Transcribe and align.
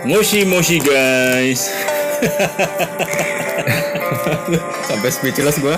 Moshi 0.00 0.48
moshi 0.48 0.80
guys. 0.80 1.68
Sampai 4.88 5.12
speechless 5.12 5.60
gua. 5.60 5.76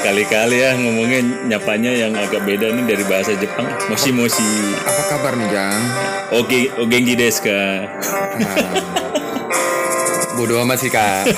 Kali-kali 0.00 0.64
ya 0.64 0.72
ngomongnya 0.80 1.20
nyapanya 1.52 1.92
yang 1.92 2.16
agak 2.16 2.40
beda 2.48 2.72
nih 2.72 2.84
dari 2.96 3.04
bahasa 3.04 3.36
Jepang. 3.36 3.68
Moshi 3.92 4.08
moshi. 4.16 4.48
Apa 4.80 5.02
kabar 5.12 5.36
nih, 5.36 5.48
Jang? 5.52 5.80
Oke, 6.40 6.72
ogenki 6.80 7.12
desu 7.12 7.44
ka? 7.44 7.60
Bodoh 10.40 10.64
amat 10.64 10.80
sih, 10.80 10.88
Kak. 10.88 11.28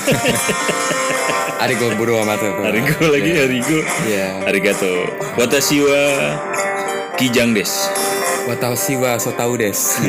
Arigo 1.67 1.91
bodoh 1.99 2.23
amat 2.23 2.39
tuh. 2.39 2.53
Arigo 2.63 3.11
lagi, 3.11 3.31
arigo. 3.35 3.79
Iya. 4.07 4.47
Arigato. 4.47 4.91
Watashi 5.35 5.83
wa 5.83 6.01
kijang 7.19 7.51
desu. 7.51 7.91
Watashi 8.43 8.99
wa 8.99 9.15
sotau 9.15 9.55
des. 9.55 9.71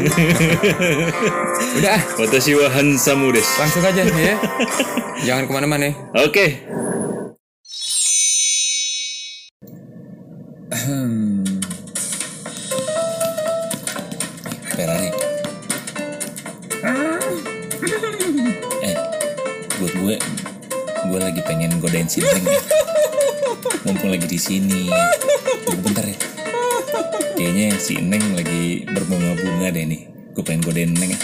Udah, 1.78 1.94
ah, 1.94 2.02
Watashi 2.18 2.58
wa 2.58 2.66
hansamu 2.66 3.30
desu. 3.30 3.54
langsung 3.62 3.84
aja 3.86 4.02
ya. 4.02 4.36
Jangan 5.26 5.46
ke 5.46 5.52
mana-mana. 5.54 5.84
ya. 5.86 5.94
Oke. 6.26 6.46
Hmm. 10.74 11.46
Ferrari. 14.74 15.10
eh, 18.82 18.96
buat 19.78 19.94
gue, 19.94 20.16
gue 21.06 21.18
lagi 21.22 21.40
pengen 21.46 21.78
godain 21.78 22.10
si 22.10 22.18
Neng. 22.18 22.42
nih. 22.42 22.58
Mumpung 23.86 24.10
lagi 24.10 24.26
di 24.26 24.40
sini. 24.40 24.90
Tunggu 25.62 25.80
bentar 25.86 26.02
ya. 26.04 26.16
Kayaknya 27.34 27.74
si 27.82 27.98
Neng 27.98 28.38
lagi 28.38 28.86
berbunga-bunga 28.86 29.74
deh 29.74 29.82
nih. 29.82 30.06
Gue 30.38 30.42
pengen 30.46 30.62
godain 30.62 30.94
Neng 30.94 31.10
ya. 31.10 31.18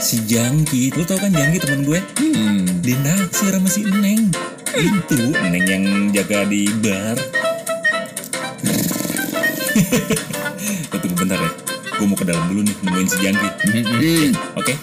Si 0.00 0.24
Jangki, 0.24 0.96
lu 0.96 1.04
tau 1.04 1.20
kan 1.20 1.28
Jangki 1.28 1.60
teman 1.60 1.84
gue? 1.84 2.00
Hmm. 2.16 2.64
Dia 2.80 2.96
naksir 3.04 3.52
sama 3.52 3.68
si 3.68 3.84
Neng. 3.84 4.32
Itu 4.72 5.36
Neng 5.36 5.64
yang 5.68 5.84
jaga 6.16 6.48
di 6.48 6.72
bar. 6.80 7.20
Tunggu 10.96 11.16
bentar 11.16 11.36
ya. 11.36 11.52
Gue 12.00 12.06
mau 12.08 12.16
ke 12.16 12.24
dalam 12.24 12.48
dulu 12.48 12.64
nih 12.64 12.76
nemuin 12.80 13.08
si 13.12 13.16
Jangki. 13.20 13.48
Hmm. 13.68 14.32
Oke. 14.56 14.74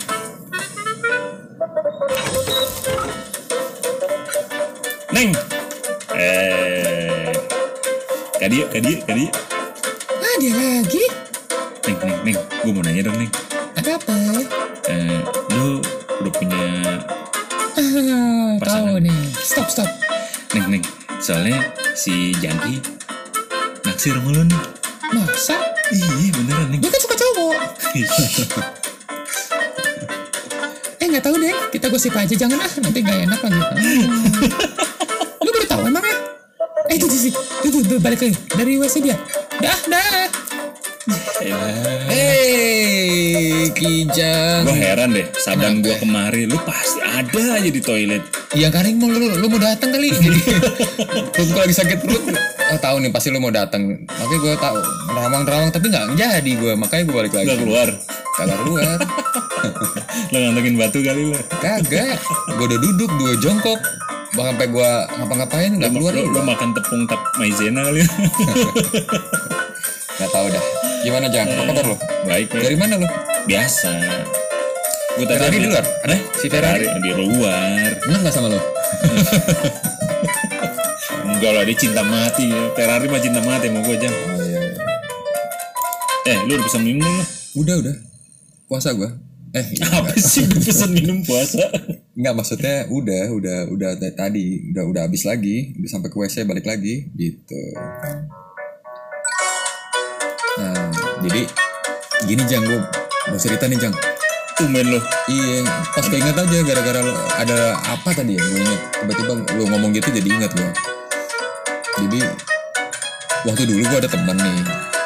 Neng. 5.10 5.34
Eh. 6.14 7.34
Kadi, 8.38 8.58
kadi, 8.70 8.94
kadi. 9.02 9.57
Dia 10.38 10.54
lagi? 10.54 11.04
Neng, 11.84 11.98
neng, 12.00 12.20
neng. 12.24 12.38
Gue 12.62 12.72
mau 12.72 12.84
nanya 12.84 13.02
dong, 13.04 13.18
neng. 13.18 13.32
Ada 13.74 13.98
apa? 13.98 14.14
Eh, 14.86 15.20
lu 15.54 15.82
udah 16.22 16.34
punya 16.34 16.64
Ah, 17.78 18.58
Pasangan. 18.58 18.90
tahu 18.90 19.02
nih. 19.02 19.20
Stop, 19.38 19.68
stop. 19.70 19.90
neng, 20.52 20.66
neng. 20.70 20.84
Soalnya 21.18 21.62
si 21.94 22.34
Jangki 22.38 22.82
naksir 23.84 24.14
sama 24.14 24.30
lu 24.32 24.44
nih. 24.44 24.62
Masa? 25.10 25.58
Iya 25.90 26.30
beneran 26.32 26.66
neng. 26.70 26.82
Dia 26.82 26.90
kan 26.90 27.02
suka 27.02 27.16
cowok. 27.16 27.56
Eh, 30.98 31.06
nggak 31.08 31.24
tahu 31.24 31.38
deh. 31.38 31.54
Kita 31.72 31.88
gosip 31.88 32.12
aja. 32.12 32.36
Jangan 32.36 32.58
ah, 32.58 32.74
nanti 32.82 33.00
nggak 33.00 33.20
enak 33.26 33.40
lagi. 33.40 33.62
Hmm. 33.80 34.28
Lu 35.46 35.50
baru 35.50 35.66
tahu 35.66 35.82
emang 35.88 36.04
ya? 36.04 36.18
Eh, 36.90 36.96
itu, 36.98 37.06
itu, 37.08 37.30
itu, 37.64 37.78
itu, 37.80 37.96
balik 37.98 38.20
lagi. 38.20 38.36
Dari 38.52 38.76
WC 38.76 38.96
dia. 39.00 39.16
Dah, 39.58 39.80
dah. 39.90 40.30
Hei, 42.12 43.72
Kijang. 43.72 44.68
Gue 44.68 44.78
heran 44.78 45.16
deh, 45.16 45.26
saban 45.40 45.80
gue 45.80 45.96
kemari, 45.98 46.46
lu 46.46 46.60
pasti 46.62 47.00
ada 47.02 47.58
aja 47.58 47.70
di 47.70 47.82
toilet. 47.82 48.22
Iya 48.54 48.70
kali 48.70 48.94
mau 48.96 49.10
lu, 49.10 49.34
lu 49.40 49.48
mau 49.48 49.60
datang 49.60 49.96
kali. 49.96 50.14
Jadi 50.14 50.40
gua 51.54 51.64
lagi 51.64 51.76
sakit 51.76 51.98
perut. 52.04 52.24
Oh 52.68 52.80
tahu 52.80 53.00
nih 53.02 53.12
pasti 53.12 53.32
lu 53.34 53.40
mau 53.40 53.50
datang. 53.50 53.98
Makanya 54.08 54.40
gue 54.40 54.54
tahu 54.60 54.78
rawang-rawang 55.16 55.70
tapi 55.72 55.90
nggak 55.90 56.16
jadi 56.20 56.52
gue. 56.58 56.74
Makanya 56.76 57.04
gue 57.08 57.16
balik 57.16 57.34
lagi. 57.34 57.48
Gak 57.48 57.60
keluar. 57.64 57.90
Kagak 58.38 58.60
keluar. 58.62 58.98
Lo 60.32 60.38
ngantongin 60.44 60.76
batu 60.78 61.00
kali 61.02 61.24
lo. 61.34 61.40
Kagak. 61.64 62.20
Gue 62.58 62.66
udah 62.68 62.80
duduk, 62.80 63.10
dua 63.18 63.34
jongkok. 63.42 63.80
Bahkan 64.36 64.54
sampai 64.54 64.68
gue 64.70 64.90
ngapa-ngapain 65.18 65.72
nggak 65.74 65.92
keluar. 65.96 66.12
Lo, 66.14 66.24
lo 66.30 66.42
makan 66.46 66.70
tepung 66.76 67.04
tap 67.10 67.22
maizena 67.40 67.88
kali. 67.88 68.04
Gimana 71.08 71.32
Jang? 71.32 71.48
Apa 71.48 71.72
kabar 71.72 71.86
lu? 71.88 71.96
Baik. 72.28 72.52
Dari 72.52 72.76
mana 72.76 73.00
lu? 73.00 73.08
Biasa. 73.48 73.96
Gue 75.16 75.24
Ferrari 75.24 75.56
di 75.56 75.72
luar? 75.72 75.88
Ada? 76.04 76.20
Si 76.36 76.52
Ferrari? 76.52 76.84
di 76.84 77.12
luar. 77.16 77.96
Enak 78.12 78.20
nggak 78.28 78.36
sama 78.36 78.52
lu? 78.52 78.60
Enggak 81.32 81.52
lah, 81.56 81.64
dia 81.64 81.78
cinta 81.80 82.04
mati. 82.04 82.52
Ferrari 82.76 83.08
mah 83.08 83.24
cinta 83.24 83.40
mati 83.40 83.72
sama 83.72 83.88
gue. 83.88 83.96
Oh 83.96 84.04
iya. 84.04 84.12
iya. 84.12 84.60
Eh, 86.28 86.38
lu 86.44 86.60
udah 86.60 86.66
pesan 86.68 86.84
minum 86.84 87.08
belum? 87.08 87.16
lo? 87.16 87.26
Udah 87.64 87.76
udah. 87.88 87.96
Puasa 88.68 88.92
gue. 88.92 89.08
Eh, 89.56 89.66
iya, 89.80 89.88
Apa 90.04 90.12
sih 90.20 90.44
udah 90.44 90.60
pesan 90.60 90.92
minum 90.92 91.24
puasa? 91.24 91.72
Enggak 92.20 92.36
maksudnya 92.36 92.84
udah 92.92 93.32
udah 93.32 93.58
udah 93.72 93.96
tadi 94.12 94.76
udah 94.76 94.84
udah 94.84 95.02
habis 95.08 95.24
lagi 95.24 95.72
udah 95.80 95.88
sampai 95.88 96.12
ke 96.12 96.20
WC 96.20 96.44
balik 96.44 96.68
lagi 96.68 97.08
gitu. 97.16 97.64
Nah 100.60 100.87
jadi 101.20 101.42
gini 102.24 102.44
Jang 102.44 102.64
gue 102.64 102.80
mau 103.28 103.38
cerita 103.38 103.66
nih 103.66 103.78
Jang. 103.78 103.96
Tumen 104.56 104.86
lo. 104.88 104.98
Iya 105.28 105.62
pas 105.92 106.02
keinget 106.04 106.34
aja 106.34 106.58
gara-gara 106.64 107.00
lo- 107.00 107.30
ada 107.32 107.58
apa 107.80 108.10
tadi 108.12 108.34
ya 108.34 108.44
gue 108.44 108.60
inget 108.60 108.82
tiba-tiba 108.96 109.32
lo 109.54 109.64
ngomong 109.68 109.92
gitu 109.92 110.10
jadi 110.10 110.28
ingat 110.28 110.52
gue. 110.52 110.70
Jadi 112.00 112.20
waktu 113.44 113.64
dulu 113.66 113.82
gue 113.84 113.98
ada 113.98 114.10
temen 114.10 114.36
nih 114.36 114.58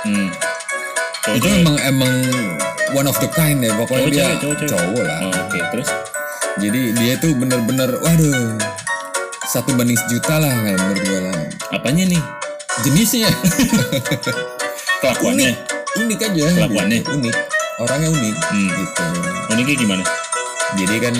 Hmm. 0.01 0.29
Cowok 1.21 1.35
itu 1.37 1.47
emang 1.53 1.77
emang 1.83 2.13
one 2.91 3.05
of 3.05 3.13
the 3.15 3.29
kind 3.29 3.59
ya 3.59 3.69
pokoknya 3.75 4.01
Cowok 4.01 4.09
dia 4.09 4.25
cowok 4.35 4.55
cewek. 4.57 4.69
cowok 4.71 5.03
lah. 5.03 5.19
Oh, 5.21 5.33
Oke, 5.45 5.59
terus? 5.69 5.89
Jadi 6.57 6.79
dia 6.95 7.13
tuh 7.15 7.31
bener-bener 7.33 7.89
waduh 7.97 8.57
satu 9.45 9.71
banding 9.71 9.99
sejuta 9.99 10.35
lah 10.37 10.49
kalau 10.49 10.79
menurut 10.79 11.01
gue 11.01 11.19
lah. 11.21 11.37
Apanya 11.71 12.03
nih? 12.07 12.23
Jenisnya 12.81 13.29
Kelakuannya? 15.01 15.49
unik 15.51 15.55
aja. 15.99 16.41
Kelakuannya? 16.55 16.99
unik. 17.03 17.35
Orangnya 17.81 18.09
unik 18.13 18.35
Hmm. 18.37 18.69
gitu. 18.69 19.03
Uniknya 19.51 19.75
gimana? 19.75 20.03
Jadi 20.77 20.95
kan 21.01 21.15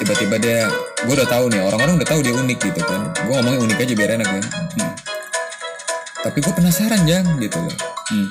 tiba-tiba 0.00 0.36
dia 0.40 0.58
gue 1.04 1.14
udah 1.14 1.28
tahu 1.28 1.52
nih 1.52 1.60
orang-orang 1.60 1.94
udah 2.00 2.08
tahu 2.08 2.20
dia 2.24 2.34
unik 2.34 2.58
gitu 2.58 2.80
kan. 2.82 3.00
Gue 3.26 3.34
ngomongnya 3.38 3.60
unik 3.70 3.78
aja 3.84 3.92
biar 3.94 4.10
enak 4.18 4.28
kan. 4.28 4.44
Hmm. 4.80 4.92
Tapi 6.20 6.38
gue 6.40 6.52
penasaran 6.52 7.00
jang 7.06 7.26
gitu 7.38 7.58
loh. 7.60 7.76
Hmm. 8.10 8.28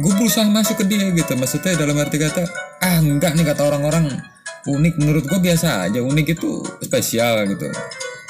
Gue 0.00 0.12
berusaha 0.16 0.48
masuk 0.48 0.80
ke 0.80 0.84
dia 0.88 1.12
gitu. 1.12 1.32
Maksudnya 1.36 1.76
dalam 1.76 1.96
arti 2.00 2.16
kata 2.16 2.42
ah 2.80 2.96
enggak 2.98 3.36
nih 3.36 3.44
kata 3.44 3.68
orang-orang 3.68 4.08
unik 4.64 4.94
menurut 5.00 5.24
gue 5.24 5.40
biasa 5.40 5.88
aja 5.88 6.00
unik 6.00 6.36
itu 6.36 6.60
spesial 6.84 7.48
gitu 7.48 7.68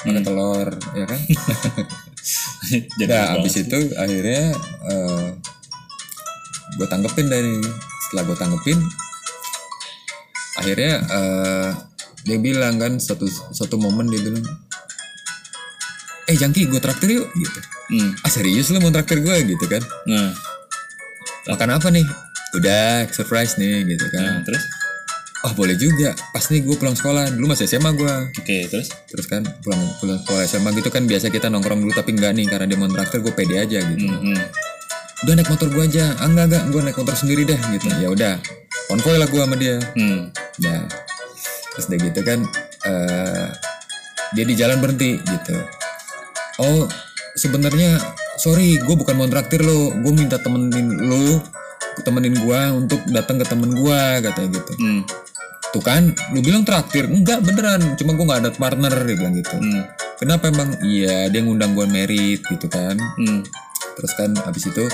makan 0.07 0.23
telur 0.23 0.67
ya 0.95 1.05
kan 1.07 1.19
Jadi 2.71 3.09
Nah, 3.09 3.35
abis 3.35 3.67
itu 3.67 3.79
akhirnya 3.97 4.53
gue 6.77 6.87
tanggepin 6.87 7.27
dari 7.27 7.59
setelah 8.07 8.23
gue 8.27 8.37
tanggepin, 8.37 8.79
akhirnya 10.59 10.93
eh, 11.01 11.69
dia 12.23 12.37
bilang 12.37 12.77
kan 12.77 12.99
satu 13.01 13.25
satu 13.51 13.75
momen 13.81 14.07
dia 14.07 14.21
bilang, 14.21 14.45
eh 16.29 16.35
Jangki 16.37 16.69
gue 16.69 16.79
traktir 16.79 17.17
yuk 17.17 17.27
gitu. 17.35 17.59
Hmm. 17.91 18.15
Ah 18.23 18.31
serius 18.31 18.71
lu 18.71 18.79
mau 18.79 18.93
traktir 18.93 19.19
gue 19.19 19.35
gitu 19.51 19.65
kan? 19.67 19.83
Nah, 20.07 20.31
Makan 21.49 21.69
apa 21.73 21.89
nih? 21.89 22.05
Udah 22.53 23.09
surprise 23.09 23.57
nih 23.57 23.81
gitu 23.87 24.05
nah, 24.13 24.39
kan. 24.39 24.45
terus? 24.45 24.63
Oh 25.41 25.51
boleh 25.57 25.73
juga. 25.73 26.13
Pas 26.29 26.45
nih 26.53 26.61
gue 26.61 26.75
pulang 26.77 26.93
sekolah 26.93 27.33
dulu 27.33 27.49
masih 27.49 27.65
SMA 27.65 27.97
gue. 27.97 28.13
Oke, 28.37 28.69
terus? 28.69 28.93
Terus 29.09 29.25
kan 29.25 29.41
pulang 29.65 29.81
pulang 29.97 30.21
sekolah 30.21 30.45
SMA 30.45 30.69
gitu 30.77 30.93
kan 30.93 31.09
biasa 31.09 31.33
kita 31.33 31.49
nongkrong 31.49 31.81
dulu 31.81 31.93
tapi 31.97 32.13
enggak 32.13 32.37
nih 32.37 32.45
karena 32.45 32.65
dia 32.69 32.77
mau 32.77 32.85
traktir 32.93 33.25
gue 33.25 33.33
pede 33.33 33.57
aja 33.57 33.79
gitu. 33.81 34.05
Hmm, 34.05 34.21
hmm. 34.21 34.39
Udah 35.21 35.33
naik 35.37 35.49
motor 35.49 35.67
gue 35.69 35.83
aja. 35.85 36.17
Ah, 36.17 36.27
enggak 36.27 36.45
enggak. 36.49 36.63
Gue 36.73 36.81
naik 36.81 36.97
motor 36.97 37.15
sendiri 37.15 37.41
deh 37.45 37.59
gitu. 37.73 37.87
Ya 38.01 38.09
udah. 38.09 38.35
Konvoy 38.89 39.15
lah 39.21 39.29
gue 39.29 39.41
sama 39.41 39.55
dia. 39.55 39.77
Hmm. 39.95 40.33
nah 40.59 40.83
terus 41.71 41.87
udah 41.87 41.99
gitu 42.03 42.21
kan 42.27 42.43
eh 42.83 43.47
dia 44.35 44.43
di 44.43 44.55
jalan 44.57 44.83
berhenti 44.83 45.15
gitu. 45.21 45.55
Oh 46.59 46.89
sebenarnya 47.39 47.95
sorry 48.35 48.75
gue 48.81 48.95
bukan 48.97 49.15
mau 49.15 49.29
traktir 49.29 49.63
lo. 49.63 49.95
Gue 50.01 50.11
minta 50.11 50.41
temenin 50.41 51.07
lo 51.07 51.39
temenin 52.01 52.33
gue 52.33 52.61
untuk 52.73 52.99
datang 53.11 53.37
ke 53.37 53.45
temen 53.45 53.71
gue 53.77 54.01
katanya 54.25 54.49
gitu. 54.57 54.73
Hmm. 54.81 55.01
tuh 55.71 55.79
kan 55.79 56.11
lu 56.35 56.43
bilang 56.43 56.67
traktir? 56.67 57.07
Enggak 57.07 57.47
beneran. 57.47 57.95
Cuma 57.95 58.11
gue 58.11 58.25
nggak 58.27 58.41
ada 58.43 58.51
partner 58.51 58.91
dia 58.91 59.15
bilang 59.15 59.35
gitu. 59.39 59.55
Hmm. 59.55 59.87
kenapa 60.19 60.51
emang? 60.51 60.75
Iya 60.83 61.31
dia 61.31 61.41
ngundang 61.45 61.71
gue 61.77 61.87
merit 61.87 62.43
gitu 62.43 62.67
kan. 62.67 62.99
Hmm. 62.99 63.45
Terus 64.01 64.17
kan. 64.17 64.33
Habis 64.33 64.73
itu 64.73 64.89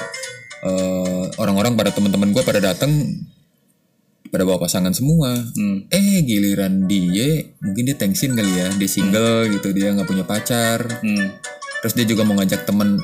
eh, 0.68 1.25
orang-orang 1.39 1.80
pada 1.80 1.95
teman-teman 1.95 2.36
gue 2.36 2.44
pada 2.44 2.59
datang 2.59 2.92
pada 4.27 4.44
bawa 4.44 4.59
pasangan 4.59 4.92
semua. 4.92 5.31
Hmm. 5.56 5.88
eh 5.88 6.19
giliran 6.27 6.83
dia 6.83 7.48
mungkin 7.63 7.88
dia 7.88 7.95
tensin 7.95 8.36
kali 8.36 8.51
ya. 8.51 8.68
Dia 8.75 8.89
single 8.92 9.48
gitu 9.56 9.71
dia 9.71 9.95
nggak 9.95 10.07
punya 10.07 10.27
pacar. 10.27 10.83
Hmm. 11.00 11.39
terus 11.77 11.94
dia 11.94 12.09
juga 12.09 12.25
mau 12.25 12.33
ngajak 12.36 12.65
temen 12.65 12.98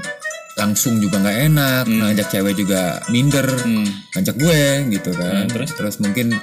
langsung 0.60 1.00
juga 1.00 1.24
nggak 1.24 1.38
enak. 1.48 1.86
Ngajak 1.88 2.28
cewek 2.28 2.54
juga 2.60 3.00
minder. 3.08 3.48
Hmm. 3.48 3.88
ngajak 4.20 4.36
gue 4.36 4.64
gitu 5.00 5.12
kan. 5.16 5.48
Hmm, 5.48 5.72
terus? 5.80 5.96
mungkin 6.04 6.36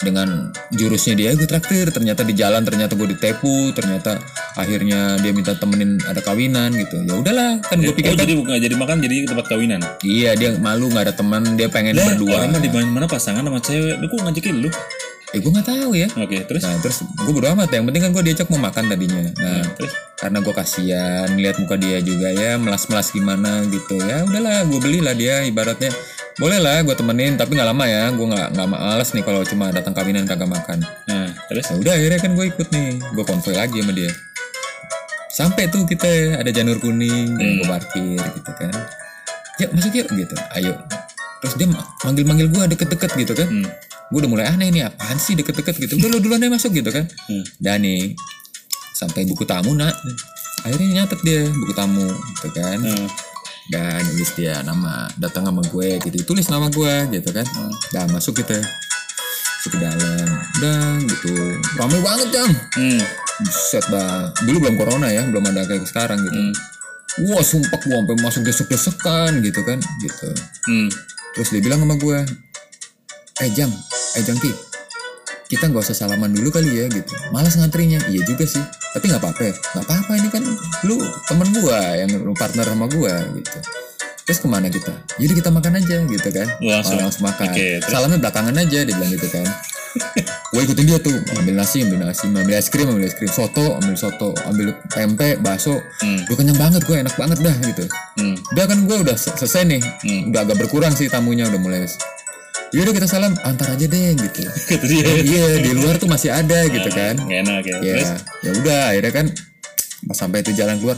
dengan 0.00 0.48
jurusnya 0.72 1.12
dia 1.12 1.36
gue 1.36 1.44
traktir 1.44 1.92
ternyata 1.92 2.24
di 2.24 2.32
jalan 2.32 2.64
ternyata 2.64 2.96
gue 2.96 3.12
ditepu 3.12 3.76
ternyata 3.76 4.16
akhirnya 4.56 5.20
dia 5.20 5.32
minta 5.36 5.52
temenin 5.52 6.00
ada 6.08 6.24
kawinan 6.24 6.72
gitu 6.72 7.04
ya 7.04 7.14
udahlah 7.20 7.60
kan 7.60 7.76
gue 7.78 7.92
Oh 7.92 7.96
pikir 7.96 8.16
kan 8.16 8.24
jadi 8.24 8.34
bukan 8.38 8.52
jadi 8.56 8.74
makan 8.80 8.96
jadi 9.04 9.16
tempat 9.28 9.46
kawinan. 9.52 9.80
iya 10.00 10.32
dia 10.38 10.56
malu 10.56 10.88
nggak 10.88 11.10
ada 11.10 11.14
teman 11.14 11.42
dia 11.54 11.68
pengen 11.68 12.00
berdua 12.00 12.48
Orang 12.48 12.56
mah 12.56 12.62
di 12.62 12.70
mana 12.72 13.06
pasangan 13.10 13.44
sama 13.44 13.60
cewek, 13.60 14.00
lu 14.00 14.06
kok 14.08 14.20
ngajakin 14.24 14.54
lu? 14.64 14.70
Eh 15.30 15.38
gue 15.38 15.46
nggak 15.46 15.68
tahu 15.68 15.90
ya. 15.94 16.10
Oke, 16.18 16.42
terus? 16.42 16.62
nah 16.66 16.74
terus 16.82 17.06
gue 17.06 17.30
bodo 17.30 17.46
amat. 17.54 17.70
Yang 17.70 17.84
penting 17.86 18.02
kan 18.02 18.10
gue 18.10 18.22
diajak 18.26 18.46
mau 18.50 18.58
makan 18.58 18.84
tadinya. 18.90 19.22
Nah 19.38 19.62
Terus? 19.78 19.92
karena 20.18 20.38
gue 20.42 20.52
kasihan 20.52 21.28
lihat 21.32 21.56
muka 21.62 21.78
dia 21.78 22.02
juga 22.02 22.28
ya 22.28 22.58
melas-melas 22.58 23.14
gimana 23.14 23.62
gitu 23.70 23.94
ya. 24.02 24.26
Udahlah 24.26 24.66
gue 24.66 24.80
belilah 24.82 25.14
dia 25.14 25.46
ibaratnya. 25.46 25.94
Boleh 26.34 26.58
lah 26.58 26.82
gue 26.82 26.94
temenin 26.98 27.38
tapi 27.38 27.54
nggak 27.54 27.68
lama 27.70 27.84
ya. 27.86 28.10
Gue 28.10 28.26
nggak 28.26 28.58
nggak 28.58 28.68
males 28.68 29.08
nih 29.14 29.22
kalau 29.22 29.46
cuma 29.46 29.70
datang 29.70 29.94
kawinan 29.94 30.26
kagak 30.26 30.50
makan. 30.50 30.82
Nah, 31.06 31.30
terus? 31.46 31.70
ya 31.70 31.76
udah 31.78 31.92
akhirnya 31.94 32.18
kan 32.18 32.30
gue 32.34 32.46
ikut 32.50 32.68
nih. 32.74 32.90
Gue 33.14 33.24
konvoy 33.24 33.54
lagi 33.54 33.78
sama 33.78 33.92
dia. 33.94 34.10
Sampai 35.30 35.70
tuh 35.70 35.86
kita 35.86 36.42
ada 36.42 36.50
janur 36.50 36.82
kuning 36.82 37.38
yang 37.38 37.62
gue 37.62 37.68
parkir 37.70 38.18
gitu 38.18 38.50
kan. 38.58 38.74
Yuk 39.62 39.70
masuk 39.78 39.94
yuk 39.94 40.08
gitu. 40.10 40.34
Ayo. 40.58 40.74
Terus 41.40 41.54
dia 41.54 41.70
ma- 41.70 41.86
manggil-manggil 42.02 42.50
gue 42.50 42.64
deket-deket 42.74 43.10
gitu 43.14 43.32
kan. 43.38 43.46
Hmm. 43.46 43.68
Gue 44.10 44.18
udah 44.18 44.30
mulai 44.30 44.46
aneh 44.50 44.74
nih 44.74 44.82
apaan 44.90 45.16
sih 45.22 45.38
deket-deket 45.38 45.78
gitu? 45.78 45.94
Udah 46.02 46.10
lu 46.10 46.18
duluan 46.18 46.42
aja 46.42 46.50
masuk 46.50 46.74
gitu 46.74 46.90
kan? 46.90 47.06
Hmm. 47.30 47.44
dan 47.62 47.78
nih 47.86 48.18
sampai 48.98 49.22
buku 49.30 49.46
tamu 49.46 49.70
nak. 49.78 49.94
Akhirnya 50.66 51.02
nyatet 51.02 51.22
dia 51.22 51.46
buku 51.46 51.72
tamu 51.72 52.10
gitu 52.10 52.48
kan? 52.58 52.78
Hmm. 52.82 53.08
dan 53.70 54.02
nulis 54.02 54.34
dia 54.34 54.66
nama 54.66 55.06
datang 55.14 55.46
sama 55.46 55.62
gue 55.62 56.02
gitu. 56.02 56.34
Tulis 56.34 56.50
nama 56.50 56.66
gue 56.66 56.94
gitu 57.14 57.30
kan? 57.30 57.46
Dan 57.94 58.10
masuk 58.10 58.42
kita. 58.42 58.58
Masuk 58.58 59.70
ke 59.76 59.78
dalam. 59.78 60.26
Dan 60.58 61.06
gitu. 61.06 61.30
Rame 61.78 62.02
banget 62.02 62.28
jang 62.34 62.52
Hmm. 62.74 62.98
Dah 63.94 64.34
dulu 64.42 64.68
belum 64.68 64.74
corona 64.74 65.06
ya 65.08 65.22
belum 65.22 65.46
ada 65.54 65.64
kayak 65.70 65.86
sekarang 65.86 66.18
gitu. 66.18 66.34
Hmm. 66.34 66.54
wah 67.30 67.42
sumpah 67.42 67.78
gue 67.78 67.94
sampai 67.94 68.16
masuk 68.26 68.42
desek-desekan 68.42 69.38
gitu 69.38 69.62
kan? 69.62 69.78
Gitu. 70.02 70.30
Hmm. 70.66 70.90
terus 71.30 71.54
dia 71.54 71.62
bilang 71.62 71.78
sama 71.78 71.94
gue 71.94 72.49
eh 73.38 73.50
jang. 73.54 73.70
Eh 74.18 74.22
jang 74.22 74.36
ki 74.36 74.52
kita 75.50 75.66
nggak 75.66 75.82
usah 75.82 76.06
salaman 76.06 76.30
dulu 76.30 76.54
kali 76.54 76.70
ya 76.70 76.86
gitu. 76.86 77.10
Malas 77.34 77.58
ngantrinya. 77.58 77.98
Iya 78.06 78.22
juga 78.22 78.46
sih. 78.46 78.62
Tapi 78.94 79.10
nggak 79.10 79.18
apa-apa 79.18 79.42
ya. 79.50 79.54
nggak 79.54 79.84
apa-apa 79.84 80.12
ini 80.14 80.28
kan 80.30 80.42
lu 80.86 80.94
temen 81.26 81.50
gue 81.50 81.78
yang 81.98 82.10
lu 82.22 82.32
partner 82.38 82.66
sama 82.70 82.86
gue 82.86 83.14
gitu. 83.42 83.58
Terus 84.30 84.38
ke 84.38 84.46
mana 84.46 84.70
kita? 84.70 84.94
Jadi 85.18 85.32
kita 85.34 85.50
makan 85.50 85.82
aja 85.82 86.06
gitu 86.06 86.28
kan. 86.30 86.46
Langsung. 86.62 87.02
Oh, 87.02 87.02
langsung 87.02 87.24
makan. 87.26 87.50
Terus? 87.82 87.90
salamnya 87.90 88.18
belakangan 88.22 88.54
aja 88.62 88.78
dia 88.86 88.94
bilang 88.94 89.10
gitu 89.10 89.26
kan. 89.26 89.46
Gue 90.54 90.62
ikutin 90.62 90.86
dia 90.86 90.98
tuh. 91.02 91.18
Ambil 91.34 91.58
nasi 91.58 91.82
ambil 91.82 92.06
nasi 92.06 92.30
ambil 92.30 92.54
es 92.54 92.70
krim 92.70 92.86
ambil 92.86 93.10
es 93.10 93.14
krim. 93.18 93.26
Soto 93.26 93.74
ambil 93.82 93.98
soto. 93.98 94.38
Ambil 94.46 94.70
pempek 94.86 95.42
bakso. 95.42 95.82
Hmm. 95.98 96.22
gue 96.30 96.36
kenyang 96.38 96.54
banget 96.58 96.86
gue 96.86 96.94
enak 96.94 97.14
banget 97.18 97.42
dah 97.42 97.54
gitu. 97.58 97.84
Hmm. 98.22 98.38
udah 98.54 98.64
kan 98.70 98.78
gue 98.86 98.96
udah 99.02 99.16
se- 99.18 99.34
selesai 99.34 99.66
nih. 99.66 99.82
Hmm. 99.82 100.30
udah 100.30 100.46
agak 100.46 100.62
berkurang 100.62 100.94
sih 100.94 101.10
tamunya 101.10 101.50
udah 101.50 101.58
mulai 101.58 101.90
yaudah 102.70 102.92
kita 102.92 103.06
salam 103.06 103.34
antar 103.42 103.74
aja 103.74 103.84
deh 103.84 104.10
gitu. 104.14 104.40
Kata 104.70 104.84
dia. 104.84 105.06
iya 105.20 105.46
di 105.58 105.70
luar 105.74 105.96
tuh 105.96 106.06
masih 106.06 106.30
ada 106.30 106.66
gitu 106.66 106.88
kan. 106.88 107.18
Nggak 107.18 107.38
enak 107.44 107.62
ya. 107.64 107.76
ya 107.80 107.94
Terus? 107.96 108.10
ya 108.40 108.50
udah 108.56 108.80
akhirnya 108.90 109.12
kan 109.12 109.26
pas 110.00 110.16
sampai 110.16 110.38
itu 110.40 110.52
jalan 110.52 110.78
keluar 110.78 110.96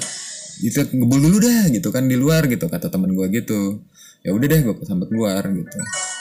itu 0.63 0.79
ngebul 0.79 1.19
dulu 1.19 1.37
dah 1.43 1.67
gitu 1.69 1.89
kan 1.89 2.07
di 2.07 2.15
luar 2.15 2.47
gitu 2.47 2.67
kata 2.67 2.87
temen 2.87 3.11
gue 3.11 3.27
gitu. 3.33 3.81
Ya 4.23 4.31
udah 4.31 4.47
deh 4.47 4.61
gue 4.61 4.75
sampai 4.85 5.07
keluar 5.07 5.43
gitu. 5.43 5.79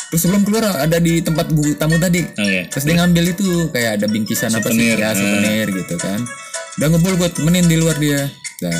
Terus 0.09 0.21
sebelum 0.21 0.41
keluar 0.41 0.65
ada 0.65 0.97
di 0.97 1.21
tempat 1.21 1.49
buku 1.49 1.75
tamu 1.75 1.95
tadi. 1.95 2.25
Oke. 2.25 2.67
terus 2.67 2.83
dia 2.83 2.95
ngambil 2.97 3.31
itu 3.31 3.47
kayak 3.69 4.01
ada 4.01 4.07
bingkisan 4.07 4.49
apa 4.51 4.67
sih? 4.67 4.97
Ya 4.97 5.13
souvenir 5.13 5.67
gitu 5.69 5.95
kan. 5.95 6.19
Udah 6.79 6.87
ngebul 6.89 7.13
gue 7.15 7.29
temenin 7.29 7.67
di 7.67 7.77
luar 7.77 7.95
dia. 7.95 8.25
Nah, 8.61 8.79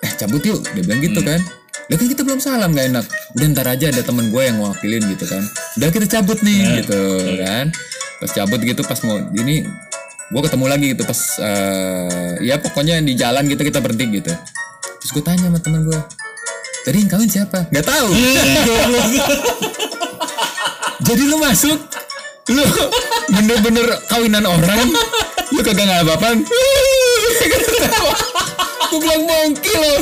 eh 0.00 0.12
cabut 0.14 0.40
yuk 0.40 0.60
dia 0.70 0.82
bilang 0.82 0.98
Hmm. 0.98 1.08
gitu 1.08 1.20
kan 1.22 1.40
Lah 1.90 1.98
kan 1.98 2.06
kita 2.06 2.22
belum 2.22 2.38
salam 2.38 2.70
gak 2.70 2.86
enak. 2.88 3.02
Udah 3.34 3.46
ntar 3.50 3.66
aja 3.66 3.90
ada 3.90 3.98
temen 4.00 4.30
gue 4.30 4.42
yang 4.42 4.56
ngewakilin 4.56 5.02
gitu 5.10 5.26
kan. 5.26 5.42
Udah 5.74 5.88
kita 5.90 6.06
cabut 6.08 6.38
nih 6.40 6.58
Nah. 6.60 6.74
gitu 6.78 7.00
kan. 7.36 7.66
Pas 8.20 8.30
cabut 8.30 8.60
gitu 8.60 8.82
pas 8.84 9.00
mau 9.02 9.18
Ini 9.18 9.66
gue 10.30 10.40
ketemu 10.44 10.64
lagi 10.68 10.86
gitu 10.94 11.02
pas 11.02 11.18
eh, 11.40 12.38
Ya 12.40 12.56
pokoknya 12.56 13.00
di 13.00 13.18
jalan 13.18 13.42
gitu 13.44 13.58
kita 13.60 13.82
berhenti 13.82 14.06
gitu. 14.14 14.30
Terus 15.00 15.10
gue 15.10 15.22
tanya 15.24 15.48
sama 15.48 15.58
temen 15.58 15.82
gue 15.82 16.00
Tadi 16.80 16.96
yang 16.96 17.10
kawin 17.10 17.28
siapa? 17.28 17.66
Gak 17.68 17.84
tahu. 17.84 18.08
Jadi 21.02 21.22
lu 21.26 21.36
masuk? 21.36 21.78
Lu 22.50 22.62
bener-bener 23.28 23.86
kawinan 24.06 24.46
orang? 24.46 24.88
Lu 25.50 25.60
kagak 25.60 25.82
nggak 25.82 26.06
apa-apaan 26.06 26.38
Gue 28.90 28.98
bilang 28.98 29.22
mongki 29.22 29.72
lo 29.72 29.94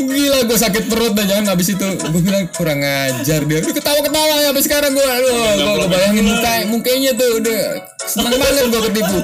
Gila 0.00 0.38
gue 0.48 0.58
sakit 0.58 0.84
perut 0.88 1.12
dah 1.12 1.24
jangan 1.28 1.52
habis 1.52 1.74
itu. 1.74 1.88
Gue 2.00 2.22
bilang 2.24 2.48
kurang 2.54 2.80
ajar 2.80 3.44
dia. 3.44 3.58
Udah 3.60 3.74
ketawa-ketawa 3.76 4.34
ya 4.40 4.48
sampai 4.52 4.64
sekarang 4.64 4.90
gue 4.96 5.04
Aduh 5.04 5.32
gue, 5.82 5.86
bayangin 5.88 6.24
muka, 6.24 6.52
mukanya 6.68 7.10
tuh 7.16 7.30
udah 7.42 7.60
Seneng 8.08 8.36
banget 8.40 8.64
gue 8.72 8.82
ketipu. 8.90 9.18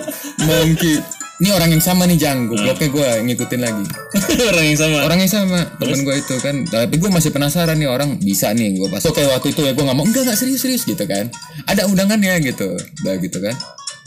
Mongki 0.45 0.95
Ini 1.39 1.55
orang 1.55 1.71
yang 1.71 1.83
sama 1.83 2.03
nih 2.03 2.19
Jang. 2.19 2.51
Gobloknya 2.51 2.89
gue 2.91 3.09
ngikutin 3.31 3.61
lagi. 3.63 3.87
Orang 4.51 4.65
yang 4.67 4.75
sama. 4.75 4.97
Orang 5.07 5.19
yang 5.23 5.31
sama. 5.31 5.61
Temen 5.79 6.03
gue 6.03 6.15
itu 6.19 6.35
kan. 6.43 6.67
Tapi 6.67 6.99
gue 6.99 7.11
masih 7.15 7.31
penasaran 7.31 7.79
nih 7.79 7.87
orang 7.87 8.19
Bisa 8.19 8.51
nih 8.51 8.75
gue 8.75 8.91
pas 8.91 8.99
kayak 8.99 9.39
waktu 9.39 9.55
itu 9.55 9.63
ya 9.63 9.71
gue 9.71 9.85
mau 9.87 10.03
Enggak 10.03 10.27
gak 10.27 10.35
serius-serius 10.35 10.83
gitu 10.83 11.07
kan. 11.07 11.31
Ada 11.71 11.87
undangannya 11.87 12.43
gitu. 12.43 12.75
Udah 13.07 13.15
gitu 13.23 13.39
kan. 13.39 13.55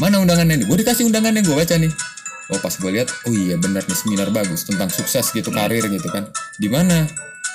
Mana 0.03 0.19
undangannya 0.19 0.59
nih? 0.59 0.67
Gue 0.67 0.83
dikasih 0.83 1.07
undangannya 1.07 1.39
gue 1.39 1.55
baca 1.55 1.75
nih 1.79 1.91
Oh 2.51 2.59
pas 2.59 2.71
gue 2.75 2.91
lihat 2.91 3.07
Oh 3.27 3.33
iya 3.33 3.55
benar 3.55 3.87
nih 3.87 3.95
seminar 3.95 4.27
bagus 4.29 4.67
Tentang 4.67 4.91
sukses 4.91 5.31
gitu 5.31 5.49
karir 5.49 5.87
gitu 5.87 6.07
kan. 6.11 6.27
Di 6.59 6.67
mana? 6.67 7.07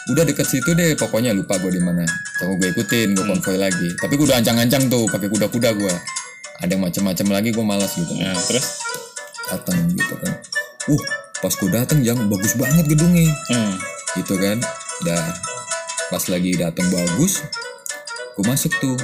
Udah 0.09 0.25
deket 0.25 0.49
situ 0.49 0.73
deh 0.73 0.97
Pokoknya 0.97 1.37
lupa 1.37 1.61
gue 1.61 1.69
di 1.69 1.83
mana. 1.85 2.03
Coba 2.41 2.57
gue 2.57 2.69
ikutin 2.73 3.13
Gue 3.13 3.25
konvoy 3.29 3.61
lagi. 3.61 3.93
Tapi 4.01 4.17
gue 4.17 4.27
udah 4.27 4.41
ancang-ancang 4.41 4.89
tuh 4.89 5.05
pakai 5.13 5.29
kuda-kuda 5.29 5.71
gue 5.77 5.95
Ada 6.65 6.75
yang 6.75 6.83
macem-macem 6.89 7.27
lagi 7.29 7.53
gue 7.53 7.65
malas 7.65 7.93
gitu. 7.93 8.17
Nah, 8.17 8.33
terus? 8.49 8.87
datang 9.51 9.79
gitu 9.95 10.15
kan. 10.19 10.33
Uh, 10.91 11.03
pas 11.39 11.53
gue 11.55 11.71
datang 11.71 11.99
jang 12.03 12.19
bagus 12.27 12.55
banget 12.59 12.85
gedungnya. 12.91 13.31
Hmm. 13.51 13.75
gitu 14.19 14.35
kan. 14.39 14.59
Dah 15.07 15.27
pas 16.07 16.23
lagi 16.31 16.55
datang 16.55 16.87
bagus, 16.91 17.43
gue 18.39 18.45
masuk 18.47 18.73
tuh. 18.79 18.99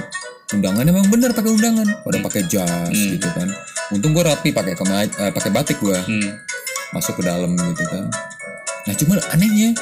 Undangan 0.53 0.85
emang 0.85 1.09
bener 1.09 1.33
pakai 1.33 1.49
undangan, 1.49 1.89
pada 2.05 2.19
pakai 2.21 2.43
jas 2.45 2.93
gitu 2.93 3.25
kan. 3.33 3.49
Untung 3.93 4.17
gue 4.17 4.25
rapi 4.25 4.51
pakai 4.51 4.73
eh, 4.75 5.33
pakai 5.33 5.51
batik 5.53 5.79
gue 5.79 5.95
Hmm. 5.95 6.29
masuk 6.93 7.21
ke 7.21 7.23
dalam 7.25 7.53
gitu 7.57 7.85
kan. 7.89 8.09
Nah 8.89 8.95
cuma 8.97 9.15
anehnya 9.33 9.77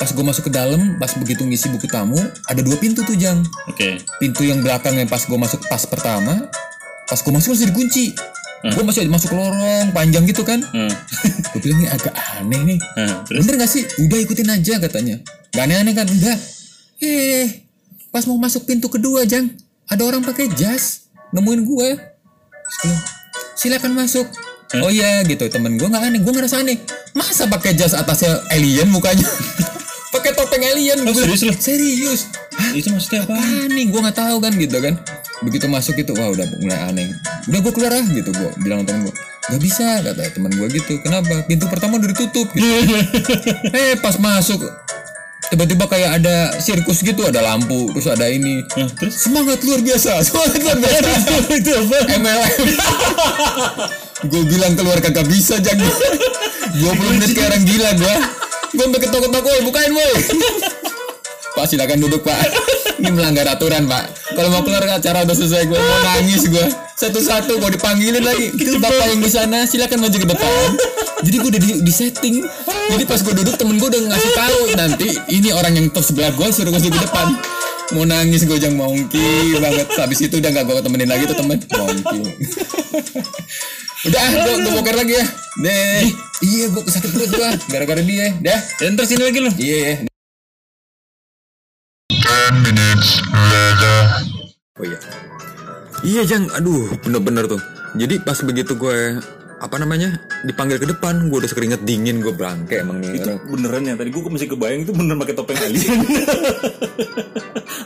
pas 0.00 0.08
gue 0.08 0.24
masuk 0.24 0.48
ke 0.48 0.52
dalam, 0.52 0.96
pas 0.96 1.12
begitu 1.20 1.44
ngisi 1.44 1.68
buku 1.68 1.84
tamu, 1.84 2.16
ada 2.48 2.60
dua 2.64 2.80
pintu 2.80 3.04
tuh 3.04 3.12
jang. 3.20 3.44
Oke. 3.68 4.00
Pintu 4.16 4.48
yang 4.48 4.64
belakangnya 4.64 5.04
pas 5.04 5.20
gue 5.20 5.36
masuk 5.36 5.60
pas 5.68 5.84
pertama, 5.84 6.48
pas 7.04 7.20
gue 7.20 7.32
masuk 7.32 7.52
masih 7.52 7.68
dikunci. 7.68 8.16
Gue 8.60 8.84
masih 8.84 9.08
masuk 9.08 9.32
lorong 9.32 9.88
panjang 9.92 10.24
gitu 10.28 10.44
kan. 10.44 10.60
Hmm. 10.60 10.92
Gue 11.56 11.60
bilang 11.64 11.80
ini 11.80 11.88
agak 11.88 12.12
aneh 12.12 12.60
nih. 12.68 12.78
Terus? 13.24 13.40
Bener 13.40 13.56
gak 13.56 13.72
sih? 13.72 13.88
Udah 14.04 14.20
ikutin 14.20 14.52
aja 14.52 14.76
katanya. 14.76 15.16
Gak 15.56 15.64
aneh-aneh 15.64 15.96
kan? 15.96 16.04
Enggak. 16.04 16.36
Eh, 17.00 17.64
pas 18.12 18.20
mau 18.28 18.36
masuk 18.36 18.68
pintu 18.68 18.92
kedua, 18.92 19.24
Jang. 19.24 19.48
Ada 19.88 20.04
orang 20.04 20.20
pakai 20.20 20.52
jas. 20.52 21.08
Nemuin 21.32 21.64
gue. 21.64 21.88
Terus 22.84 23.00
silakan 23.60 23.92
masuk. 23.92 24.24
Oh 24.80 24.88
iya 24.88 25.20
gitu 25.28 25.44
temen 25.52 25.76
gue 25.76 25.84
nggak 25.84 26.00
aneh, 26.00 26.20
gue 26.24 26.32
ngerasa 26.32 26.64
aneh. 26.64 26.80
Masa 27.12 27.44
pakai 27.44 27.76
jas 27.76 27.92
atasnya 27.92 28.40
alien 28.48 28.88
mukanya? 28.88 29.26
pakai 30.14 30.32
topeng 30.32 30.64
alien. 30.64 31.04
Oh, 31.04 31.12
serius 31.12 31.44
lu? 31.44 31.52
Serius. 31.52 32.32
Itu 32.72 32.88
maksudnya 32.94 33.28
apa? 33.28 33.36
Aneh, 33.36 33.92
gue 33.92 34.00
nggak 34.00 34.16
tahu 34.16 34.36
kan 34.40 34.52
gitu 34.56 34.78
kan. 34.80 34.94
Begitu 35.44 35.66
masuk 35.68 36.00
itu, 36.00 36.16
wah 36.16 36.32
udah 36.32 36.46
mulai 36.64 36.80
aneh. 36.88 37.08
Udah 37.52 37.58
gue 37.60 37.72
keluar 37.74 37.92
ah 37.92 38.06
gitu, 38.08 38.30
gue 38.32 38.50
bilang 38.64 38.86
temen 38.88 39.10
gue. 39.10 39.14
Gak 39.50 39.60
bisa 39.60 39.98
kata 40.06 40.22
temen 40.30 40.52
gue 40.54 40.68
gitu. 40.70 41.02
Kenapa? 41.02 41.42
Pintu 41.44 41.66
pertama 41.66 41.98
udah 41.98 42.08
ditutup. 42.14 42.46
Gitu. 42.54 42.64
eh 43.76 43.98
pas 43.98 44.14
masuk 44.16 44.62
tiba-tiba 45.50 45.84
kayak 45.90 46.22
ada 46.22 46.54
sirkus 46.62 47.02
gitu, 47.02 47.26
ada 47.26 47.42
lampu, 47.42 47.90
terus 47.90 48.06
ada 48.06 48.30
ini. 48.30 48.62
Nah, 48.78 48.88
terus? 48.94 49.18
Semangat 49.18 49.58
luar 49.66 49.82
biasa, 49.82 50.12
semangat 50.26 50.58
luar 50.62 50.78
biasa. 50.78 51.10
itu 51.50 51.70
apa? 51.74 51.98
MLM. 52.16 52.64
gue 54.30 54.42
bilang 54.46 54.72
keluar 54.78 54.98
kagak 55.02 55.26
bisa 55.26 55.58
jangan. 55.58 55.90
20 56.78 57.14
menit 57.18 57.30
kayak 57.34 57.48
orang 57.50 57.64
gila 57.66 57.90
gue. 57.98 58.16
Gue 58.70 58.84
sampai 58.86 59.00
ketok-ketok, 59.02 59.42
"Woi, 59.42 59.60
bukain 59.66 59.92
woi. 59.92 60.14
Pak 61.50 61.66
silakan 61.66 61.98
duduk 61.98 62.22
pak. 62.22 62.46
Ini 63.02 63.10
melanggar 63.10 63.42
aturan 63.50 63.90
pak. 63.90 64.06
Kalau 64.38 64.54
mau 64.54 64.62
keluar 64.62 64.86
acara 64.86 65.26
udah 65.26 65.34
selesai 65.34 65.66
gue 65.66 65.74
mau 65.74 65.98
nangis 66.06 66.46
gue. 66.46 66.66
Satu-satu 66.94 67.58
gue 67.58 67.70
dipanggilin 67.74 68.22
lagi. 68.22 68.54
Itu 68.54 68.78
bapak 68.78 69.06
yang 69.10 69.20
di 69.20 69.26
sana 69.26 69.66
silakan 69.66 69.98
maju 69.98 70.14
ke 70.14 70.28
depan. 70.30 70.66
Jadi 71.20 71.36
gue 71.36 71.50
udah 71.52 71.60
di, 71.60 71.68
di 71.84 71.92
setting. 71.92 72.34
Jadi 72.90 73.04
pas 73.04 73.20
gue 73.20 73.34
duduk 73.36 73.54
temen 73.60 73.76
gue 73.76 73.88
udah 73.88 74.02
ngasih 74.08 74.32
tahu 74.32 74.60
nanti 74.76 75.08
ini 75.30 75.48
orang 75.52 75.72
yang 75.76 75.86
top 75.92 76.04
sebelah 76.04 76.32
gue 76.32 76.46
suruh 76.52 76.72
maju 76.72 76.88
ke 76.88 77.00
depan. 77.00 77.26
Mau 77.90 78.06
nangis 78.06 78.46
gue 78.46 78.58
jang 78.58 78.78
mongki 78.78 79.58
banget. 79.58 79.88
Habis 79.98 80.30
itu 80.30 80.38
udah 80.38 80.50
gak 80.54 80.64
gue 80.64 80.82
temenin 80.82 81.08
lagi 81.10 81.24
tuh 81.28 81.36
temen 81.36 81.58
mongki. 81.58 82.20
udah 84.00 84.16
ah 84.16 84.32
gue 84.32 84.54
gue 84.64 84.72
boker 84.80 84.96
lagi 84.96 85.14
ya. 85.20 85.24
Deh. 85.60 86.08
Iya 86.40 86.66
gue 86.72 86.82
kesakit 86.88 87.10
perut 87.12 87.30
gue 87.34 87.48
gara-gara 87.68 88.00
dia. 88.00 88.32
Dah. 88.40 88.60
Dan 88.80 88.96
terus 88.96 89.10
ini 89.12 89.22
lagi 89.26 89.38
lu. 89.42 89.50
Iya 89.60 89.78
ya. 89.78 89.94
Oh 94.80 94.84
iya. 94.88 94.98
Iya 96.00 96.22
Jang, 96.24 96.48
aduh 96.56 96.88
bener-bener 97.04 97.44
tuh. 97.44 97.60
Jadi 97.92 98.22
pas 98.22 98.38
begitu 98.40 98.72
gue 98.78 99.20
apa 99.60 99.76
namanya 99.76 100.16
dipanggil 100.40 100.76
ke 100.76 100.88
depan, 100.88 101.28
gue 101.28 101.36
udah 101.36 101.46
sekeringet 101.46 101.84
dingin 101.84 102.18
gue 102.18 102.32
berangke 102.32 102.80
emang 102.80 102.96
nih 102.98 103.12
Itu 103.14 103.28
orang. 103.30 103.44
beneran 103.46 103.82
ya. 103.84 103.94
Tadi 103.94 104.08
gue 104.08 104.22
masih 104.26 104.48
kebayang 104.48 104.80
itu 104.82 104.92
bener 104.92 105.14
pakai 105.16 105.34
topeng 105.34 105.58
alien. 105.58 106.00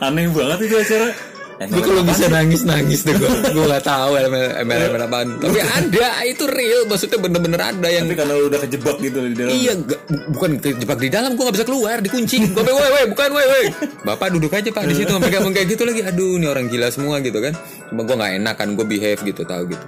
Aneh 0.00 0.30
banget 0.30 0.58
itu 0.62 0.76
acara. 0.76 1.08
Eh, 1.54 1.70
Gue 1.70 1.82
kalau 1.82 2.02
bisa 2.02 2.26
nangis 2.26 2.62
nangis 2.62 3.02
deh 3.02 3.14
gue. 3.14 3.30
Gue 3.54 3.64
gak 3.64 3.82
tahu 3.84 4.18
MLM 4.18 4.66
apaan. 5.00 5.38
Tapi 5.38 5.58
ada 5.78 6.08
itu 6.22 6.46
real, 6.46 6.82
maksudnya 6.84 7.14
bener-bener 7.16 7.60
ada 7.60 7.88
yang 7.88 8.06
Tapi 8.06 8.18
karena 8.18 8.32
lu 8.34 8.46
udah 8.46 8.60
kejebak 8.60 8.96
gitu 8.98 9.18
di 9.22 9.34
dalam. 9.34 9.54
Iya, 9.54 9.72
gak- 9.80 10.02
bu- 10.04 10.26
bukan 10.30 10.50
kejebak 10.58 10.98
di 10.98 11.10
dalam, 11.10 11.34
gue 11.34 11.42
gak 11.42 11.54
bisa 11.54 11.62
keluar, 11.64 11.98
dikunci. 11.98 12.42
Gue 12.50 12.62
woi, 12.64 12.90
woi, 12.92 13.04
bukan, 13.08 13.28
woi, 13.30 13.46
woi. 13.48 13.64
Bapak 14.02 14.30
duduk 14.30 14.50
aja 14.50 14.66
pak 14.66 14.82
di 14.84 14.94
situ, 14.96 15.10
ngomong 15.10 15.30
kayak 15.52 15.68
gitu 15.68 15.82
lagi. 15.82 16.02
Aduh, 16.02 16.38
ini 16.38 16.46
orang 16.46 16.66
gila 16.66 16.90
semua 16.90 17.18
gitu 17.18 17.38
kan. 17.38 17.54
Cuma 17.86 18.02
gue 18.02 18.14
gak 18.14 18.32
enak 18.34 18.54
kan, 18.56 18.68
gue 18.70 18.82
behave 18.84 19.22
gitu, 19.22 19.42
tahu 19.42 19.70
gitu. 19.70 19.86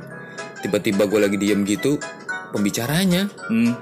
Tiba-tiba 0.67 1.07
gue 1.07 1.21
lagi 1.23 1.39
diem 1.39 1.63
gitu, 1.63 1.95
pembicaranya, 2.51 3.31
Hmm. 3.47 3.79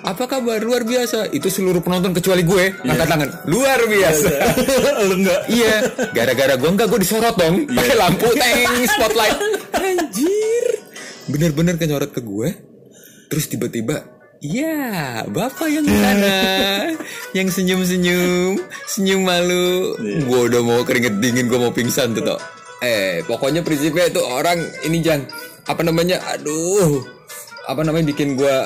apa 0.00 0.24
kabar 0.24 0.56
luar 0.58 0.80
biasa? 0.80 1.28
Itu 1.28 1.52
seluruh 1.52 1.84
penonton 1.84 2.16
kecuali 2.16 2.40
gue, 2.40 2.72
angkat 2.80 3.04
tangan, 3.04 3.28
luar 3.44 3.84
biasa. 3.84 4.30
lu 5.04 5.20
enggak. 5.20 5.40
iya, 5.52 5.84
gara-gara 6.12 6.56
gue 6.56 6.70
enggak, 6.70 6.88
gue 6.88 7.00
disorot 7.00 7.36
dong, 7.36 7.68
pakai 7.68 7.92
lampu, 7.92 8.24
teng, 8.32 8.72
spotlight. 8.96 9.36
Anjir, 9.74 10.64
bener-bener 11.28 11.76
kenyorot 11.76 12.08
ke 12.08 12.20
gue. 12.20 12.48
Terus 13.28 13.44
tiba-tiba, 13.44 14.04
iya, 14.40 15.20
bapak 15.28 15.68
yang 15.68 15.84
sana, 15.84 16.36
yang 17.36 17.52
senyum-senyum, 17.52 18.64
senyum 18.86 19.20
malu. 19.20 19.92
Gue 20.24 20.40
udah 20.48 20.64
mau 20.64 20.80
keringet 20.84 21.20
dingin, 21.20 21.52
gue 21.52 21.60
mau 21.60 21.68
pingsan 21.68 22.16
tuh, 22.16 22.24
toh. 22.24 22.40
Eh, 22.80 23.24
pokoknya 23.24 23.60
prinsipnya 23.60 24.08
itu 24.08 24.20
orang 24.20 24.60
ini 24.84 25.00
jangan 25.00 25.24
apa 25.64 25.80
namanya, 25.80 26.20
aduh, 26.28 27.00
apa 27.64 27.80
namanya 27.80 28.12
bikin 28.12 28.36
gue 28.36 28.56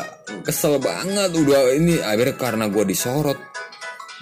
kesel 0.43 0.79
banget 0.79 1.31
udah 1.31 1.75
ini. 1.75 2.03
Akhirnya 2.03 2.35
karena 2.35 2.65
gue 2.67 2.83
disorot. 2.83 3.39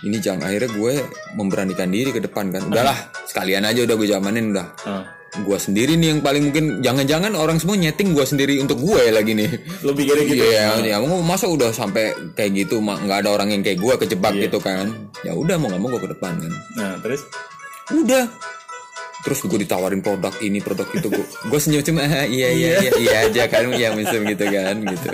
Ini 0.04 0.20
jangan 0.20 0.44
akhirnya 0.52 0.70
gue 0.76 0.94
memberanikan 1.34 1.88
diri 1.88 2.12
ke 2.12 2.20
depan 2.20 2.52
kan. 2.52 2.68
Udahlah 2.68 2.96
sekalian 3.24 3.64
aja 3.64 3.80
udah 3.82 3.96
gue 3.96 4.08
jamanin 4.08 4.52
udah. 4.52 4.68
Ah. 4.84 5.04
gue 5.36 5.58
sendiri 5.60 6.00
nih 6.00 6.16
yang 6.16 6.20
paling 6.24 6.48
mungkin 6.48 6.80
jangan-jangan 6.80 7.36
orang 7.36 7.60
semua 7.60 7.76
nyeting 7.76 8.16
gue 8.16 8.24
sendiri 8.24 8.56
untuk 8.56 8.80
gue 8.80 9.12
lagi 9.12 9.36
nih. 9.36 9.52
Lu 9.84 9.92
pikirnya 9.92 10.24
gitu. 10.24 10.44
Iya, 10.48 10.80
ya 10.80 10.96
mau 11.04 11.20
masa 11.20 11.44
udah 11.44 11.76
sampai 11.76 12.32
kayak 12.32 12.64
gitu 12.64 12.80
nggak 12.80 13.20
ada 13.20 13.36
orang 13.36 13.52
yang 13.52 13.60
kayak 13.60 13.76
gue 13.76 13.94
kejebak 14.00 14.32
Iya. 14.32 14.48
gitu 14.48 14.64
kan? 14.64 14.88
Ya 15.28 15.36
udah 15.36 15.60
mau 15.60 15.68
nggak 15.68 15.80
mau 15.84 15.92
gue 15.92 16.08
ke 16.08 16.10
depan 16.16 16.40
kan. 16.40 16.52
Nah, 16.80 16.92
terus? 17.04 17.20
Udah 17.92 18.24
terus 19.26 19.42
gue 19.42 19.58
ditawarin 19.66 19.98
produk 20.06 20.30
ini 20.38 20.62
produk 20.62 20.86
itu 20.94 21.10
gue 21.10 21.26
gue 21.26 21.58
senyum 21.58 21.82
cuma 21.82 22.06
"Ah, 22.06 22.22
iya 22.30 22.54
iya 22.54 22.68
iya. 22.78 22.90
iya 22.94 23.16
aja 23.26 23.42
kan 23.50 23.66
ya 23.74 23.90
misal 23.98 24.22
gitu 24.22 24.44
kan 24.46 24.78
gitu. 24.86 25.08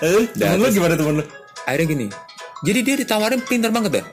Eh, 0.00 0.24
temen 0.32 0.56
lu 0.64 0.72
gimana 0.72 0.96
temen 0.96 1.20
lu? 1.20 1.24
akhirnya 1.68 1.86
gini 1.92 2.06
jadi 2.64 2.78
dia 2.80 2.94
ditawarin 3.04 3.44
pintar 3.44 3.68
banget 3.68 4.00
ya 4.00 4.04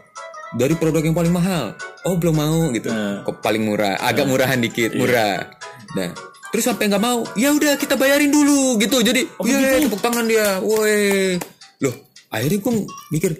dari 0.56 0.76
produk 0.78 1.04
yang 1.04 1.16
paling 1.18 1.34
mahal. 1.36 1.76
Oh 2.08 2.16
belum 2.16 2.36
mau 2.36 2.70
gitu. 2.72 2.88
Hmm. 2.88 3.26
kok 3.28 3.44
paling 3.44 3.64
murah 3.66 3.98
agak 4.00 4.30
murahan 4.30 4.60
dikit 4.60 4.96
murah. 4.96 5.52
Nah 5.98 6.12
terus 6.54 6.64
sampai 6.72 6.88
nggak 6.88 7.04
mau 7.04 7.28
ya 7.36 7.52
udah 7.52 7.76
kita 7.76 7.98
bayarin 8.00 8.32
dulu 8.32 8.80
gitu. 8.80 9.02
Jadi 9.02 9.26
oh, 9.40 9.44
iya 9.48 9.82
tepuk 9.82 10.00
tangan 10.00 10.28
dia 10.28 10.60
woi. 10.62 11.36
Loh 11.84 11.96
akhirnya 12.32 12.60
gue 12.60 12.74
mikir 13.12 13.32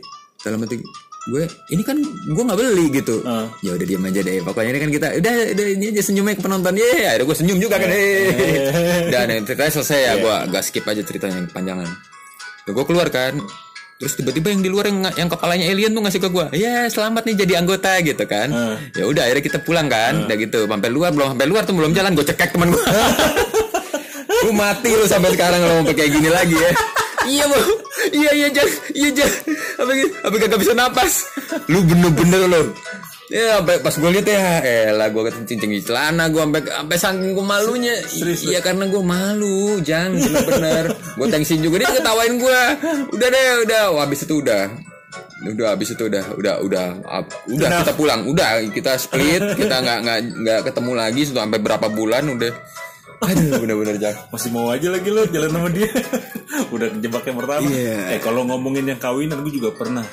dalam 0.44 0.64
hati 0.64 0.82
gue 1.26 1.44
ini 1.74 1.82
kan 1.82 1.98
gue 2.06 2.44
nggak 2.46 2.60
beli 2.60 2.86
gitu. 2.94 3.26
Hmm. 3.26 3.50
ya 3.66 3.74
udah 3.74 3.86
diam 3.86 4.06
aja 4.06 4.22
deh 4.22 4.38
pokoknya 4.46 4.70
ini 4.78 4.80
kan 4.82 4.92
kita 4.94 5.08
udah 5.18 5.34
udah 5.58 5.66
ini 5.74 5.86
aja 5.90 6.02
senyumnya 6.06 6.36
ke 6.38 6.44
penonton. 6.46 6.74
Ya 6.78 6.86
akhirnya 7.14 7.26
gue 7.26 7.38
senyum 7.38 7.58
juga 7.58 7.76
kan 7.82 7.90
hehehe. 7.90 9.10
dan 9.14 9.26
eh, 9.34 9.42
ceritanya 9.42 9.72
selesai 9.82 10.00
ya 10.00 10.14
gue 10.22 10.34
agak 10.50 10.62
skip 10.62 10.86
aja 10.86 11.02
ceritanya 11.02 11.42
yang 11.42 11.48
kepanjangan. 11.50 11.90
Tuh 12.66 12.74
gue 12.74 12.86
keluar 12.86 13.10
kan 13.14 13.38
Terus 13.96 14.20
tiba-tiba 14.20 14.52
yang 14.52 14.60
di 14.60 14.68
luar 14.68 14.92
yang, 14.92 15.08
yang 15.16 15.30
kepalanya 15.32 15.72
alien 15.72 15.96
tuh 15.96 16.04
ngasih 16.04 16.20
ke 16.20 16.28
gue 16.28 16.46
Ya 16.60 16.84
selamat 16.92 17.32
nih 17.32 17.36
jadi 17.48 17.64
anggota 17.64 17.96
gitu 18.04 18.28
kan. 18.28 18.52
Hmm. 18.52 18.76
Ya 18.92 19.08
udah 19.08 19.24
akhirnya 19.24 19.44
kita 19.48 19.60
pulang 19.64 19.88
kan 19.88 20.28
Udah 20.28 20.36
gitu. 20.36 20.68
Sampai 20.68 20.92
luar 20.92 21.16
belum 21.16 21.32
sampai 21.32 21.48
luar 21.48 21.64
tuh 21.64 21.76
belum 21.80 21.96
jalan 21.96 22.12
Gue 22.12 22.28
cekek 22.28 22.60
teman 22.60 22.76
gue 22.76 22.84
Lu 24.44 24.52
mati 24.60 24.92
lu 24.92 25.08
sampai 25.08 25.32
sekarang 25.32 25.64
kalau 25.64 25.76
mau 25.80 25.96
kayak 25.96 26.12
gini 26.12 26.28
lagi 26.28 26.58
ya. 26.60 26.72
Iya 27.26 27.50
mau 27.50 27.58
Iya 28.16 28.32
iya 28.32 28.48
jangan 28.56 28.76
Iya 28.96 29.10
jangan 29.12 29.42
Apa 29.84 29.92
Apa 30.32 30.36
kagak 30.40 30.60
bisa 30.64 30.74
napas? 30.74 31.14
Lu 31.68 31.84
bener-bener 31.84 32.42
lu. 32.48 32.64
Ya 33.26 33.58
sampai 33.58 33.82
pas 33.82 33.96
gue 33.98 34.10
lihat 34.14 34.28
ya 34.30 34.42
Elah 34.94 35.10
gue 35.10 35.22
cincin 35.34 35.58
celana 35.82 36.30
gue 36.30 36.40
sampai 36.40 36.62
sampai 36.62 36.98
saking 36.98 37.32
gue 37.36 37.46
malunya. 37.46 37.96
Iya 38.24 38.60
karena 38.64 38.86
gue 38.88 39.04
malu 39.04 39.82
Jangan 39.84 40.16
bener-bener. 40.16 40.84
Gue 41.20 41.28
thanksin 41.28 41.60
juga. 41.60 41.84
Dia 41.84 41.92
ketawain 42.00 42.40
gue 42.40 42.62
Udah 43.12 43.28
deh 43.28 43.46
udah. 43.68 43.84
Wah, 43.92 44.08
habis 44.08 44.24
itu 44.24 44.40
udah. 44.40 44.72
Udah 45.46 45.78
habis 45.78 45.94
itu 45.94 46.04
udah 46.10 46.26
udah 46.40 46.56
udah 46.64 46.88
udah 47.52 47.70
kita 47.84 47.94
pulang. 47.94 48.26
Udah 48.26 48.64
kita 48.72 48.96
split 48.98 49.60
kita 49.60 49.84
nggak 49.84 50.00
nggak 50.06 50.20
nggak 50.42 50.60
ketemu 50.72 50.92
lagi 50.96 51.22
sudah 51.28 51.44
sampai 51.46 51.60
berapa 51.62 51.88
bulan 51.92 52.24
udah 52.34 52.52
aduh 53.24 53.62
bener-bener 53.62 53.96
jangan 54.02 54.28
Masih 54.32 54.50
mau 54.52 54.68
aja 54.72 54.88
lagi 54.92 55.10
lo 55.12 55.22
jalan 55.28 55.52
sama 55.52 55.70
dia. 55.72 55.90
Udah 56.74 56.88
kejebak 56.92 57.24
yang 57.28 57.38
pertama. 57.40 57.68
Iya. 57.68 57.98
Eh 58.16 58.20
kalau 58.20 58.42
ngomongin 58.48 58.86
yang 58.88 59.00
kawinan 59.00 59.44
gue 59.44 59.54
juga 59.54 59.72
pernah. 59.76 60.06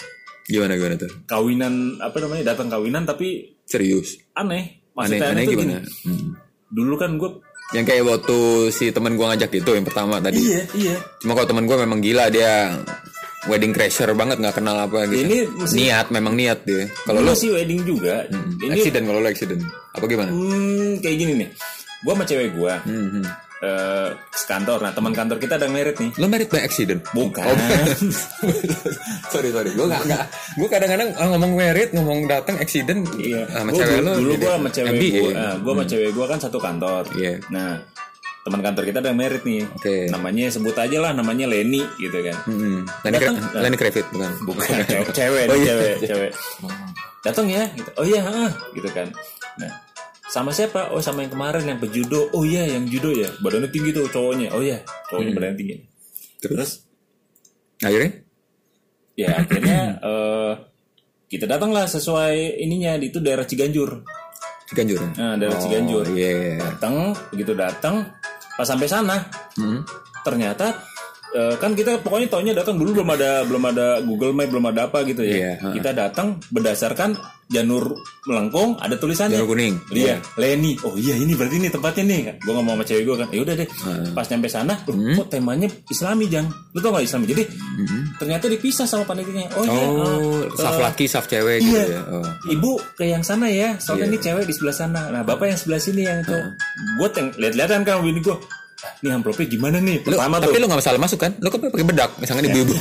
gimana 0.42 0.74
gimana 0.74 0.98
tuh 0.98 1.06
Kawinan 1.24 2.02
apa 2.02 2.16
namanya? 2.18 2.54
Datang 2.54 2.66
kawinan 2.66 3.06
tapi 3.06 3.58
serius 3.62 4.18
aneh. 4.34 4.82
aneh 4.92 5.18
Maksudnya 5.18 5.28
aneh 5.30 5.44
tuh 5.46 5.52
gimana 5.54 5.72
gini. 5.78 5.90
Hmm. 6.06 6.28
Dulu 6.68 6.94
kan 6.98 7.10
gue 7.14 7.30
yang 7.72 7.88
kayak 7.88 8.04
waktu 8.04 8.38
si 8.68 8.92
teman 8.92 9.16
gua 9.16 9.32
ngajak 9.32 9.48
itu 9.56 9.70
yang 9.72 9.86
pertama 9.88 10.20
tadi 10.20 10.44
iya 10.44 10.60
iya. 10.76 10.96
cuma 11.24 11.32
kalau 11.32 11.48
teman 11.48 11.64
gua 11.64 11.80
memang 11.80 12.04
gila 12.04 12.28
dia 12.28 12.68
wedding 13.48 13.72
crasher 13.74 14.12
banget 14.12 14.38
nggak 14.38 14.60
kenal 14.60 14.76
apa 14.76 15.08
gitu 15.08 15.24
Ini 15.24 15.38
mesti- 15.50 15.76
niat 15.80 16.06
memang 16.12 16.36
niat 16.36 16.62
dia 16.68 16.86
kalau 17.08 17.24
lo 17.24 17.34
masih 17.34 17.56
wedding 17.56 17.82
juga. 17.82 18.28
Ini 18.62 18.76
accident 18.76 19.04
kalau 19.08 19.18
lo 19.18 19.28
accident 19.28 19.62
apa 19.92 20.04
gimana 20.06 20.30
hmm, 20.30 21.00
kayak 21.02 21.16
gini 21.16 21.32
nih. 21.42 21.48
Gue 22.02 22.12
sama 22.12 22.24
cewek 22.24 22.50
gue 22.52 22.74
Hmm, 22.82 23.08
hmm. 23.12 23.24
eh 23.60 24.08
sekantor. 24.32 24.78
Nah 24.78 24.90
teman 24.90 25.12
kantor 25.12 25.38
kita 25.38 25.54
ada 25.54 25.66
merit 25.66 25.94
nih. 25.96 26.10
lo 26.16 26.26
married 26.26 26.46
by 26.46 26.58
accident 26.60 26.98
Bukan. 27.10 27.40
Oh, 27.40 27.54
sorry 29.32 29.48
sorry 29.48 29.70
gue 29.70 29.86
nggak 29.86 30.02
nggak 30.04 30.24
gue 30.56 30.68
kadang-kadang 30.68 31.08
ngomong 31.14 31.52
merit 31.54 31.88
ngomong 31.92 32.26
datang 32.26 32.58
accident 32.58 33.06
Iya. 33.14 33.46
sama 33.48 33.70
Gua 33.70 33.78
cewek 33.80 33.96
dulu, 33.96 34.02
lo 34.04 34.12
dulu 34.16 34.32
gue 34.36 34.50
sama 34.52 34.68
cewek 34.68 34.92
gue, 34.92 35.30
gue 35.56 35.72
sama 35.72 35.84
cewek 35.84 36.10
gue 36.10 36.26
kan 36.26 36.38
satu 36.38 36.58
kantor. 36.58 37.02
Iya. 37.14 37.32
Nah, 37.48 37.78
teman 38.42 38.60
kantor 38.60 38.82
kita 38.82 38.98
ada 38.98 39.08
yang 39.08 39.20
merit 39.20 39.42
nih. 39.42 39.62
Oke. 39.68 39.96
Namanya 40.08 40.44
sebut 40.50 40.74
aja 40.74 40.98
lah, 40.98 41.12
namanya 41.12 41.46
Leni 41.46 41.86
gitu 41.96 42.18
kan. 42.20 42.36
Hmm. 42.42 42.82
Kra- 43.00 43.14
Datang. 43.14 43.36
Kravitz 43.72 44.08
bukan 44.10 44.30
Bukan 44.42 44.66
cewek, 44.82 45.06
cewek, 45.18 45.44
Oh, 45.46 45.54
iya. 45.54 45.66
cewek, 45.70 45.94
cewek. 46.04 46.32
Datang 47.22 47.46
ya, 47.46 47.62
gitu. 47.70 47.90
Oh 47.94 48.02
iya, 48.02 48.18
ah, 48.20 48.50
gitu 48.74 48.90
kan. 48.90 49.06
Nah, 49.54 49.70
sama 50.32 50.48
siapa? 50.48 50.88
Oh 50.90 50.98
sama 50.98 51.20
yang 51.20 51.32
kemarin 51.32 51.68
yang 51.68 51.76
pejudo. 51.76 52.32
Oh 52.32 52.40
iya, 52.42 52.64
yang 52.64 52.88
judo 52.88 53.12
ya. 53.12 53.28
Badannya 53.38 53.68
tinggi 53.68 53.92
tuh 53.92 54.08
cowoknya. 54.08 54.48
Oh 54.56 54.64
iya, 54.64 54.80
cowoknya 55.06 55.32
badannya 55.36 55.56
tinggi. 55.56 55.76
Terus 56.40 56.88
akhirnya 57.78 58.24
ya 59.12 59.28
akhirnya 59.36 59.80
eh 60.08 60.52
kita 61.28 61.44
datanglah 61.44 61.84
sesuai 61.84 62.60
ininya 62.60 62.96
itu 62.96 63.20
daerah 63.20 63.44
Ciganjur. 63.44 64.04
Ciganjur 64.68 65.00
Nah, 65.16 65.36
daerah 65.36 65.56
Ciganjur. 65.56 66.04
iya 66.12 66.56
Datang, 66.56 67.12
begitu 67.28 67.52
datang, 67.52 68.08
pas 68.56 68.64
sampai 68.64 68.88
sana, 68.88 69.16
Hmm. 69.56 69.84
ternyata 70.24 70.80
eh, 71.32 71.54
kan 71.56 71.72
kita 71.72 72.00
pokoknya 72.00 72.28
taunya 72.28 72.52
datang 72.52 72.76
dulu 72.76 73.00
belum 73.00 73.10
ada 73.16 73.42
belum 73.44 73.62
ada 73.72 73.86
Google 74.04 74.32
Map 74.32 74.48
belum 74.52 74.64
ada 74.68 74.88
apa 74.88 75.02
gitu 75.04 75.24
ya. 75.24 75.32
Iya, 75.34 75.52
heeh. 75.60 75.74
kita 75.80 75.90
datang 75.96 76.38
berdasarkan 76.52 77.16
Janur 77.52 77.92
Melengkung 78.24 78.80
ada 78.80 78.96
tulisannya. 78.96 79.36
Janur 79.36 79.52
kuning. 79.52 79.76
Iya, 79.92 80.16
Leni. 80.40 80.72
Oh 80.88 80.96
iya 80.96 81.12
ini 81.18 81.36
berarti 81.36 81.60
ini 81.60 81.68
tempatnya 81.68 82.04
nih. 82.06 82.20
Gue 82.40 82.54
ngomong 82.54 82.80
sama 82.80 82.84
cewek 82.88 83.02
gue 83.04 83.16
kan. 83.18 83.28
Ya 83.28 83.40
udah 83.44 83.54
deh. 83.58 83.68
Pas 84.16 84.24
nyampe 84.30 84.48
sana, 84.48 84.74
loh, 84.88 84.94
Hmm. 84.96 85.16
kok 85.20 85.28
temanya 85.28 85.68
Islami 85.90 86.30
jang. 86.32 86.46
Lu 86.72 86.78
tau 86.80 86.96
gak 86.96 87.04
Islami? 87.04 87.28
Jadi 87.28 87.44
ternyata 88.16 88.46
dipisah 88.48 88.86
sama 88.88 89.04
panitianya. 89.04 89.52
Oh, 89.58 89.64
iya. 89.68 89.84
Oh, 89.84 90.48
eh, 90.48 90.56
saf 90.56 90.78
eh, 90.78 90.80
laki, 90.80 91.04
saf 91.10 91.26
cewek 91.28 91.60
gitu 91.60 91.76
Iya. 91.76 91.84
ya. 91.92 92.00
Oh. 92.08 92.24
Ibu 92.48 92.72
ke 92.96 93.04
yang 93.10 93.20
sana 93.26 93.50
ya, 93.52 93.76
soalnya 93.76 94.08
Iya. 94.08 94.12
ini 94.14 94.18
cewek 94.22 94.44
di 94.48 94.54
sebelah 94.56 94.76
sana. 94.78 95.00
Nah, 95.12 95.20
bapak 95.20 95.52
yang 95.52 95.58
sebelah 95.58 95.82
sini 95.82 96.06
yang 96.08 96.22
itu. 96.24 96.32
Gue 96.96 97.08
lihat-lihatan 97.36 97.84
kan 97.84 98.00
bini 98.00 98.22
gue. 98.22 98.36
Ini 99.02 99.10
amplopnya 99.12 99.46
gimana 99.46 99.76
nih? 99.76 99.98
Lu, 100.00 100.14
Pertama 100.14 100.38
tapi 100.38 100.54
tuh. 100.54 100.60
lu 100.62 100.66
gak 100.66 100.78
masalah 100.78 101.00
masuk 101.00 101.18
kan? 101.18 101.32
Lu 101.36 101.50
kan 101.50 101.58
pakai 101.60 101.82
bedak, 101.82 102.10
misalnya 102.16 102.42
ibu-ibu. 102.46 102.74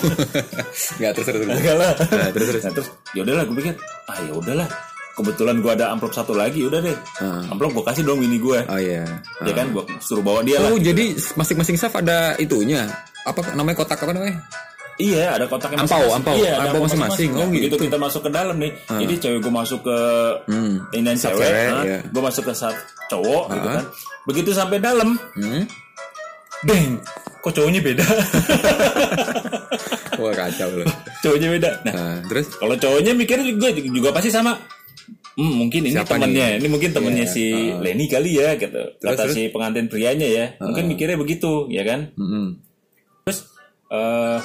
Enggak 0.98 1.12
terus 1.18 1.26
terus. 1.28 1.42
Enggak 1.44 1.76
lah. 1.76 1.92
Nah, 1.98 2.30
terus 2.30 2.48
terus. 2.48 2.62
Nah, 2.62 2.74
terus 2.74 2.88
ya 3.12 3.22
udahlah 3.22 3.44
gue 3.44 3.56
pikir, 3.58 3.74
ah 4.06 4.18
ya 4.22 4.34
udahlah. 4.34 4.68
Kebetulan 5.12 5.56
gue 5.60 5.72
ada 5.72 5.86
amplop 5.90 6.14
satu 6.14 6.32
lagi, 6.32 6.62
udah 6.62 6.80
deh. 6.80 6.94
Amplop 7.50 7.74
gue 7.74 7.84
kasih 7.84 8.04
dong 8.04 8.22
bini 8.22 8.38
gue. 8.38 8.60
Oh 8.64 8.78
iya. 8.78 9.02
Ya 9.42 9.52
kan, 9.52 9.74
gue 9.74 9.82
suruh 10.00 10.22
bawa 10.22 10.40
dia 10.40 10.56
lah. 10.56 10.70
Oh, 10.70 10.78
gitu. 10.78 10.94
jadi 10.94 11.06
masing-masing 11.36 11.76
saf 11.76 11.94
ada 11.94 12.38
itunya. 12.38 12.86
Apa 13.22 13.42
namanya 13.52 13.76
kotak 13.76 13.98
apa 14.00 14.14
namanya? 14.14 14.38
Iya, 14.96 15.34
ada 15.34 15.50
kotaknya 15.50 15.82
Ampau, 15.82 16.06
ampau. 16.14 16.38
Iya, 16.38 16.54
ada 16.56 16.70
Ampau 16.70 16.86
masing-masing. 16.86 17.34
Oh, 17.34 17.42
Nah, 17.42 17.50
begitu 17.50 17.74
gitu. 17.74 17.86
kita 17.90 17.98
masuk 17.98 18.22
ke 18.22 18.30
dalam 18.30 18.56
nih, 18.56 18.72
jadi 18.88 19.14
cewek 19.18 19.40
gue 19.42 19.54
masuk 19.54 19.80
ke 19.82 19.98
ini 20.94 21.10
Saf 21.18 21.34
cewek, 21.34 21.50
cewek, 21.50 21.66
nah, 21.68 21.84
iya. 21.84 22.00
gue 22.06 22.22
masuk 22.22 22.44
ke 22.46 22.54
saf 22.54 22.76
cowok 23.10 23.44
gitu 23.50 23.68
kan. 23.68 23.86
Begitu 24.24 24.50
sampai 24.54 24.78
dalam, 24.78 25.18
Hmm? 25.34 25.66
Beng, 26.64 27.00
kok 27.40 27.52
cowoknya 27.52 27.80
beda? 27.80 28.02
Wah, 30.18 30.32
kacau 30.32 30.68
lu. 30.74 30.84
cowoknya 31.20 31.48
beda. 31.52 31.70
Nah, 31.84 31.92
Nah, 31.92 32.16
terus 32.24 32.48
kalau 32.54 32.76
cowoknya 32.76 33.12
mikirnya 33.12 33.46
juga 33.48 33.68
juga 33.74 34.10
pasti 34.12 34.30
sama. 34.30 34.56
Hmm, 35.32 35.58
mungkin 35.58 35.84
ini 35.84 35.96
Siapa 35.96 36.14
temannya, 36.14 36.46
nih? 36.46 36.58
ini 36.60 36.68
mungkin 36.68 36.90
temannya 36.92 37.24
Iya, 37.24 37.26
si 37.26 37.44
Lenny 37.74 38.06
kali 38.06 38.36
ya, 38.36 38.54
gitu. 38.54 38.78
Kata 39.00 39.26
terus? 39.26 39.34
si 39.34 39.48
pengantin 39.48 39.88
prianya 39.88 40.28
ya, 40.28 40.46
mungkin 40.60 40.86
mikirnya 40.86 41.16
begitu, 41.16 41.66
ya 41.68 41.82
kan? 41.82 42.12
Mm-mm. 42.14 42.60
Terus 43.24 43.40
eh 43.90 44.40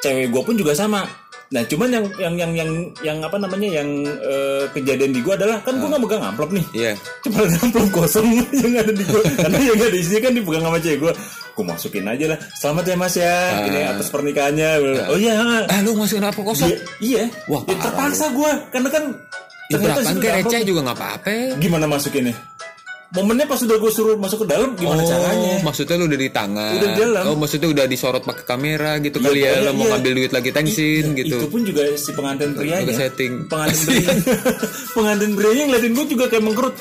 cewek 0.00 0.28
gue 0.28 0.42
pun 0.44 0.54
juga 0.54 0.74
sama. 0.74 1.06
Nah, 1.50 1.66
cuman 1.66 1.90
yang 1.90 2.06
yang 2.14 2.34
yang 2.38 2.52
yang 2.54 2.70
yang 3.02 3.18
apa 3.26 3.34
namanya 3.34 3.82
yang 3.82 3.88
eh, 4.06 4.70
kejadian 4.70 5.10
di 5.10 5.18
gue 5.18 5.34
adalah 5.34 5.58
kan 5.66 5.82
gue 5.82 5.88
nggak 5.90 5.98
megang 5.98 6.22
amplop 6.22 6.54
nih. 6.54 6.62
Iya. 6.70 6.92
Cuma 7.26 7.42
ada 7.42 7.56
amplop 7.58 7.90
kosong 7.90 8.26
yang 8.62 8.74
ada 8.78 8.92
di 8.94 9.02
gue. 9.02 9.22
Karena 9.34 9.58
yang 9.58 9.74
ada 9.74 9.90
di 9.90 10.02
sini 10.06 10.18
kan 10.22 10.32
dipegang 10.38 10.62
sama 10.62 10.78
cewek 10.78 10.98
gue. 11.02 11.12
Gue 11.50 11.64
masukin 11.66 12.06
aja 12.06 12.24
lah. 12.30 12.38
Selamat 12.54 12.84
ya 12.86 12.94
mas 12.94 13.14
ya. 13.18 13.34
Ini 13.66 13.78
atas 13.90 14.06
pernikahannya. 14.14 14.68
Oh 15.10 15.18
iya. 15.18 15.66
Ah, 15.66 15.82
lu 15.82 15.98
masukin 15.98 16.22
apa 16.22 16.38
kosong? 16.38 16.70
Iya, 16.70 16.78
iya. 17.02 17.24
Wah, 17.50 17.66
Ya, 17.66 17.74
terpaksa 17.82 18.30
gue 18.30 18.50
karena 18.70 18.88
kan 18.94 19.04
Ya, 19.70 19.78
ada 19.78 20.02
amplop. 20.02 20.34
receh 20.46 20.62
juga 20.62 20.80
nggak 20.86 20.98
apa-apa. 20.98 21.34
Gimana 21.58 21.86
masukinnya? 21.86 22.34
Momennya 23.10 23.42
pas 23.42 23.58
udah 23.58 23.74
gue 23.74 23.90
suruh 23.90 24.14
masuk 24.14 24.46
ke 24.46 24.54
dalam 24.54 24.78
gimana 24.78 25.02
oh, 25.02 25.10
caranya? 25.10 25.58
maksudnya 25.66 25.98
lu 25.98 26.06
udah 26.06 26.20
di 26.22 26.30
tangan. 26.30 26.72
Udah 26.78 26.88
di 26.94 26.98
dalam. 27.02 27.22
Oh, 27.26 27.34
maksudnya 27.34 27.66
udah 27.66 27.84
disorot 27.90 28.22
pakai 28.22 28.44
kamera 28.46 29.02
gitu 29.02 29.18
Iya, 29.18 29.26
kali 29.26 29.40
ya. 29.42 29.52
Lo 29.66 29.70
mau 29.74 29.82
iya. 29.82 29.90
ngambil 29.98 30.12
duit 30.14 30.30
lagi 30.30 30.50
tensin 30.54 31.04
I- 31.10 31.16
gitu. 31.18 31.36
Itu 31.42 31.46
pun 31.50 31.60
juga 31.66 31.82
si 31.98 32.10
pengantin. 32.14 32.54
Udah 32.54 32.94
setting. 32.94 33.32
Pengantin 33.50 33.78
pria. 33.90 34.10
pengantin 34.94 35.30
prianya 35.34 35.64
ngeliatin 35.66 35.92
gue 35.98 36.06
juga 36.06 36.24
kayak 36.30 36.44
mengkerut. 36.46 36.74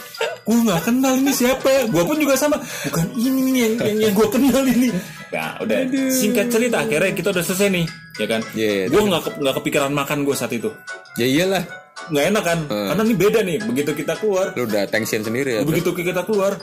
Gue 0.46 0.58
nggak 0.70 0.82
kenal 0.86 1.14
ini 1.18 1.32
siapa. 1.34 1.70
Gue 1.90 2.04
pun 2.06 2.18
juga 2.22 2.34
sama. 2.38 2.62
Bukan 2.62 3.06
ini 3.18 3.40
nih 3.50 3.62
yang 3.66 3.74
yang, 3.82 3.98
yang 4.06 4.14
gue 4.14 4.28
kenal 4.30 4.64
ini. 4.70 4.90
Nah, 5.34 5.58
udah. 5.66 5.78
Singkat 6.14 6.46
cerita 6.54 6.78
akhirnya 6.86 7.10
kita 7.14 7.34
udah 7.34 7.42
selesai 7.42 7.70
nih, 7.74 7.86
ya 8.18 8.26
kan? 8.30 8.42
Iya, 8.54 8.70
iya, 8.70 8.86
gue 8.86 9.02
nggak 9.02 9.22
nggak 9.42 9.56
kepikiran 9.62 9.92
makan 9.94 10.26
gue 10.26 10.36
saat 10.38 10.54
itu. 10.54 10.70
Ya 11.18 11.26
iyalah. 11.26 11.66
Nggak 12.08 12.26
enak 12.32 12.44
kan? 12.44 12.60
Karena 12.66 13.02
ini 13.04 13.16
beda 13.16 13.40
nih. 13.44 13.58
Begitu 13.62 13.92
kita 13.94 14.14
keluar, 14.16 14.56
Lu 14.56 14.64
udah 14.64 14.88
tension 14.88 15.22
sendiri 15.22 15.60
ya. 15.60 15.62
begitu 15.62 15.92
kita 15.92 16.24
keluar, 16.24 16.56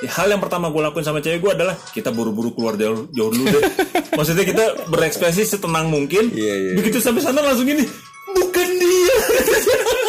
ya, 0.00 0.10
hal 0.16 0.32
yang 0.32 0.40
pertama 0.40 0.72
gue 0.72 0.80
lakuin 0.80 1.04
sama 1.04 1.20
cewek 1.20 1.38
gue 1.38 1.52
adalah 1.52 1.76
kita 1.92 2.10
buru-buru 2.10 2.50
keluar 2.50 2.74
jauh, 2.74 3.06
jauh 3.12 3.30
dulu 3.30 3.46
deh. 3.46 3.62
Maksudnya 4.18 4.44
kita 4.48 4.64
berekspresi 4.88 5.44
setenang 5.44 5.92
mungkin. 5.92 6.32
Iya, 6.32 6.54
iya. 6.56 6.72
Begitu 6.74 6.98
sampai 6.98 7.20
sana 7.20 7.44
langsung 7.44 7.68
ini, 7.68 7.84
bukan 8.32 8.68
dia. 8.80 9.14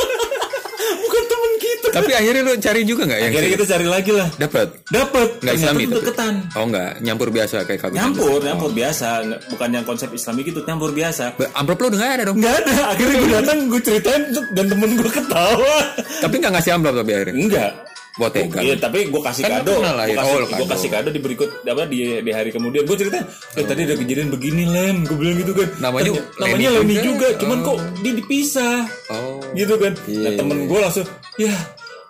Tapi 1.92 2.12
akhirnya 2.12 2.42
lu 2.42 2.54
cari 2.56 2.82
juga 2.82 3.04
nggak 3.04 3.20
yang 3.20 3.32
Akhirnya 3.32 3.52
kita 3.54 3.66
cari 3.68 3.86
lagi 3.86 4.12
lah. 4.12 4.28
dapat? 4.36 4.68
Dapat. 4.88 5.28
Nggak 5.40 5.56
Islami 5.56 5.84
tapi? 5.84 5.96
deketan. 5.98 6.34
Oh 6.54 6.64
enggak, 6.64 6.92
nyampur 7.00 7.28
biasa 7.30 7.56
kayak 7.64 7.80
kawin. 7.80 7.96
Nyampur, 7.96 8.40
nyampur 8.40 8.72
biasa, 8.72 9.08
Nggak- 9.22 9.42
bukan 9.50 9.70
yang 9.72 9.86
konsep 9.86 10.10
Islami 10.10 10.42
gitu, 10.42 10.60
nyampur 10.62 10.92
biasa. 10.92 11.24
Be- 11.36 11.52
Amplop 11.52 11.78
lu 11.78 11.88
udah 11.88 12.00
nggak 12.00 12.12
ada 12.14 12.24
dong. 12.26 12.38
Nggak 12.38 12.56
ada. 12.58 12.74
Akhirnya 12.90 13.16
gue 13.18 13.32
datang, 13.34 13.58
gue 13.68 13.82
ceritain 13.82 14.22
dan 14.52 14.66
temen 14.66 14.90
gue 14.94 15.12
ketawa. 15.12 15.76
Tapi 16.20 16.36
nggak 16.38 16.52
ngasih 16.54 16.72
amplop 16.74 16.96
tapi 16.98 17.12
akhirnya. 17.12 17.36
Enggak. 17.36 17.72
Buat 18.12 18.36
tegang. 18.36 18.60
Iya, 18.62 18.76
tapi 18.76 19.08
gue 19.08 19.22
kasih 19.24 19.44
Kan 19.48 19.64
kado. 19.64 19.72
Gue 19.72 19.88
kasih, 19.88 20.16
Oh, 20.20 20.36
gua 20.44 20.48
kado. 20.52 20.66
kasih 20.68 20.90
kado 20.92 21.10
di 21.10 21.20
berikut 21.20 21.50
apa 21.64 21.84
di 21.86 22.00
di 22.20 22.32
hari 22.36 22.52
kemudian. 22.52 22.84
Gue 22.84 23.00
cerita, 23.00 23.24
eh 23.56 23.64
tadi 23.64 23.88
ada 23.88 23.96
kejadian 23.96 24.28
begini 24.30 24.68
Len, 24.68 25.08
gue 25.08 25.16
bilang 25.16 25.40
gitu 25.40 25.56
kan. 25.56 25.68
Namanya 25.80 26.12
Ternyata- 26.12 26.36
namanya 26.38 26.70
Lenny 26.76 26.96
juga. 26.98 27.08
juga, 27.08 27.28
cuman 27.40 27.58
kok 27.64 27.78
dia 28.00 28.14
dipisah. 28.14 28.78
Oh. 29.08 29.40
Gitu 29.54 29.74
kan. 29.74 29.94
Iya, 30.06 30.20
nah 30.22 30.32
temen 30.38 30.58
gue 30.68 30.80
langsung, 30.82 31.08
ya 31.38 31.56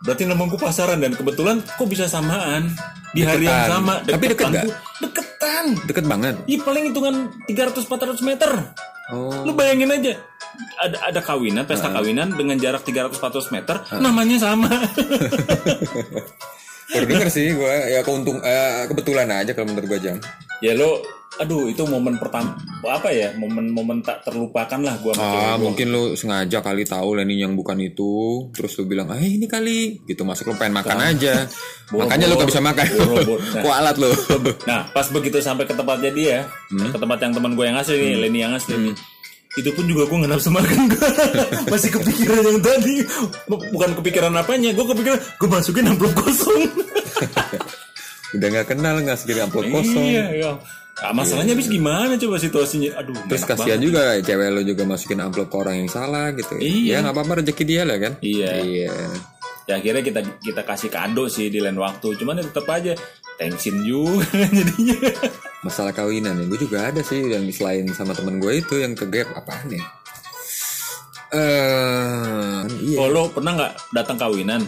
berarti 0.01 0.23
nama 0.25 0.43
gue 0.49 0.59
pasaran 0.59 0.97
dan 0.97 1.13
kebetulan 1.13 1.61
kok 1.61 1.87
bisa 1.87 2.09
samaan 2.09 2.73
di 3.13 3.21
hari 3.21 3.45
yang 3.45 3.67
Deketan. 3.67 3.75
sama. 3.77 3.93
Tapi 4.01 4.25
deket 4.25 4.47
Deketan 4.49 4.53
tuh, 4.65 4.73
Deketan. 5.03 5.65
Deket 5.85 6.05
banget. 6.09 6.35
Iya 6.49 6.59
paling 6.65 6.83
hitungan 6.89 7.15
300-400 7.47 8.27
meter. 8.27 8.51
Oh. 9.11 9.43
Lu 9.43 9.51
bayangin 9.53 9.91
aja 9.91 10.13
ada 10.81 10.97
ada 11.09 11.19
kawinan, 11.23 11.63
pesta 11.65 11.89
kawinan 11.89 12.33
dengan 12.35 12.57
jarak 12.59 12.83
300-400 12.85 13.55
meter, 13.55 13.75
namanya 13.97 14.37
sama. 14.39 14.67
Baru 16.91 17.05
denger 17.07 17.29
sih 17.31 17.55
gue 17.55 17.73
ya 17.87 18.03
keuntung 18.03 18.43
eh, 18.43 18.83
kebetulan 18.91 19.31
aja 19.31 19.55
kalau 19.55 19.71
menurut 19.71 19.87
gue 19.95 19.99
jam. 20.11 20.17
Ya 20.61 20.73
lo, 20.73 21.01
aduh 21.33 21.65
itu 21.65 21.81
momen 21.83 22.15
pertama 22.15 22.53
apa 22.83 23.09
ya, 23.09 23.33
momen-momen 23.33 24.01
tak 24.01 24.21
terlupakan 24.21 24.77
lah 24.77 24.95
gua 24.97 25.13
Ah, 25.13 25.53
gua. 25.55 25.69
mungkin 25.69 25.89
lu 25.89 26.13
sengaja 26.13 26.59
kali 26.59 26.81
tahu 26.83 27.17
Lenny 27.17 27.37
yang 27.37 27.53
bukan 27.53 27.77
itu, 27.77 28.45
terus 28.51 28.77
lu 28.77 28.85
bilang, 28.85 29.09
"Eh, 29.13 29.35
ini 29.35 29.45
kali." 29.45 30.01
Gitu 30.03 30.21
masuk 30.21 30.49
lu 30.49 30.55
pengen 30.55 30.77
makan 30.77 30.97
aja. 30.99 31.45
Makanya 31.91 32.25
lu 32.25 32.37
gak 32.37 32.49
bisa 32.49 32.61
makan. 32.61 32.85
Boro-boro. 32.95 33.41
Nah. 33.53 33.61
Kualat 33.61 33.95
lu. 33.97 34.11
Nah, 34.69 34.87
pas 34.89 35.07
begitu 35.07 35.37
sampai 35.39 35.65
ke 35.65 35.73
tempatnya 35.73 36.11
dia, 36.11 36.37
Hmm. 36.69 36.89
ke 36.89 36.97
tempat 36.97 37.17
yang 37.19 37.33
teman 37.33 37.53
gue 37.53 37.65
yang 37.65 37.75
asli 37.75 37.97
nih, 37.97 38.15
Lenny 38.17 38.39
yang 38.39 38.53
asli 38.53 38.77
nih. 38.79 38.95
Itu 39.51 39.67
pun 39.75 39.83
juga 39.83 40.07
gue 40.07 40.15
nggak 40.15 40.31
nafsu 40.31 40.47
makan 40.47 40.87
gue 40.87 41.09
Masih 41.67 41.91
kepikiran 41.91 42.39
yang 42.39 42.63
tadi 42.63 43.03
Bukan 43.51 43.99
kepikiran 43.99 44.31
apanya 44.31 44.71
Gue 44.71 44.87
kepikiran 44.87 45.19
Gue 45.35 45.49
masukin 45.51 45.91
amplop 45.91 46.15
kosong 46.15 46.71
Udah 48.37 48.47
nggak 48.47 48.67
kenal 48.75 48.95
nggak 49.03 49.17
segini 49.19 49.39
amplop 49.43 49.65
kosong. 49.67 50.05
Iya 50.07 50.25
iya 50.31 50.51
nah, 51.01 51.11
Masalahnya 51.17 51.57
habis 51.57 51.67
gimana 51.71 52.13
coba 52.15 52.37
situasinya 52.37 52.93
Aduh 53.01 53.17
Terus 53.25 53.43
kasihan 53.47 53.79
banget. 53.79 53.87
juga 53.89 54.01
cewek 54.21 54.49
lo 54.53 54.61
juga 54.61 54.83
masukin 54.85 55.19
amplop 55.19 55.47
ke 55.49 55.57
orang 55.57 55.75
yang 55.83 55.89
salah 55.91 56.31
gitu. 56.35 56.55
Iya. 56.59 56.99
Ya 56.99 57.03
nggak 57.03 57.15
apa-apa 57.15 57.33
rezeki 57.43 57.63
dia 57.67 57.81
lah 57.83 57.97
kan. 57.99 58.13
Iya. 58.21 58.51
Iya. 58.61 58.93
Ya 59.69 59.73
akhirnya 59.77 60.03
kita 60.03 60.19
kita 60.41 60.61
kasih 60.65 60.89
kado 60.89 61.29
sih 61.29 61.47
di 61.53 61.61
lain 61.61 61.77
waktu 61.77 62.17
Cuman 62.17 62.41
ya 62.41 62.43
tetap 62.49 62.65
aja 62.65 62.97
Tensin 63.37 63.85
juga 63.85 64.25
jadinya 64.57 64.97
Masalah 65.61 65.93
kawinan 65.93 66.41
ya, 66.41 66.45
gue 66.49 66.59
juga 66.65 66.89
ada 66.89 67.05
sih 67.05 67.21
yang 67.21 67.45
selain 67.53 67.85
sama 67.93 68.17
temen 68.17 68.41
gue 68.41 68.57
itu 68.57 68.81
yang 68.81 68.97
ke 68.97 69.05
gap 69.05 69.29
apaan 69.37 69.69
ya? 69.69 69.85
Eh, 71.31 72.59
iya. 72.91 72.97
Oh 72.99 73.07
lo 73.07 73.31
pernah 73.31 73.55
nggak 73.55 73.95
datang 73.95 74.19
kawinan? 74.19 74.59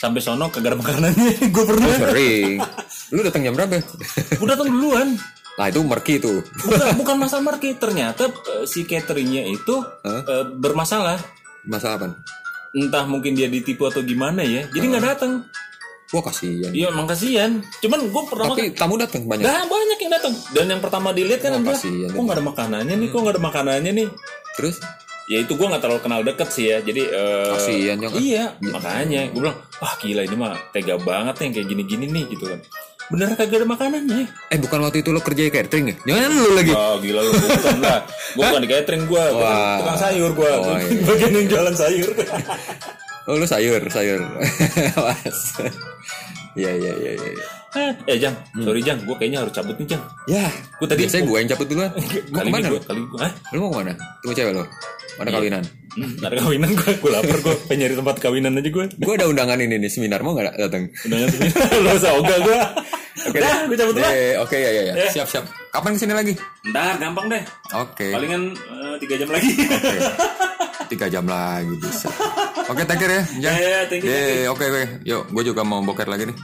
Sampai 0.00 0.24
sono 0.24 0.48
kagak 0.48 0.72
ada 0.72 0.78
makanannya. 0.80 1.32
Gue 1.54 1.64
pernah. 1.68 1.92
Oh, 1.92 1.98
sering. 2.08 2.56
Lu 3.14 3.20
datang 3.20 3.44
jam 3.44 3.52
berapa? 3.52 3.84
Gue 4.32 4.48
datang 4.48 4.72
duluan. 4.72 5.12
Lah 5.60 5.66
itu 5.68 5.80
merki 5.84 6.16
tuh. 6.16 6.40
bukan 6.40 6.96
bukan 7.00 7.16
masalah 7.20 7.52
market 7.52 7.76
ternyata 7.76 8.28
eh, 8.32 8.64
si 8.64 8.88
cateringnya 8.88 9.44
itu 9.44 9.84
eh, 10.08 10.44
bermasalah. 10.56 11.20
Masalah 11.68 11.96
apa? 12.00 12.08
entah 12.76 13.08
mungkin 13.08 13.32
dia 13.32 13.48
ditipu 13.48 13.88
atau 13.88 14.04
gimana 14.04 14.44
ya. 14.44 14.68
Jadi 14.68 14.84
nggak 14.84 15.04
datang. 15.16 15.32
Wah 16.14 16.22
kasihan. 16.22 16.70
iya 16.70 16.86
emang 16.92 17.08
kasihan. 17.08 17.58
Cuman 17.82 18.06
gue 18.06 18.22
pertama 18.30 18.54
Tapi 18.54 18.70
tamu 18.78 18.94
datang 18.94 19.26
banyak. 19.26 19.42
Nah, 19.42 19.66
banyak 19.66 19.98
yang 19.98 20.12
datang. 20.12 20.34
Dan 20.54 20.66
yang 20.70 20.78
pertama 20.84 21.10
dilihat 21.10 21.42
kan 21.42 21.58
Wah, 21.58 21.74
adalah 21.74 21.80
kok 21.82 22.20
nggak 22.22 22.36
ada 22.36 22.44
makanannya 22.46 22.94
nih? 22.94 23.08
Kok 23.10 23.18
nggak 23.26 23.34
ada 23.34 23.42
makanannya 23.42 23.90
nih? 23.90 24.08
Terus 24.54 24.76
ya 25.26 25.42
itu 25.42 25.52
gue 25.58 25.66
nggak 25.66 25.82
terlalu 25.82 26.00
kenal 26.02 26.20
deket 26.22 26.48
sih 26.54 26.70
ya 26.70 26.78
jadi 26.82 27.02
eh, 27.10 27.98
Jong. 27.98 28.14
iya 28.22 28.44
makanya 28.62 29.26
gue 29.34 29.40
bilang 29.42 29.58
wah 29.82 29.94
gila 29.98 30.22
ini 30.22 30.36
mah 30.38 30.54
tega 30.70 30.94
banget 31.02 31.34
nih 31.38 31.44
yang 31.44 31.54
kayak 31.58 31.68
gini-gini 31.74 32.04
nih 32.14 32.24
gitu 32.30 32.44
kan 32.46 32.60
bener 33.06 33.38
kagak 33.38 33.62
ada 33.62 33.66
makanannya 33.66 34.26
eh 34.26 34.58
bukan 34.58 34.78
waktu 34.82 35.02
itu 35.02 35.14
lo 35.14 35.22
kerja 35.22 35.46
di 35.46 35.52
catering 35.54 35.94
ya? 35.94 35.96
Jangan 36.10 36.30
lu 36.42 36.50
lagi. 36.58 36.72
Oh 36.74 36.98
gila 36.98 37.22
lu 37.22 37.30
bukan 37.38 37.78
lah 37.78 38.02
Gue 38.34 38.42
bukan 38.42 38.62
di 38.66 38.70
catering 38.74 39.02
gue. 39.06 39.24
Tukang 39.78 39.98
sayur 40.02 40.30
gue 40.34 40.50
Oh, 40.50 40.74
iya. 40.74 41.06
Bagian 41.06 41.30
yang 41.38 41.46
jualan 41.46 41.74
sayur 41.78 42.10
Oh 43.30 43.38
lu 43.38 43.46
sayur, 43.46 43.82
sayur. 43.90 44.20
Iya 46.56 46.72
iya 46.72 46.92
iya 46.96 47.12
iya. 47.20 47.30
iya. 47.36 47.46
Eh 48.08 48.16
Jang, 48.16 48.32
sorry 48.64 48.80
Jang, 48.80 48.96
gue 49.04 49.12
kayaknya 49.20 49.44
harus 49.44 49.52
cabut 49.52 49.76
nih 49.76 49.92
Jang. 49.92 50.02
Ya, 50.24 50.48
Gue 50.80 50.88
tadi 50.88 51.04
biasanya 51.04 51.28
gue 51.28 51.36
yang 51.36 51.50
cabut 51.52 51.66
duluan. 51.68 51.90
Kali 52.32 52.48
ke 52.48 52.48
mana 52.48 52.66
gue, 52.72 52.80
kali 52.80 53.00
gue, 53.04 53.20
ah, 53.20 53.32
Lu 53.52 53.58
mau 53.60 53.68
ke 53.68 53.76
mana? 53.84 53.92
Tunggu 54.24 54.32
cewek 54.32 54.52
lo. 54.56 54.64
Mana 55.16 55.30
kawinan? 55.32 55.62
hmm, 55.96 56.20
ada 56.20 56.34
kawinan 56.36 56.70
gue, 56.76 56.92
gue 57.00 57.10
lapar 57.10 57.36
gue, 57.40 57.54
pengen 57.64 57.78
nyari 57.88 57.94
tempat 57.96 58.16
kawinan 58.20 58.52
aja 58.60 58.68
gue. 58.68 58.84
Gue 59.00 59.14
ada 59.16 59.26
undangan 59.32 59.56
ini 59.56 59.80
nih 59.80 59.88
seminar 59.88 60.20
mau 60.20 60.36
nggak 60.36 60.60
datang? 60.60 60.92
Udah 61.08 61.16
ngerti 61.24 61.36
lo 61.84 61.90
usah 61.96 62.12
ogah 62.20 62.38
gue. 62.44 62.58
Oke, 63.26 63.38
Udah, 63.40 63.54
gue 63.64 63.76
cabut 63.80 63.94
dulu. 63.96 64.06
Eh, 64.06 64.34
Oke 64.38 64.56
ya 64.60 64.70
ya 64.70 64.82
ya. 64.92 64.94
Ya. 64.94 65.08
Siap 65.08 65.26
siap. 65.26 65.44
Kapan 65.72 65.96
ke 65.96 66.04
sini 66.04 66.12
lagi? 66.12 66.32
Ntar 66.68 67.00
gampang 67.00 67.26
deh, 67.32 67.42
Oke. 67.72 68.12
palingan 68.12 68.52
eh, 68.52 68.94
tiga 69.00 69.14
jam 69.16 69.28
lagi. 69.32 69.50
Oke. 69.56 69.96
Tiga 70.86 71.10
jam 71.10 71.26
lagi 71.26 71.74
bisa. 71.82 72.06
Oke, 72.70 72.86
take 72.86 73.02
care 73.02 73.10
ya. 73.10 73.22
Jan. 73.42 73.42
Ya, 73.42 73.52
ya, 73.58 73.80
thank 73.90 74.06
you, 74.06 74.10
thank 74.14 74.38
Eh, 74.38 74.46
oke 74.46 74.64
oke. 74.70 74.84
Yuk, 75.02 75.22
gue 75.34 75.42
juga 75.42 75.66
mau 75.66 75.82
boker 75.82 76.06
lagi 76.06 76.30
nih. 76.30 76.36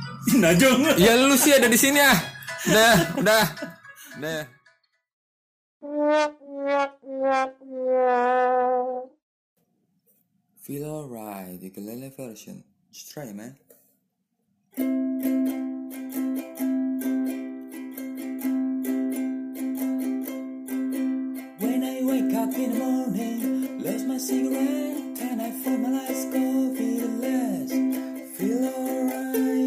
Najong. 0.42 0.98
Ya 0.98 1.14
lu 1.14 1.38
sih 1.38 1.54
ada 1.54 1.70
di 1.70 1.78
sini 1.78 2.02
ah. 2.02 2.18
Udah, 2.66 2.94
udah. 3.22 3.44
Udah. 4.18 4.42
Feel 10.62 10.84
alright, 10.84 11.58
the 11.58 11.66
ukulele 11.66 12.12
version. 12.16 12.62
Just 12.92 13.10
try 13.12 13.24
it, 13.24 13.34
man. 13.34 13.56
When 21.58 21.82
I 21.82 22.00
wake 22.04 22.34
up 22.36 22.54
in 22.54 22.70
the 22.70 22.78
morning, 22.78 23.82
lose 23.82 24.04
my 24.04 24.18
cigarette, 24.18 25.20
and 25.20 25.42
I 25.42 25.50
feel 25.50 25.78
my 25.78 25.90
lights 25.90 26.24
go 26.26 26.74
feel 26.76 27.08
less, 27.08 27.72
feel 28.38 28.64
alright, 28.66 29.61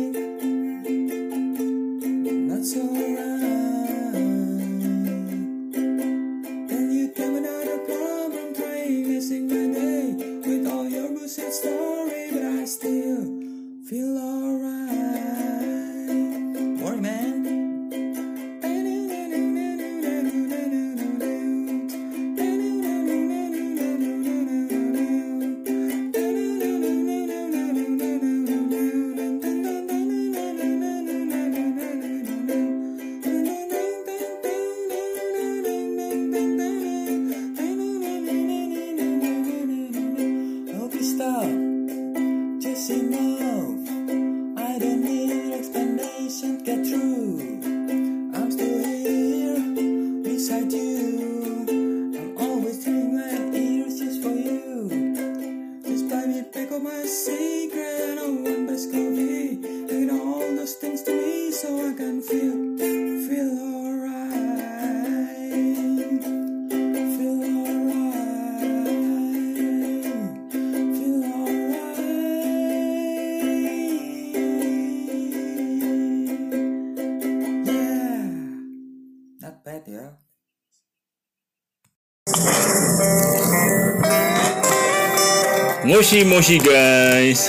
Moshi 85.85 86.25
moshi 86.25 86.57
guys. 86.57 87.45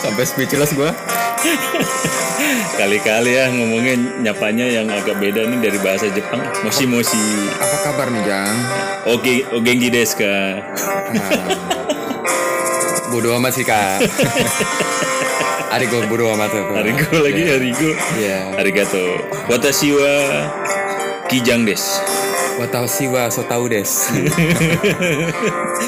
Sampai 0.00 0.24
speechless 0.24 0.72
gua. 0.72 0.96
Kali-kali 2.80 3.36
ya 3.36 3.52
ngomongin 3.52 4.24
nyapanya 4.24 4.64
yang 4.64 4.88
agak 4.88 5.20
beda 5.20 5.44
nih 5.44 5.60
dari 5.60 5.78
bahasa 5.84 6.08
Jepang. 6.08 6.40
Moshi 6.64 6.88
moshi. 6.88 7.20
Apa 7.60 7.76
kabar 7.84 8.08
nih, 8.08 8.24
Jang? 8.24 8.56
Oke, 9.12 9.44
ogengi 9.52 9.92
desu 9.92 10.24
ka? 10.24 10.64
Bodoh 13.12 13.36
amat 13.36 13.52
sih, 13.52 13.66
Kak. 13.68 14.00
Arigo 15.76 16.00
bodoh 16.08 16.32
amat 16.32 16.48
tuh. 16.48 16.64
Harigo 16.72 17.20
lagi 17.20 17.42
harigo. 17.44 17.90
Iya. 18.16 18.56
Arigato. 18.56 19.20
Watashi 19.52 19.92
wa 19.92 20.14
kijang 21.28 21.68
desu. 21.68 22.19
Watashi 22.60 23.08
wa 23.08 23.32
so 23.32 23.40
tau 23.48 23.64
des. 23.72 23.88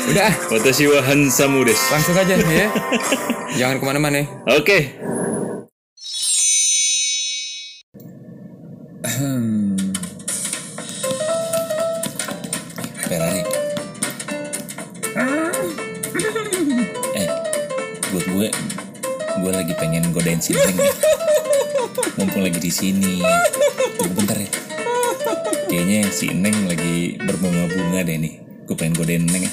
Udah, 0.09 0.25
ah, 0.25 0.35
Watashi 0.49 0.89
wa 0.89 1.05
hansamu 1.05 1.69
desu. 1.69 1.85
langsung 1.93 2.17
aja 2.17 2.33
ya. 2.41 2.69
Jangan 3.61 3.77
ke 3.77 3.85
mana-mana 3.85 4.25
ya. 4.25 4.27
Oke. 4.57 4.79
Ferrari. 13.07 13.43
eh, 17.17 17.29
buat 18.11 18.25
gue, 18.29 18.49
gue 19.43 19.51
lagi 19.53 19.73
pengen 19.77 20.13
godain 20.13 20.41
si 20.41 20.57
Neng. 20.57 20.79
Mumpung 22.19 22.43
lagi 22.45 22.61
di 22.61 22.73
sini. 22.73 23.21
Bentar 24.13 24.37
ya. 24.37 24.49
Kayaknya 25.73 26.13
si 26.13 26.29
Neng 26.29 26.69
lagi 26.69 27.17
berbunga-bunga 27.17 28.05
deh 28.05 28.21
nih. 28.21 28.45
Gue 28.69 28.77
pengen 28.77 28.93
godain 28.93 29.25
Neng. 29.25 29.49
ya. 29.49 29.53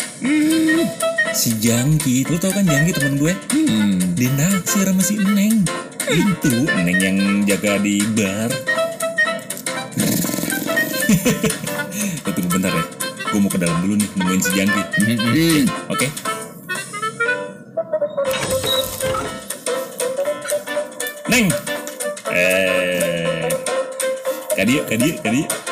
Si 1.31 1.55
Jangki, 1.63 2.27
lu 2.27 2.35
tau 2.35 2.51
kan 2.51 2.67
Jangki 2.67 2.91
temen 2.91 3.15
gue? 3.15 3.31
Hmm. 3.55 4.19
Dia 4.19 4.27
naksir 4.35 4.83
sama 4.83 4.99
si 4.99 5.15
Neng. 5.15 5.63
Itu 6.11 6.67
Neng 6.75 6.99
yang 6.99 7.17
jaga 7.47 7.79
di 7.79 8.03
bar. 8.19 8.51
Lo 12.27 12.29
tunggu 12.35 12.51
bentar 12.51 12.75
ya. 12.75 12.83
Gue 13.31 13.39
mau 13.39 13.47
ke 13.47 13.55
dalam 13.55 13.79
dulu 13.79 13.95
nih 13.95 14.09
nemuin 14.19 14.41
si 14.43 14.51
Jangki. 14.59 14.83
Oke. 15.87 16.07
Neng. 21.31 21.47
Eh. 22.27 23.47
Kadi, 24.51 24.73
kadi, 24.83 25.09
kadi. 25.23 25.69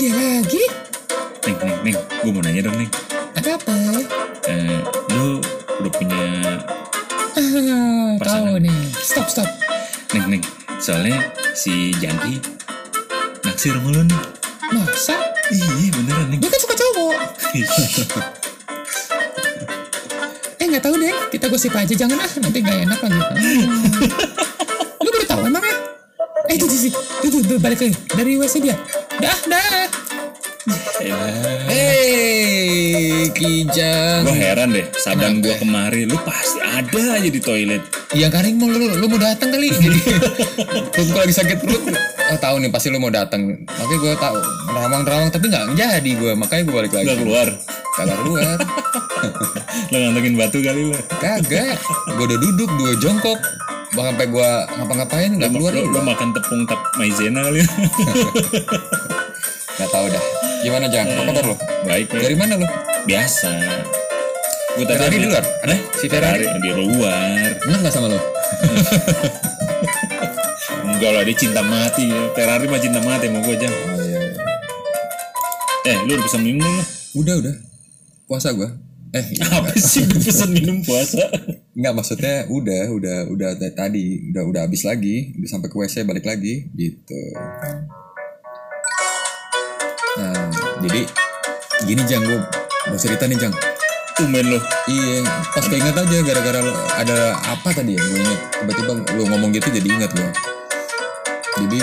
Dia 0.00 0.10
lagi? 0.10 0.64
Neng, 1.44 1.56
neng, 1.58 1.78
neng. 1.84 1.96
Gue 2.22 2.30
mau 2.30 2.42
nanya 2.42 2.60
dong, 2.64 2.76
neng. 2.76 2.90
Ada 3.34 3.50
apa? 3.54 3.74
Eh, 4.46 4.78
lu 5.12 5.38
udah 5.78 5.92
punya 5.92 6.22
Ah, 7.32 8.12
Pasangan. 8.16 8.52
tahu 8.52 8.60
nih. 8.60 8.78
Stop, 8.94 9.26
stop. 9.26 9.48
Neng, 10.12 10.26
neng. 10.28 10.42
Soalnya 10.78 11.18
si 11.52 11.92
Jangki 11.96 12.40
naksir 13.42 13.74
sama 13.74 13.88
lu 13.90 14.02
nih. 14.04 14.20
Masa? 14.70 15.16
Iya 15.48 15.88
beneran 15.92 16.26
neng. 16.28 16.40
Dia 16.40 16.48
kan 16.48 16.60
suka 16.60 16.74
cowok. 16.74 17.16
Eh, 20.58 20.66
nggak 20.66 20.82
tahu 20.82 20.94
deh. 20.96 21.12
Kita 21.28 21.46
gosip 21.46 21.72
aja. 21.72 21.92
Jangan 21.92 22.18
ah, 22.18 22.30
nanti 22.38 22.58
nggak 22.58 22.78
enak 22.86 23.00
lagi. 23.00 23.52
Lu 25.02 25.08
baru 25.10 25.26
tahu 25.26 25.40
emang 25.44 25.62
ya? 25.62 25.76
Eh, 26.48 26.54
itu, 26.56 26.66
itu, 26.66 26.88
itu, 27.22 27.36
itu, 27.40 27.54
balik 27.58 27.78
lagi. 27.78 27.94
Dari 28.08 28.32
WC 28.36 28.54
dia. 28.60 28.76
Dah, 29.20 29.38
dah. 29.50 29.90
Hei, 31.66 33.26
Kijang. 33.34 34.22
Gue 34.22 34.36
heran 34.38 34.70
deh, 34.70 34.86
sadang 34.94 35.42
gue 35.42 35.52
kemari, 35.58 36.06
lu 36.06 36.14
pasti 36.22 36.62
ada 36.62 37.18
aja 37.18 37.28
di 37.28 37.40
toilet. 37.42 37.82
Ya 38.14 38.30
karing 38.30 38.62
mau 38.62 38.70
lu, 38.70 38.94
lu 38.94 39.06
mau 39.10 39.18
datang 39.18 39.50
kali. 39.50 39.74
Jadi 39.74 40.00
perut 40.94 41.08
gua 41.10 41.26
lagi 41.26 41.34
sakit 41.34 41.58
perut. 41.58 41.82
Oh 42.32 42.38
tahu 42.38 42.62
nih 42.62 42.70
pasti 42.70 42.94
lu 42.94 43.02
mau 43.02 43.10
datang. 43.10 43.66
Makanya 43.66 43.98
gue 43.98 44.12
tahu 44.16 44.36
nerawang-nerawang 44.70 45.28
tapi 45.34 45.44
nggak 45.50 45.64
jadi 45.74 46.10
gue. 46.14 46.32
Makanya 46.38 46.62
gue 46.68 46.74
balik 46.76 46.92
lagi. 46.94 47.08
Gak 47.10 47.18
keluar. 47.24 47.48
Kagak 47.98 48.18
keluar. 48.24 48.56
Lo 49.92 49.96
ngantongin 49.98 50.34
batu 50.38 50.58
kali 50.62 50.82
lo. 50.92 50.98
Kagak. 51.20 51.76
Gue 52.16 52.24
udah 52.24 52.38
duduk, 52.38 52.70
dua 52.78 52.92
jongkok. 53.00 53.40
Bang 53.92 54.08
sampai 54.08 54.24
gue 54.24 54.48
ngapa-ngapain 54.78 55.30
nggak 55.36 55.50
keluar. 55.52 55.72
Lo 55.76 56.00
makan 56.00 56.32
tepung 56.32 56.64
tap 56.64 56.80
maizena 56.96 57.44
kali 57.44 57.60
ya. 60.10 60.18
Nggak 60.18 60.18
tahu 60.18 60.18
dah. 60.18 60.24
Gimana 60.62 60.86
Jang? 60.90 61.06
Apa 61.10 61.22
kabar 61.30 61.44
lu? 61.46 61.56
Baik. 61.86 62.06
Dari 62.10 62.36
mana 62.38 62.52
lu? 62.58 62.66
Biasa. 63.06 63.50
Gue 64.72 64.84
tadi 64.88 64.98
Ferrari 64.98 65.16
di 65.20 65.28
luar? 65.28 65.44
Ada? 65.62 65.76
Si 65.94 66.06
Ferrari? 66.08 66.44
di 66.48 66.70
luar. 66.72 67.50
Bener 67.62 67.78
nggak 67.82 67.94
sama 67.94 68.06
lu? 68.10 68.18
Enggak 70.82 71.10
lah 71.12 71.22
dia 71.26 71.36
cinta 71.36 71.60
mati. 71.66 72.08
Ferrari 72.34 72.66
mah 72.66 72.80
cinta 72.80 73.00
mati 73.02 73.26
mau 73.30 73.42
gue 73.42 73.56
jam. 73.58 73.70
oh 73.70 74.00
iya 74.02 74.18
iya. 74.22 74.42
Eh 75.82 75.96
lu 76.06 76.14
udah 76.14 76.24
pesan 76.26 76.42
minum 76.46 76.62
belum 76.62 76.78
lu? 76.78 76.84
udah 77.12 77.34
udah 77.42 77.54
puasa 78.30 78.54
gua 78.54 78.70
eh 79.12 79.24
iya, 79.34 79.44
Apa 79.60 79.74
sih 79.76 80.06
lu 80.06 80.16
pesan 80.16 80.54
minum 80.54 80.78
puasa? 80.86 81.26
Enggak 81.74 81.92
maksudnya 81.98 82.46
udah 82.48 82.88
udah 82.94 83.18
udah 83.28 83.50
tadi 83.74 84.30
udah 84.30 84.42
udah 84.46 84.60
habis 84.64 84.86
lagi 84.86 85.34
udah 85.36 85.48
sampai 85.50 85.68
ke 85.68 85.76
WC 85.76 86.06
balik 86.06 86.24
lagi 86.24 86.70
gitu. 86.72 87.22
Nah 90.14 90.34
jadi 90.80 91.00
gini 91.82 92.02
Jang 92.04 92.22
gue 92.22 92.38
mau 92.84 92.96
cerita 92.96 93.24
nih 93.24 93.38
Jang. 93.38 93.54
Tumben 94.12 94.44
lu. 94.46 94.58
Iya 94.86 95.24
pas 95.48 95.64
keinget 95.64 95.94
aja 95.94 96.16
gara-gara 96.22 96.60
lo- 96.60 96.76
ada 96.92 97.16
apa 97.42 97.68
tadi 97.72 97.96
ya 97.96 98.02
gue 98.02 98.18
inget 98.18 98.40
tiba-tiba 98.54 98.92
lu 99.10 99.22
ngomong 99.26 99.50
gitu 99.50 99.68
jadi 99.68 99.88
inget 99.90 100.10
gue. 100.10 100.28
Jadi 101.58 101.78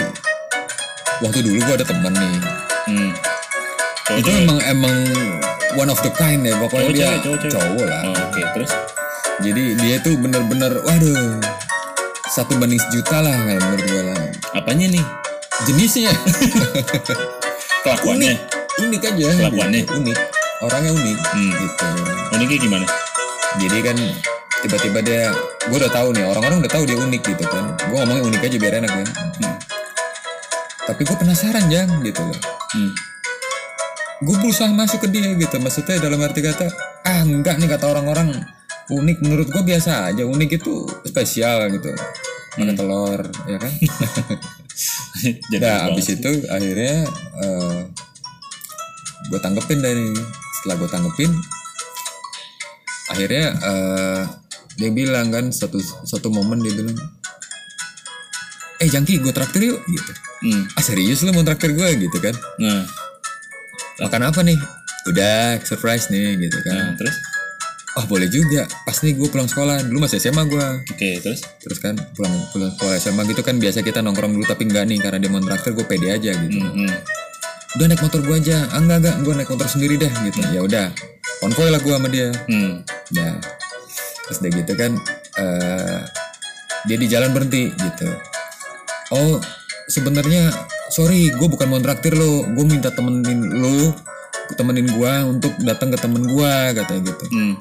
waktu 1.20 1.40
dulu 1.42 1.58
gue 1.60 1.76
ada 1.76 1.86
temen 1.86 2.14
nih 2.14 2.34
Hmm. 2.82 3.14
Cowok 4.04 4.18
itu 4.18 4.30
emang 4.36 4.60
emang 4.66 4.96
one 5.76 5.88
of 5.88 6.00
the 6.00 6.10
kind 6.12 6.42
ya 6.42 6.58
pokoknya 6.58 6.82
Cowok 6.82 6.96
dia 6.96 7.10
cowok 7.20 7.38
cewek. 7.40 7.54
cowok 7.54 7.86
lah. 7.86 8.02
Oh, 8.04 8.16
Oke, 8.24 8.42
terus? 8.52 8.72
Jadi 9.40 9.64
dia 9.78 9.96
tuh 10.00 10.14
bener-bener 10.16 10.74
waduh 10.80 11.38
satu 12.28 12.58
banding 12.58 12.82
sejuta 12.82 13.22
lah 13.22 13.36
kalau 13.36 13.62
menurut 13.64 13.84
gue 13.84 14.02
lah. 14.04 14.18
Apanya 14.54 14.86
nih? 14.90 15.06
Jenisnya 15.62 16.10
Kelakuannya? 17.84 18.34
unik 18.80 19.02
aja. 19.04 19.24
Kelakuannya? 19.36 19.82
gitu. 19.84 19.94
unik. 20.00 20.18
Orangnya 20.60 20.92
unik 20.92 21.18
Hmm. 21.32 21.52
gitu. 21.56 21.86
Uniknya 22.36 22.58
gimana? 22.60 22.86
Jadi 23.60 23.78
kan 23.82 23.98
tiba-tiba 24.60 25.00
dia 25.00 25.24
gue 25.68 25.78
udah 25.80 25.92
tahu 25.92 26.12
nih 26.12 26.24
orang-orang 26.28 26.58
udah 26.64 26.72
tahu 26.72 26.84
dia 26.84 26.98
unik 27.00 27.22
gitu 27.24 27.44
kan. 27.48 27.76
Gue 27.88 27.98
ngomongnya 28.04 28.24
unik 28.28 28.42
aja 28.44 28.58
biar 28.60 28.74
enak 28.84 28.92
ya. 28.92 29.06
Hmm. 29.08 29.56
Tapi 30.86 31.02
gue 31.06 31.18
penasaran 31.18 31.66
jang 31.72 31.90
gitu 32.04 32.22
loh. 32.24 32.40
Hmm. 32.76 32.92
Gue 34.20 34.36
berusaha 34.44 34.68
masuk 34.72 35.08
ke 35.08 35.08
dia 35.16 35.32
gitu. 35.36 35.56
Maksudnya 35.60 36.00
dalam 36.04 36.20
arti 36.20 36.44
kata 36.44 36.68
ah 37.08 37.24
enggak 37.24 37.56
nih 37.58 37.72
kata 37.72 37.88
orang-orang 37.88 38.36
unik 38.90 39.18
menurut 39.22 39.48
gue 39.48 39.64
biasa 39.64 40.10
aja 40.12 40.26
unik 40.26 40.60
itu 40.60 40.84
spesial 41.06 41.70
gitu 41.70 41.94
pakai 42.58 42.74
telur 42.76 43.22
ya 43.46 43.58
kan 43.62 43.70
Jadi 45.52 45.62
Nah, 45.62 45.92
abis 45.92 46.06
sih. 46.08 46.16
itu 46.18 46.32
akhirnya 46.48 47.06
gue 49.30 49.40
tanggepin 49.40 49.80
dari 49.80 50.10
setelah 50.60 50.76
gue 50.80 50.90
tanggepin, 50.90 51.32
akhirnya 53.10 53.46
eh, 53.56 54.22
dia 54.76 54.90
bilang 54.90 55.30
kan 55.30 55.52
satu 55.52 55.78
satu 56.04 56.32
momen 56.32 56.60
dia 56.60 56.74
bilang, 56.74 56.98
eh 58.80 58.88
Jangki 58.88 59.20
gue 59.20 59.30
traktir 59.30 59.70
yuk 59.70 59.80
gitu. 59.86 60.12
Hmm. 60.40 60.64
Ah 60.74 60.82
serius 60.82 61.22
lu 61.22 61.32
mau 61.32 61.44
traktir 61.44 61.76
gue 61.76 61.88
gitu 62.00 62.18
kan? 62.20 62.36
Nah, 62.58 62.84
Makan 64.00 64.32
apa 64.32 64.40
nih? 64.42 64.56
Udah 65.12 65.60
surprise 65.68 66.08
nih 66.08 66.40
gitu 66.40 66.56
nah, 66.64 66.72
kan. 66.72 66.96
terus? 66.96 67.16
Oh 67.96 68.06
boleh 68.06 68.28
juga. 68.28 68.70
Pas 68.84 68.94
nih 68.96 69.14
gue 69.14 69.28
pulang 69.28 69.46
sekolah 69.46 69.82
dulu 69.82 70.06
masih 70.06 70.20
SMA 70.20 70.46
gue. 70.46 70.66
Oke, 70.88 71.10
terus? 71.20 71.42
Terus 71.58 71.78
kan 71.78 71.98
pulang 72.14 72.32
pulang 72.52 72.70
sekolah 72.72 72.96
SMA 72.98 73.24
gitu 73.28 73.42
kan 73.42 73.58
biasa 73.58 73.82
kita 73.82 74.00
nongkrong 74.00 74.32
dulu 74.32 74.46
tapi 74.46 74.66
enggak 74.66 74.86
nih 74.86 74.98
karena 74.98 75.18
dia 75.18 75.28
mau 75.28 75.40
traktir 75.40 75.74
gue 75.74 75.84
pede 75.84 76.08
aja 76.10 76.32
gitu. 76.38 76.60
Hmm, 76.60 76.86
hmm. 76.86 76.94
udah 77.70 77.86
naik 77.86 78.02
motor 78.02 78.26
gua 78.26 78.34
aja 78.36 78.66
ah, 78.68 78.82
enggak 78.82 78.98
enggak 78.98 79.16
gua 79.22 79.34
naik 79.36 79.46
motor 79.48 79.70
sendiri 79.70 79.94
deh 79.96 80.10
gitu 80.26 80.42
ya 80.50 80.58
udah 80.60 80.90
konvoy 81.38 81.70
lah 81.70 81.78
gua 81.78 82.02
sama 82.02 82.10
dia 82.10 82.34
Hmm. 82.50 82.82
ya 83.14 83.38
terus 84.26 84.42
udah 84.42 84.52
gitu 84.58 84.74
kan 84.74 84.92
eh 85.38 86.02
dia 86.86 86.98
di 86.98 87.06
jalan 87.06 87.30
berhenti 87.30 87.70
gitu 87.70 88.10
oh 89.14 89.38
sebenarnya 89.86 90.50
sorry 90.90 91.30
gue 91.30 91.46
bukan 91.46 91.70
mau 91.70 91.78
traktir 91.78 92.18
lo 92.18 92.42
gue 92.50 92.66
minta 92.66 92.90
temenin 92.90 93.38
lo 93.38 93.94
temenin 94.50 94.90
gua 94.90 95.30
untuk 95.30 95.54
datang 95.62 95.94
ke 95.94 95.98
temen 96.00 96.26
gua 96.26 96.74
katanya 96.74 97.06
gitu 97.06 97.26
Hmm. 97.30 97.54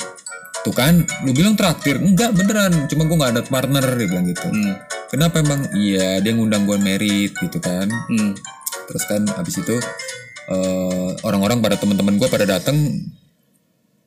Tuh 0.68 0.76
kan 0.76 0.94
lu 1.24 1.32
bilang 1.32 1.56
traktir 1.56 1.96
enggak 1.96 2.30
beneran 2.30 2.84
cuma 2.86 3.02
gua 3.02 3.16
nggak 3.18 3.32
ada 3.32 3.42
partner 3.42 3.84
dia 3.94 4.06
bilang 4.06 4.26
gitu 4.26 4.44
Hmm. 4.44 4.76
kenapa 5.08 5.40
emang 5.40 5.64
iya 5.72 6.20
dia 6.20 6.32
ngundang 6.32 6.62
gua 6.62 6.76
merit 6.76 7.32
gitu 7.32 7.56
kan 7.58 7.88
Hmm. 7.88 8.36
terus 8.84 9.04
kan 9.04 9.24
habis 9.30 9.56
itu 9.56 9.76
eh, 10.46 11.10
orang-orang 11.22 11.58
pada 11.58 11.76
teman-teman 11.76 12.16
gue 12.16 12.24
pada 12.26 12.44
datang 12.44 12.76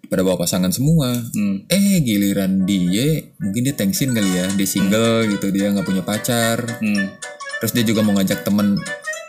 pada 0.04 0.22
bawa 0.22 0.36
pasangan 0.36 0.70
semua 0.70 1.14
Hmm. 1.32 1.64
eh 1.66 1.98
giliran 2.00 2.62
dia 2.64 3.22
mungkin 3.38 3.62
dia 3.64 3.74
thanksin 3.74 4.12
kali 4.12 4.28
ya 4.32 4.46
dia 4.52 4.66
single 4.66 5.26
gitu 5.28 5.50
dia 5.50 5.70
nggak 5.70 5.86
punya 5.86 6.02
pacar 6.02 6.62
Hmm. 6.78 7.14
terus 7.58 7.72
dia 7.72 7.82
juga 7.84 8.02
mau 8.02 8.14
ngajak 8.14 8.42
temen 8.42 8.74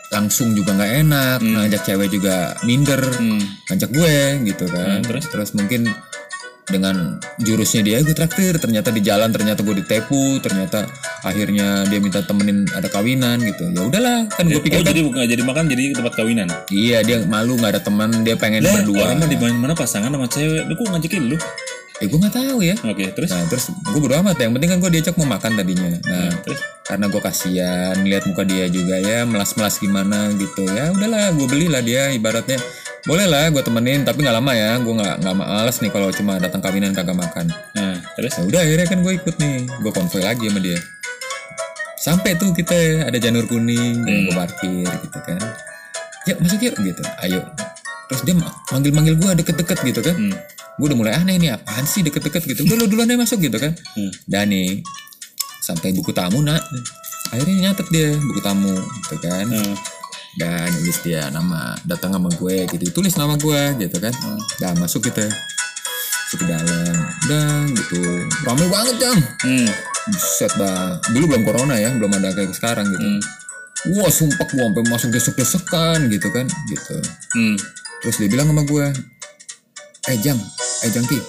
langsung 0.09 0.53
juga 0.53 0.73
nggak 0.73 0.91
enak 1.01 1.39
ngajak 1.39 1.81
cewek 1.83 2.09
juga 2.11 2.35
minder 2.61 2.99
Hmm. 2.99 3.41
ngajak 3.67 3.89
gue 3.89 4.15
gitu 4.45 4.65
kan 4.67 4.99
Hmm, 4.99 5.05
terus? 5.05 5.25
terus 5.27 5.49
mungkin 5.53 5.89
dengan 6.63 7.19
jurusnya 7.39 7.83
dia 7.83 7.99
gue 7.99 8.15
traktir 8.15 8.55
ternyata 8.55 8.87
di 8.89 9.03
jalan 9.03 9.29
ternyata 9.29 9.59
gue 9.61 9.83
ditepu 9.83 10.39
ternyata 10.39 10.87
akhirnya 11.21 11.83
dia 11.87 11.99
minta 11.99 12.23
temenin 12.23 12.63
ada 12.71 12.87
kawinan 12.87 13.39
gitu 13.43 13.67
ya 13.71 13.81
udahlah 13.83 14.27
kan 14.31 14.47
gue 14.47 14.59
pikir 14.59 14.79
Oh, 14.79 14.85
jadi 14.85 15.01
bukan 15.03 15.23
jadi 15.23 15.43
makan 15.43 15.63
jadi 15.69 15.83
tempat 15.93 16.13
kawinan. 16.15 16.47
Iya 16.67 16.97
dia 17.03 17.17
malu 17.23 17.55
nggak 17.55 17.77
ada 17.77 17.81
teman 17.83 18.09
dia 18.23 18.35
pengen 18.35 18.63
Lah, 18.63 18.79
berdua. 18.79 19.11
orang 19.11 19.23
mah 19.23 19.29
di 19.29 19.37
mana 19.37 19.73
pasangan 19.73 20.09
sama 20.09 20.27
cewek. 20.27 20.67
Lu 20.67 20.73
kok 20.75 20.87
ngajakin 20.91 21.23
lu? 21.31 21.37
Eh 22.01 22.09
gue 22.09 22.17
nggak 22.17 22.35
tahu 22.35 22.57
ya. 22.59 22.75
Oke, 22.83 23.05
terus? 23.13 23.29
Nah 23.31 23.45
terus 23.47 23.69
gue 23.69 23.99
bodo 24.01 24.17
amat 24.19 24.35
yang 24.41 24.51
penting 24.51 24.69
kan 24.73 24.77
gue 24.81 24.91
diajak 24.91 25.15
mau 25.15 25.29
makan 25.29 25.51
tadinya. 25.55 25.93
Nah 26.03 26.31
Terus? 26.41 26.59
karena 26.83 27.05
gue 27.07 27.21
kasihan 27.23 27.95
lihat 28.03 28.27
muka 28.27 28.43
dia 28.43 28.67
juga 28.67 28.99
ya 28.99 29.23
melas-melas 29.23 29.79
gimana 29.79 30.27
gitu 30.35 30.67
ya 30.67 30.91
udahlah 30.91 31.31
gue 31.31 31.47
belilah 31.47 31.79
dia 31.79 32.11
ibaratnya 32.11 32.59
boleh 33.03 33.27
lah 33.27 33.51
gue 33.51 33.59
temenin 33.59 34.01
tapi 34.01 34.23
nggak 34.23 34.31
lama 34.33 34.51
ya 34.51 34.79
gue 34.79 34.93
nggak 34.95 35.15
nggak 35.19 35.35
males 35.35 35.77
nih 35.77 35.91
kalau 35.91 36.07
cuma 36.09 36.39
datang 36.39 36.63
kawinan 36.63 36.95
kagak 36.95 37.13
makan. 37.13 37.51
Nah, 37.75 37.99
terus? 38.15 38.31
Ya 38.39 38.43
udah 38.47 38.59
akhirnya 38.63 38.87
kan 38.87 38.99
gue 39.01 39.13
ikut 39.13 39.35
nih 39.35 39.55
gue 39.67 39.91
konvoy 39.91 40.23
lagi 40.23 40.47
sama 40.47 40.59
dia. 40.59 40.79
Sampai 41.99 42.35
tuh 42.35 42.51
kita 42.51 42.75
ada 43.03 43.15
janur 43.15 43.43
kuning, 43.43 44.03
Hmm. 44.03 44.27
gue 44.27 44.33
parkir 44.33 44.87
gitu 44.87 45.19
kan. 45.19 45.39
Yuk 46.23 46.37
masuk 46.39 46.59
yuk 46.61 46.75
gitu, 46.77 47.03
ayo. 47.21 47.43
Terus 48.07 48.21
dia 48.23 48.35
ma- 48.35 48.55
manggil-manggil 48.71 49.15
gue 49.15 49.31
deket-deket 49.39 49.79
gitu 49.83 49.99
kan. 49.99 50.15
Hmm. 50.15 50.35
Gue 50.75 50.85
udah 50.87 50.97
mulai 50.97 51.13
aneh 51.15 51.35
nih 51.37 51.51
apaan 51.53 51.83
sih 51.83 52.03
deket-deket 52.03 52.43
gitu. 52.45 52.63
Udah 52.63 52.75
lu 52.75 52.85
duluan 52.87 53.07
deh 53.07 53.15
masuk 53.15 53.39
gitu 53.39 53.55
kan. 53.55 53.71
Hmm. 53.95 54.11
Dan 54.23 54.47
nih 54.47 54.79
sampai 55.61 55.91
buku 55.91 56.11
tamu 56.11 56.39
nak. 56.39 56.59
Akhirnya 57.31 57.71
nyatet 57.71 57.87
dia 57.89 58.11
buku 58.15 58.39
tamu 58.39 58.71
gitu 59.01 59.15
kan. 59.19 59.47
Nah, 59.47 59.75
Dan 60.33 60.65
nulis 60.73 60.97
dia 61.05 61.29
nama 61.29 61.77
datang 61.85 62.17
sama 62.17 62.29
gue 62.33 62.65
gitu. 62.73 62.89
Tulis 62.89 63.13
nama 63.13 63.37
gue 63.37 63.61
gitu 63.85 63.97
kan. 64.01 64.13
Dah 64.57 64.73
masuk 64.81 65.05
kita. 65.05 65.25
Masuk 65.29 66.37
ke 66.41 66.45
dalam. 66.49 66.95
Dan 67.29 67.69
gitu. 67.73 68.01
Ramai 68.45 68.67
banget 68.69 68.95
jam. 68.97 69.17
hmm. 69.17 69.69
Buset 70.03 70.51
dah. 70.59 70.99
Dulu 71.13 71.31
belum 71.31 71.43
corona 71.47 71.77
ya, 71.79 71.93
belum 71.93 72.11
ada 72.17 72.33
kayak 72.33 72.51
sekarang 72.51 72.89
gitu. 72.89 73.05
Hmm. 73.05 73.21
Wah 73.99 74.07
sumpah 74.07 74.47
gue 74.47 74.63
sampai 74.63 74.83
masuk 74.87 75.09
desek-desekan 75.11 76.07
gitu 76.07 76.31
kan, 76.31 76.47
gitu. 76.71 76.97
Hmm. 77.35 77.55
Terus 77.99 78.15
dia 78.15 78.29
bilang 78.31 78.47
sama 78.47 78.63
gue, 78.63 78.85
eh 80.07 80.17
Jam, 80.23 80.39
eh 80.83 80.91
Jangki, 80.91 81.19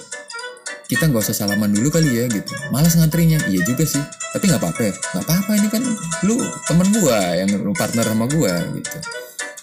kita 0.85 1.03
nggak 1.05 1.21
usah 1.21 1.33
salaman 1.35 1.69
dulu 1.69 1.89
kali 1.89 2.09
ya 2.13 2.25
gitu. 2.27 2.51
Malas 2.69 2.93
ngantrinya, 2.93 3.41
iya 3.45 3.61
juga 3.61 3.83
sih. 3.83 4.01
Tapi 4.31 4.43
nggak 4.45 4.61
apa-apa, 4.61 4.81
ya. 4.83 4.93
nggak 4.93 5.23
apa-apa 5.23 5.51
ini 5.55 5.67
kan 5.67 5.83
lu 6.21 6.35
temen 6.63 6.87
gue 6.91 7.17
yang 7.35 7.49
partner 7.73 8.05
sama 8.05 8.25
gue 8.27 8.53
gitu. 8.75 8.97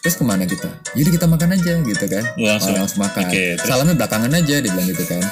Terus 0.03 0.15
ke 0.15 0.25
mana 0.25 0.43
kita? 0.45 0.67
Jadi 0.93 1.09
kita 1.09 1.27
makan 1.27 1.55
aja 1.55 1.79
gitu 1.79 2.05
kan. 2.07 2.25
Langsung. 2.35 2.75
Oh, 2.75 2.79
langsung 2.81 3.01
makan. 3.01 3.23
Oke, 3.23 3.55
terus? 3.55 3.65
Salamnya 3.65 3.95
belakangan 3.95 4.33
aja 4.35 4.55
dia 4.59 4.67
bilang 4.67 4.89
gitu 4.89 5.05
kan. 5.07 5.23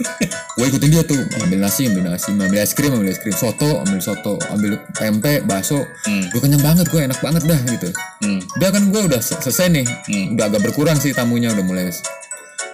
gue 0.56 0.64
ikutin 0.66 0.90
dia 0.90 1.02
tuh 1.02 1.20
ambil 1.38 1.60
nasi 1.60 1.84
ambil 1.84 2.08
nasi 2.08 2.32
ambil 2.32 2.56
es 2.56 2.72
krim 2.72 2.88
ambil 2.90 3.08
es 3.08 3.20
krim 3.20 3.32
soto 3.32 3.84
ambil 3.84 4.00
soto 4.00 4.40
ambil 4.48 4.80
tempe 4.92 5.44
bakso 5.44 5.84
Hmm. 6.02 6.24
gue 6.26 6.40
kenyang 6.40 6.60
banget 6.62 6.88
gue 6.88 7.00
enak 7.00 7.20
banget 7.20 7.44
dah 7.44 7.60
gitu 7.68 7.88
Hmm. 8.20 8.40
udah 8.56 8.68
kan 8.70 8.82
gue 8.86 9.02
udah 9.06 9.20
se- 9.20 9.36
selesai 9.38 9.68
nih 9.70 9.84
Hmm. 9.84 10.26
udah 10.36 10.48
agak 10.48 10.60
berkurang 10.62 10.96
sih 10.96 11.12
tamunya 11.12 11.52
udah 11.52 11.60
mulai 11.62 11.92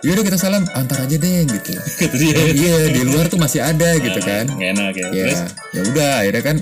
yaudah 0.04 0.24
kita 0.26 0.38
salam 0.38 0.64
antar 0.76 1.04
aja 1.08 1.16
deh 1.16 1.44
gitu. 1.48 1.72
Kata 1.72 2.16
dia. 2.16 2.36
iya 2.52 2.76
di 2.92 3.00
luar 3.06 3.26
tuh 3.32 3.40
masih 3.40 3.64
ada 3.64 3.96
gitu 3.96 4.20
kan. 4.20 4.44
Nggak 4.50 4.70
enak 4.76 4.92
ya. 4.96 5.08
ya 5.12 5.26
ya 5.72 5.80
udah 5.88 6.10
akhirnya 6.24 6.42
kan 6.44 6.56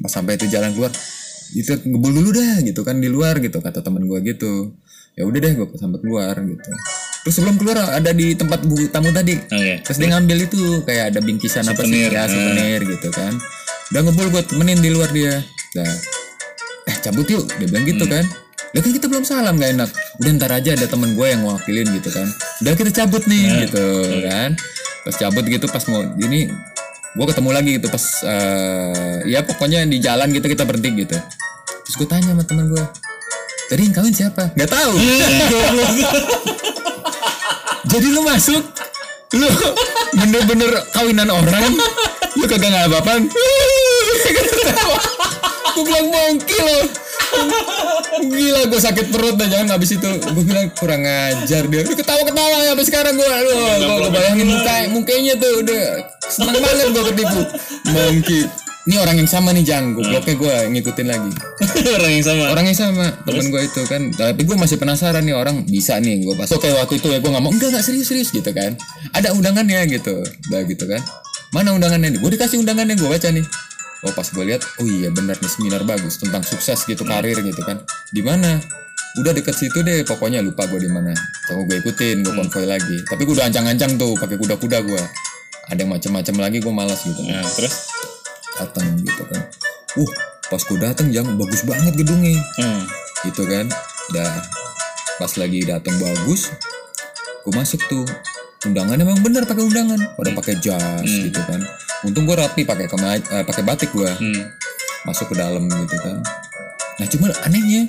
pas 0.00 0.10
sampai 0.12 0.36
itu 0.40 0.46
jalan 0.48 0.72
keluar 0.72 0.92
itu 1.50 1.72
ngebul 1.82 2.12
dulu 2.14 2.30
dah 2.30 2.62
gitu 2.62 2.80
kan 2.86 2.96
di 3.02 3.08
luar 3.10 3.40
gitu 3.42 3.58
kata 3.58 3.80
teman 3.80 4.04
gue 4.04 4.18
gitu. 4.22 4.74
Ya 5.18 5.26
udah 5.26 5.38
deh 5.40 5.52
gue 5.56 5.66
sampai 5.76 5.98
keluar 6.00 6.34
gitu. 6.36 6.70
Terus 7.20 7.34
sebelum 7.36 7.60
keluar 7.60 7.76
ada 7.84 8.10
di 8.16 8.32
tempat 8.32 8.64
buku 8.64 8.88
tamu 8.88 9.12
tadi. 9.12 9.36
Terus 9.84 9.96
dia 9.98 10.08
ngambil 10.16 10.48
itu 10.48 10.60
kayak 10.86 11.12
ada 11.16 11.20
bingkisan 11.20 11.66
apa 11.68 11.82
sih 11.84 12.08
ya 12.08 12.24
eh. 12.24 12.28
souvenir 12.28 12.80
gitu 12.86 13.08
kan. 13.12 13.34
Udah 13.90 14.00
ngebul 14.06 14.26
gue 14.30 14.42
temenin 14.46 14.78
di 14.80 14.90
luar 14.94 15.10
dia. 15.10 15.42
Dah. 15.74 15.94
Eh 16.88 16.96
cabut 17.02 17.26
yuk 17.28 17.44
dia 17.58 17.66
bilang 17.68 17.84
gitu 17.84 18.04
Hmm. 18.06 18.14
kan 18.14 18.24
lah 18.70 18.78
kan 18.78 18.90
kita 18.92 19.06
belum 19.06 19.22
salam 19.22 19.54
gak 19.56 19.70
enak. 19.74 19.90
Udah 20.16 20.30
ntar 20.36 20.50
aja 20.52 20.72
ada 20.72 20.86
temen 20.86 21.12
gue 21.12 21.26
yang 21.26 21.42
wakilin 21.42 21.86
gitu 21.90 22.08
kan. 22.08 22.26
Udah 22.60 22.72
kita 22.72 22.90
cabut 22.94 23.22
nih 23.26 23.42
Eh. 23.42 23.56
gitu 23.66 23.84
kan. 24.24 24.48
Pas 25.02 25.14
cabut 25.16 25.42
gitu 25.42 25.64
pas 25.66 25.82
mau 25.86 26.00
ini 26.16 26.46
gue 27.10 27.24
ketemu 27.26 27.50
lagi 27.50 27.70
gitu 27.76 27.86
pas 27.86 28.04
eh, 28.22 29.16
ya 29.26 29.42
pokoknya 29.42 29.82
di 29.84 29.98
jalan 29.98 30.30
gitu 30.30 30.46
kita 30.46 30.62
berhenti 30.62 30.88
gitu. 31.00 31.16
Terus 31.82 31.94
gue 31.96 32.06
tanya 32.06 32.30
sama 32.30 32.44
temen 32.44 32.68
gue 32.68 32.84
tadi 33.66 33.80
yang 33.82 33.92
kawin 33.92 34.12
siapa? 34.12 34.52
Nggak 34.54 34.68
tahu. 34.68 34.92
Jadi 37.90 38.06
lu 38.06 38.20
masuk 38.22 38.62
lu 39.30 39.46
bener-bener 40.12 40.70
kawinan 40.90 41.26
orang 41.26 41.70
lu 42.34 42.42
kagak 42.46 42.66
nggak 42.66 42.86
apa-apa 42.86 43.18
gue 45.70 45.82
bilang 45.86 46.06
mongki 46.10 46.58
lo 46.58 46.78
gila 48.20 48.60
gue 48.68 48.80
sakit 48.80 49.06
perut 49.12 49.34
dah 49.38 49.48
jangan 49.48 49.78
habis 49.78 49.90
itu. 49.96 50.10
Gue 50.20 50.44
bilang 50.44 50.68
kurang 50.76 51.02
ajar 51.06 51.64
dia. 51.66 51.82
Dia 51.82 51.96
ketawa-ketawa 51.96 52.56
ya 52.64 52.72
sampai 52.74 52.86
sekarang 52.86 53.14
gue 53.16 53.28
aduh 53.28 53.54
gue 53.56 54.06
kebayangin 54.10 54.46
muka 54.48 54.74
mukanya 54.90 55.34
tuh 55.38 55.52
udah 55.62 55.84
seneng 56.28 56.62
banget 56.62 56.88
gue 56.92 57.04
ketipu. 57.14 57.40
Mongki 57.90 58.40
ini 58.88 58.96
orang 58.96 59.16
yang 59.20 59.28
sama 59.28 59.52
nih 59.52 59.64
jang. 59.64 59.92
Gue 59.92 60.02
bloknya 60.02 60.34
gue 60.34 60.54
ngikutin 60.72 61.06
lagi. 61.06 61.32
Orang 62.00 62.10
yang 62.16 62.24
sama. 62.24 62.44
Orang 62.48 62.64
yang 62.64 62.78
sama. 62.78 63.06
Temen 63.28 63.52
gue 63.52 63.62
itu 63.62 63.80
kan. 63.84 64.02
Tapi 64.08 64.40
gue 64.40 64.56
masih 64.56 64.80
penasaran 64.80 65.20
nih 65.20 65.36
orang 65.36 65.68
bisa 65.68 66.00
nih 66.00 66.24
gue 66.24 66.34
pas. 66.34 66.48
Oke 66.48 66.72
waktu 66.72 66.96
itu 66.96 67.12
ya 67.12 67.20
gue 67.20 67.30
nggak 67.30 67.44
mau 67.44 67.52
enggak 67.52 67.76
enggak 67.76 67.84
serius 67.84 68.08
serius 68.08 68.32
gitu 68.32 68.50
kan. 68.50 68.74
Ada 69.12 69.36
undangannya 69.36 69.84
gitu. 69.84 70.24
Udah 70.24 70.64
gitu 70.64 70.88
kan. 70.88 71.04
Mana 71.52 71.76
undangannya 71.76 72.16
nih? 72.16 72.20
Gue 72.24 72.34
dikasih 72.34 72.56
undangannya 72.56 72.96
gue 72.96 73.06
baca 73.06 73.28
nih 73.28 73.44
oh 74.04 74.12
pas 74.16 74.24
gue 74.24 74.44
lihat 74.44 74.62
oh 74.80 74.88
iya 74.88 75.12
benar 75.12 75.36
nih 75.36 75.50
seminar 75.50 75.84
bagus 75.84 76.16
tentang 76.16 76.40
sukses 76.40 76.88
gitu 76.88 77.04
karir 77.04 77.36
gitu 77.44 77.60
kan. 77.64 77.84
Di 78.08 78.24
mana? 78.24 78.60
Udah 79.18 79.34
deket 79.34 79.52
situ 79.58 79.82
deh 79.82 80.06
pokoknya 80.06 80.40
lupa 80.40 80.64
gue 80.70 80.80
di 80.80 80.90
mana. 80.90 81.12
Coba 81.48 81.66
gue 81.68 81.76
ikutin 81.84 82.24
gue 82.24 82.32
konvoy 82.32 82.64
lagi. 82.64 82.96
Tapi 83.04 83.22
gue 83.26 83.34
udah 83.36 83.50
ancang-ancang 83.50 84.00
tuh 84.00 84.16
pakai 84.16 84.40
kuda-kuda 84.40 84.78
gue 84.86 85.02
ada 85.70 85.78
yang 85.78 85.92
macem-macem 85.92 86.34
lagi 86.40 86.58
gue 86.62 86.72
malas 86.72 87.04
gitu. 87.04 87.20
Nah 87.28 87.44
terus? 87.44 87.92
Datang 88.56 88.86
gitu 89.04 89.22
kan. 89.28 89.40
Uh 90.00 90.10
pas 90.50 90.58
gue 90.58 90.78
datang 90.82 91.06
jam 91.14 91.26
bagus 91.38 91.62
banget 91.62 91.94
gedungnya. 91.94 92.40
Hmm. 92.58 92.82
gitu 93.28 93.44
kan. 93.44 93.68
Dah 94.16 94.34
pas 95.20 95.32
lagi 95.36 95.60
datang 95.68 95.94
bagus 96.00 96.48
gue 97.44 97.52
masuk 97.52 97.82
tuh. 97.90 98.06
Undangan 98.60 99.00
emang 99.00 99.20
bener 99.24 99.44
pakai 99.48 99.64
undangan. 99.64 100.00
Pada 100.16 100.30
pakai 100.36 100.54
jas 100.60 101.04
gitu 101.04 101.40
kan 101.44 101.60
untung 102.02 102.24
gue 102.24 102.36
rapi 102.36 102.62
pakai 102.64 102.86
eh, 102.86 103.44
pakai 103.44 103.62
batik 103.62 103.90
gue 103.90 104.08
Hmm. 104.08 104.42
masuk 105.04 105.32
ke 105.32 105.36
dalam 105.36 105.64
gitu 105.64 105.96
kan 105.98 106.16
nah 106.96 107.06
cuma 107.08 107.32
anehnya 107.44 107.88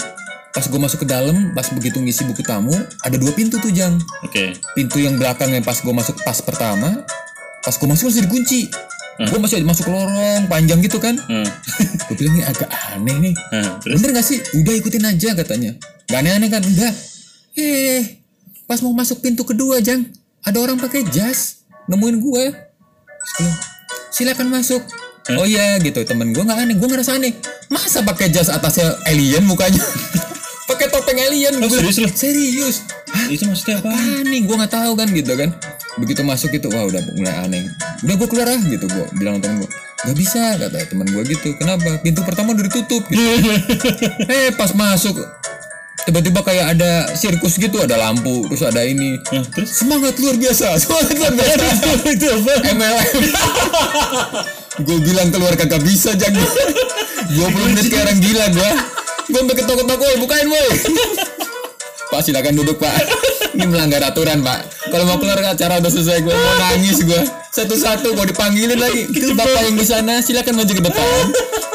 pas 0.52 0.63
gue 0.63 0.76
masuk 0.76 1.04
ke 1.04 1.08
dalam 1.08 1.52
pas 1.52 1.67
begitu 1.69 2.00
ngisi 2.00 2.28
buku 2.28 2.43
tamu 2.43 2.71
ada 3.02 3.15
dua 3.15 3.32
pintu 3.32 3.56
tuh 3.58 3.71
jang 3.71 3.95
oke 4.21 4.56
pintu 4.76 5.00
yang 5.00 5.15
belakang 5.15 5.52
yang 5.52 5.63
pas 5.63 5.80
gue 5.80 5.91
masuk 5.91 6.15
pas 6.24 6.36
pertama 6.39 7.04
pas 7.60 7.71
gue 7.71 7.88
masuk 7.88 8.08
masih 8.08 8.24
dikunci 8.28 8.62
gue 9.21 9.38
masih 9.38 9.62
masuk 9.62 9.86
lorong 9.86 10.47
panjang 10.47 10.82
gitu 10.82 10.97
kan 10.97 11.13
Hmm. 11.28 11.45
gue 12.10 12.15
bilang 12.17 12.36
ini 12.36 12.43
agak 12.43 12.67
aneh 12.89 13.15
nih 13.21 13.36
terus 13.80 13.95
Bener 13.95 14.10
gak 14.13 14.26
sih? 14.26 14.39
Udah 14.54 14.74
ikutin 14.74 15.06
aja 15.06 15.32
katanya. 15.32 15.71
Gak 16.10 16.19
aneh-aneh 16.19 16.50
kan? 16.50 16.60
Enggak. 16.60 16.91
Eh, 17.54 18.19
pas 18.65 18.82
mau 18.82 18.91
masuk 18.91 19.21
pintu 19.21 19.43
kedua, 19.43 19.80
Jang, 19.80 20.10
ada 20.41 20.58
orang 20.58 20.76
pakai 20.76 21.06
jas 21.06 21.63
nemuin 21.86 22.17
gue. 22.17 22.45
Terus 23.38 23.56
silakan 24.12 24.52
masuk. 24.52 24.84
Oh 25.39 25.47
iya 25.47 25.80
gitu. 25.80 26.04
Temen 26.04 26.36
gue 26.36 26.43
nggak 26.43 26.60
aneh, 26.60 26.76
gue 26.76 26.88
ngerasa 26.91 27.17
aneh. 27.17 27.34
Masa 27.71 28.04
pakai 28.04 28.30
jas 28.30 28.52
atasnya 28.52 29.00
alien 29.08 29.47
mukanya? 29.47 29.80
pakai 30.69 30.88
topeng 30.91 31.19
alien 31.19 31.56
gue 31.58 31.67
bilang, 31.67 31.88
serius 31.88 31.97
lu? 31.97 32.08
serius. 32.12 32.76
Itu 33.32 33.47
maksudnya 33.47 33.80
apa? 33.80 33.91
Nih 34.28 34.43
gue 34.43 34.56
nggak 34.56 34.74
tahu 34.74 34.91
kan 35.00 35.08
gitu 35.10 35.34
kan. 35.39 35.50
Begitu 36.00 36.21
masuk 36.28 36.52
itu 36.52 36.67
wah 36.71 36.84
udah 36.84 37.02
mulai 37.15 37.36
aneh. 37.47 37.63
Udah 38.04 38.15
gue 38.19 38.28
keluar 38.28 38.47
ah 38.52 38.62
gitu. 38.62 38.86
Gue 38.91 39.06
bilang 39.15 39.39
temen 39.39 39.63
gue 39.63 39.69
nggak 40.02 40.17
bisa 40.17 40.58
kata 40.58 40.78
teman 40.89 41.08
gue 41.08 41.24
gitu. 41.30 41.54
Kenapa? 41.56 42.02
Pintu 42.02 42.26
pertama 42.26 42.52
udah 42.58 42.65
ditutup 42.65 43.04
gitu. 43.08 43.21
Eh 44.34 44.52
pas 44.58 44.74
masuk 44.74 45.41
tiba-tiba 46.08 46.40
kayak 46.42 46.66
ada 46.78 46.92
sirkus 47.14 47.62
gitu 47.62 47.78
ada 47.82 47.98
lampu 47.98 48.46
terus 48.50 48.64
ada 48.66 48.82
ini. 48.86 49.22
Nah, 49.32 49.46
terus? 49.54 49.70
Semangat 49.70 50.18
luar 50.18 50.36
biasa 50.38 50.76
semangat 50.82 51.16
luar 51.18 51.34
biasa. 51.36 51.90
Itu 52.10 52.26
apa? 52.30 52.54
MLM 52.74 53.22
gue 54.88 54.98
bilang 55.04 55.30
keluar 55.30 55.54
kagak 55.60 55.84
bisa 55.84 56.16
jadi 56.16 56.42
20 57.36 57.76
menit 57.76 57.86
kayak 57.92 58.08
orang 58.08 58.20
gila 58.24 58.46
gue 58.50 58.72
gue 59.32 59.40
sampai 59.40 59.56
ketok-ketok 59.62 60.00
woi 60.00 60.16
bukain 60.20 60.48
woi. 60.48 60.72
Pak 62.12 62.20
silakan 62.28 62.60
duduk 62.60 62.76
pak 62.76 62.92
ini 63.56 63.66
melanggar 63.68 64.02
aturan 64.06 64.40
pak. 64.40 64.64
Kalau 64.92 65.04
mau 65.08 65.18
keluar 65.20 65.40
acara 65.44 65.80
udah 65.80 65.92
selesai 65.92 66.24
gue 66.24 66.32
mau 66.32 66.56
nangis 66.60 67.04
gue 67.04 67.22
satu-satu 67.52 68.16
gue 68.16 68.26
dipanggilin 68.32 68.80
lagi. 68.80 69.08
Bapak 69.36 69.62
yang 69.68 69.76
di 69.76 69.86
sana 69.86 70.24
silakan 70.24 70.64
maju 70.64 70.72
ke 70.72 70.84
depan. 70.84 71.24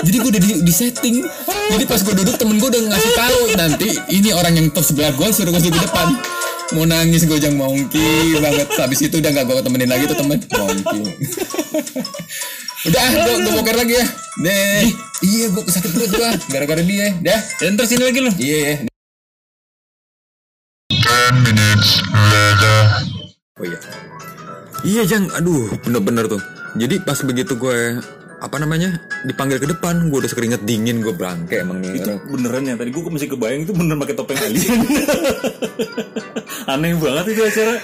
Jadi 0.07 0.17
gue 0.17 0.31
udah 0.33 0.43
di, 0.43 0.51
di 0.65 0.73
setting. 0.73 1.17
Jadi 1.47 1.85
pas 1.85 2.01
gue 2.01 2.15
duduk 2.17 2.37
temen 2.41 2.57
gue 2.57 2.69
udah 2.69 2.83
ngasih 2.97 3.12
tahu 3.12 3.41
nanti 3.61 3.89
ini 4.09 4.31
orang 4.33 4.57
yang 4.57 4.67
top 4.73 4.85
sebelah 4.85 5.12
gue 5.12 5.29
suruh 5.33 5.53
gue 5.53 5.62
di 5.69 5.77
depan. 5.77 6.17
Mau 6.75 6.83
nangis 6.83 7.29
gue 7.29 7.39
jang 7.39 7.55
mongki 7.55 8.41
banget. 8.41 8.67
Habis 8.75 9.07
itu 9.07 9.21
udah 9.21 9.31
gak 9.37 9.45
gue 9.47 9.55
temenin 9.61 9.91
lagi 9.93 10.05
tuh 10.09 10.17
temen. 10.17 10.41
Mongki. 10.41 11.01
Udah 12.87 13.01
ah 13.03 13.12
gue 13.12 13.35
gue 13.45 13.53
boker 13.53 13.77
lagi 13.77 13.95
ya. 14.01 14.07
Deh. 14.41 14.89
Iya 15.23 15.45
gue 15.53 15.62
sakit 15.65 15.91
perut 15.93 16.11
gue 16.11 16.31
gara-gara 16.51 16.83
dia. 16.83 17.12
Dah. 17.21 17.41
Dan 17.61 17.77
terus 17.77 17.93
ini 17.93 18.03
lagi 18.03 18.21
lu? 18.25 18.33
Iya 18.41 18.89
ya 21.27 22.55
oh 23.59 23.65
iya. 23.67 23.79
Iya 24.87 25.03
jang. 25.09 25.27
Aduh 25.35 25.67
bener-bener 25.83 26.31
tuh. 26.31 26.43
Jadi 26.79 27.03
pas 27.03 27.19
begitu 27.25 27.59
gue 27.59 27.99
apa 28.37 28.57
namanya 28.61 29.01
dipanggil 29.25 29.57
ke 29.57 29.65
depan 29.65 30.12
gue 30.12 30.19
udah 30.21 30.29
sekeringet 30.29 30.61
dingin 30.69 31.01
gue 31.01 31.17
bangke 31.17 31.65
emang 31.65 31.81
nih 31.81 31.97
itu 31.97 32.21
beneran 32.29 32.69
ya 32.69 32.77
tadi 32.77 32.93
gue 32.93 33.01
masih 33.09 33.33
kebayang 33.33 33.65
itu 33.65 33.73
bener 33.73 33.97
pakai 33.97 34.15
topeng 34.15 34.39
alien. 34.45 34.81
Aneh 36.71 36.93
banget 37.01 37.27
itu 37.33 37.43
acara 37.43 37.75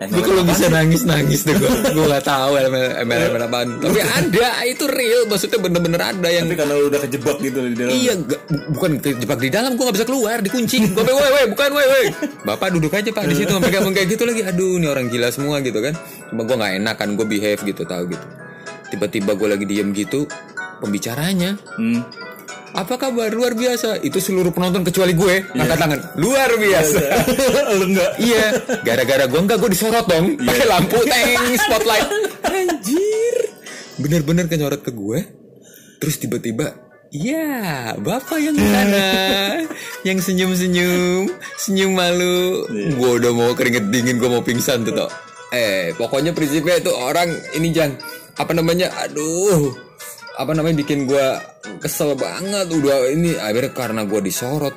Gue 0.00 0.22
kalau 0.22 0.40
bisa 0.42 0.64
nangis 0.66 1.04
nangis 1.04 1.44
tuh 1.44 1.52
gue 1.52 1.68
gue 1.92 2.04
nggak 2.08 2.24
tahu 2.24 2.56
MLM 2.56 3.04
MLM 3.04 3.32
apaan 3.42 3.68
tapi 3.76 4.00
ada 4.00 4.64
itu 4.64 4.88
real 4.88 5.28
maksudnya 5.28 5.60
bener-bener 5.60 6.00
ada 6.00 6.24
yang 6.26 6.48
tapi 6.48 6.56
karena 6.56 6.72
lu 6.74 6.88
udah 6.88 7.00
kejebak 7.04 7.36
gitu 7.36 7.58
di 7.60 7.76
dalam 7.76 7.92
Iya, 7.92 8.12
gak- 8.16 8.42
bu- 8.42 8.64
bukan 8.72 8.90
kejebak 8.96 9.38
di 9.38 9.50
dalam, 9.50 9.76
gue 9.76 9.84
gak 9.84 9.96
bisa 9.96 10.08
keluar, 10.08 10.40
dikunci. 10.40 10.88
Gue 10.88 11.04
woi, 11.04 11.30
woi, 11.30 11.44
bukan, 11.46 11.68
woi, 11.70 11.84
woi. 11.86 12.04
Bapak 12.42 12.72
duduk 12.72 12.88
aja 12.90 13.10
pak 13.10 13.28
di 13.28 13.36
situ, 13.36 13.50
sampai 13.50 13.68
kayak 13.68 13.92
kayak 13.92 14.08
gitu 14.08 14.24
lagi. 14.24 14.40
Aduh, 14.42 14.80
ini 14.80 14.86
orang 14.86 15.06
gila 15.06 15.28
semua 15.28 15.60
gitu 15.60 15.78
kan. 15.78 15.92
Cuma 16.28 16.42
gue 16.42 16.56
nggak 16.56 16.72
enak 16.80 16.94
kan, 16.96 17.08
gue 17.12 17.26
behave 17.26 17.60
gitu, 17.60 17.82
tahu 17.84 18.08
gitu. 18.08 18.26
Tiba-tiba 18.88 19.36
gue 19.36 19.48
lagi 19.50 19.64
diem 19.64 19.92
gitu, 19.92 20.24
pembicaranya, 20.78 21.60
hmm. 21.76 22.00
Apa 22.74 22.94
kabar? 22.96 23.30
Luar 23.34 23.52
biasa. 23.58 24.02
Itu 24.02 24.22
seluruh 24.22 24.54
penonton 24.54 24.86
kecuali 24.86 25.14
gue, 25.14 25.50
ngangkat 25.54 25.78
tangan. 25.78 26.00
Luar 26.18 26.50
biasa. 26.54 27.00
lu 27.78 27.84
enggak 27.94 28.10
iya, 28.22 28.46
gara-gara 28.82 29.24
gue 29.26 29.40
enggak, 29.40 29.58
gue 29.58 29.70
disorot 29.72 30.06
dong. 30.06 30.38
Pakai 30.38 30.66
lampu, 30.66 30.98
teng, 31.06 31.54
spotlight. 31.58 32.08
Anjir. 32.50 33.36
Bener-bener 33.98 34.46
kenyorot 34.46 34.82
ke 34.82 34.92
gue. 34.94 35.18
Terus 36.00 36.16
tiba-tiba, 36.16 36.72
iya, 37.12 37.92
bapak 38.00 38.40
yang 38.40 38.56
di 38.56 38.64
sana, 38.64 39.04
yang 40.08 40.16
senyum-senyum, 40.16 41.28
senyum 41.60 41.92
malu. 41.92 42.64
Gue 42.96 43.10
udah 43.20 43.32
mau 43.36 43.52
keringet 43.52 43.92
dingin, 43.92 44.16
gue 44.16 44.30
mau 44.32 44.40
pingsan 44.40 44.80
tuh, 44.88 44.96
toh. 44.96 45.12
Eh, 45.52 45.92
pokoknya 46.00 46.32
prinsipnya 46.32 46.80
itu 46.80 46.88
orang 46.94 47.28
ini 47.52 47.68
jangan 47.68 48.00
apa 48.40 48.56
namanya, 48.56 48.88
aduh, 48.96 49.89
apa 50.40 50.56
namanya 50.56 50.80
bikin 50.80 51.04
gue 51.04 51.26
kesel 51.78 52.16
banget. 52.16 52.66
Udah 52.72 53.12
ini 53.12 53.36
akhirnya 53.36 53.72
karena 53.76 54.02
gue 54.08 54.20
disorot, 54.24 54.72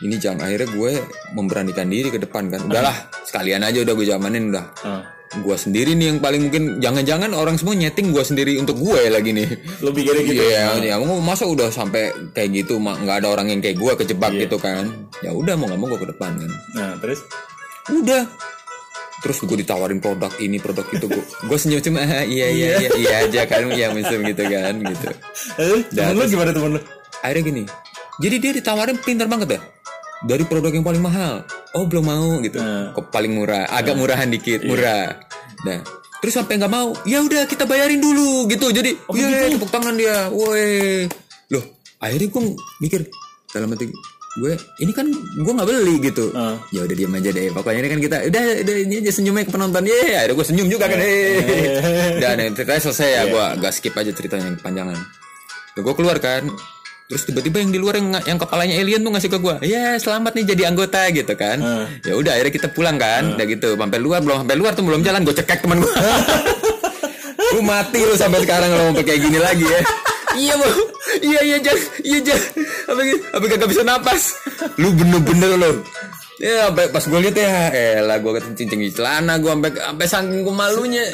ini 0.00 0.16
jangan 0.16 0.48
akhirnya 0.48 0.68
gue 0.72 0.92
memberanikan 1.36 1.86
diri 1.86 2.08
ke 2.08 2.16
depan 2.16 2.48
kan. 2.48 2.64
Udahlah 2.64 2.96
sekalian 3.28 3.60
aja 3.60 3.84
udah 3.84 3.94
gue 3.94 4.06
zamanin 4.08 4.48
udah. 4.48 4.66
Ah. 4.84 5.04
gue 5.30 5.54
sendiri 5.54 5.94
nih 5.94 6.10
yang 6.10 6.18
paling 6.18 6.50
mungkin 6.50 6.82
jangan-jangan 6.82 7.30
orang 7.38 7.54
semua 7.54 7.78
nyeting 7.78 8.10
gue 8.10 8.18
sendiri 8.26 8.58
untuk 8.58 8.74
gue 8.82 8.98
lagi 9.14 9.30
nih. 9.30 9.46
Lu 9.78 9.94
pikirnya 9.94 10.26
gitu? 10.26 10.42
Iya, 10.42 10.74
ya 10.82 10.98
mau 10.98 11.22
masa 11.22 11.46
udah 11.46 11.70
sampai 11.70 12.34
kayak 12.34 12.50
gitu 12.66 12.82
nggak 12.82 13.22
ada 13.22 13.30
orang 13.30 13.46
yang 13.46 13.62
kayak 13.62 13.78
gue 13.78 13.92
kejebak 13.94 14.34
Iya. 14.34 14.50
gitu 14.50 14.58
kan? 14.58 14.90
Ya 15.22 15.30
udah 15.30 15.54
mau 15.54 15.70
nggak 15.70 15.78
mau 15.78 15.86
gue 15.86 16.02
ke 16.02 16.08
depan 16.10 16.34
kan. 16.34 16.50
Nah 16.74 16.90
terus? 16.98 17.22
Udah 17.94 18.26
terus 19.20 19.44
gue 19.44 19.58
ditawarin 19.60 20.00
produk 20.00 20.32
ini 20.40 20.56
produk 20.56 20.84
itu 20.96 21.04
gue 21.04 21.24
gue 21.24 21.58
senyum 21.60 21.80
cuma 21.84 22.00
"Ah, 22.04 22.24
iya 22.24 22.48
iya 22.48 22.68
iya 22.80 22.90
iya. 22.96 23.10
aja 23.28 23.40
kan 23.44 23.68
ya 23.68 23.92
misal 23.92 24.20
gitu 24.24 24.42
kan 24.48 24.74
gitu. 24.80 25.06
Eh 25.60 25.84
temen 25.92 26.16
lu 26.16 26.24
gimana 26.24 26.50
temen 26.56 26.70
lu? 26.76 26.80
Akhirnya 27.20 27.42
gini 27.44 27.62
jadi 28.20 28.36
dia 28.36 28.52
ditawarin 28.56 28.96
pintar 29.00 29.28
banget 29.28 29.56
ya 29.56 29.60
dari 30.20 30.44
produk 30.44 30.68
yang 30.72 30.84
paling 30.84 31.00
mahal. 31.00 31.44
Oh 31.72 31.88
belum 31.88 32.04
mau 32.04 32.30
gitu. 32.44 32.60
Hmm. 32.60 32.92
kok 32.92 33.08
paling 33.08 33.32
murah 33.32 33.64
agak 33.72 33.96
murahan 33.96 34.28
dikit 34.28 34.64
murah. 34.68 35.16
Nah 35.64 35.80
terus 36.20 36.36
sampai 36.36 36.60
nggak 36.60 36.72
mau 36.72 36.92
ya 37.08 37.24
udah 37.24 37.48
kita 37.48 37.64
bayarin 37.64 38.00
dulu 38.00 38.44
gitu. 38.48 38.68
Jadi 38.72 38.92
iya 39.16 39.48
tepuk 39.48 39.72
tangan 39.72 39.96
dia. 39.96 40.28
Woi. 40.28 41.08
Loh 41.52 41.64
akhirnya 42.00 42.28
gue 42.28 42.42
mikir 42.80 43.00
dalam 43.52 43.72
hati 43.72 43.88
gue 44.38 44.54
ini 44.78 44.94
kan 44.94 45.10
gue 45.10 45.52
nggak 45.58 45.66
beli 45.66 45.98
gitu. 46.06 46.30
Ah. 46.38 46.54
ya 46.70 46.86
udah 46.86 46.94
diam 46.94 47.10
aja 47.10 47.30
deh. 47.34 47.50
Pokoknya 47.50 47.80
ini 47.82 47.90
kan 47.90 47.98
kita 47.98 48.16
udah 48.30 48.42
udah 48.62 48.74
ini 48.86 48.94
aja 49.02 49.10
senyumnya 49.10 49.42
ke 49.42 49.52
penonton. 49.52 49.82
Ya 49.82 50.22
ada 50.22 50.32
gue 50.38 50.46
senyum 50.46 50.70
juga 50.70 50.86
kan 50.86 50.98
eh. 51.02 51.34
Dan 52.22 52.54
ceritanya 52.54 52.82
selesai 52.86 53.08
ya. 53.10 53.22
Gue 53.26 53.42
agak 53.42 53.72
skip 53.74 53.94
aja 53.98 54.14
ceritanya 54.14 54.54
yang 54.54 54.58
kepanjangan. 54.62 54.98
Tuh, 55.74 55.82
gue 55.82 55.94
keluar 55.98 56.22
kan. 56.22 56.46
Terus 57.10 57.26
tiba-tiba 57.26 57.58
yang 57.58 57.74
di 57.74 57.78
luar 57.82 57.98
yang 57.98 58.14
yang 58.22 58.38
kepalanya 58.38 58.78
alien 58.78 59.02
tuh 59.02 59.10
ngasih 59.10 59.30
ke 59.34 59.38
gue 59.42 59.54
ya 59.66 59.98
selamat 59.98 60.30
nih 60.38 60.44
jadi 60.54 60.62
anggota 60.70 61.10
gitu 61.10 61.34
kan. 61.34 61.58
Ya 62.06 62.14
udah 62.14 62.38
akhirnya 62.38 62.54
kita 62.54 62.68
pulang 62.70 63.02
kan. 63.02 63.34
Udah 63.34 63.46
gitu 63.50 63.74
sampai 63.74 63.98
luar 63.98 64.22
belum 64.22 64.46
sampai 64.46 64.54
luar 64.54 64.78
tuh 64.78 64.86
belum 64.86 65.02
jalan. 65.02 65.26
Gue 65.26 65.34
cekek 65.34 65.66
teman 65.66 65.82
gue 65.82 65.90
lu 67.50 67.66
mati 67.70 67.98
lu 68.06 68.14
sampai 68.14 68.46
sekarang 68.46 68.70
lo 68.70 68.94
mau 68.94 69.02
kayak 69.02 69.26
gini 69.26 69.42
lagi 69.42 69.66
ya 69.66 69.82
iya 70.36 70.54
bu 70.54 70.68
iya 71.22 71.40
iya 71.42 71.56
jan. 71.58 71.78
Iya 72.02 72.18
jan. 72.22 72.40
Apa 72.90 73.00
gitu 73.02 73.18
apa 73.30 73.44
kagak 73.48 73.68
bisa 73.70 73.82
napas? 73.82 74.22
Lu 74.78 74.92
bener-bener 74.94 75.56
lo 75.56 75.72
ya 76.40 76.72
sampai 76.72 76.88
pas 76.88 77.04
gue 77.04 77.20
lihat 77.20 77.36
ya 77.36 77.52
elah 78.00 78.16
gue 78.16 78.32
kecincing 78.32 78.80
di 78.80 78.88
celana 78.88 79.36
gue 79.36 79.52
sampai 79.52 79.76
sampai 79.76 80.06
saking 80.08 80.40
gue 80.40 80.54
malunya. 80.56 81.04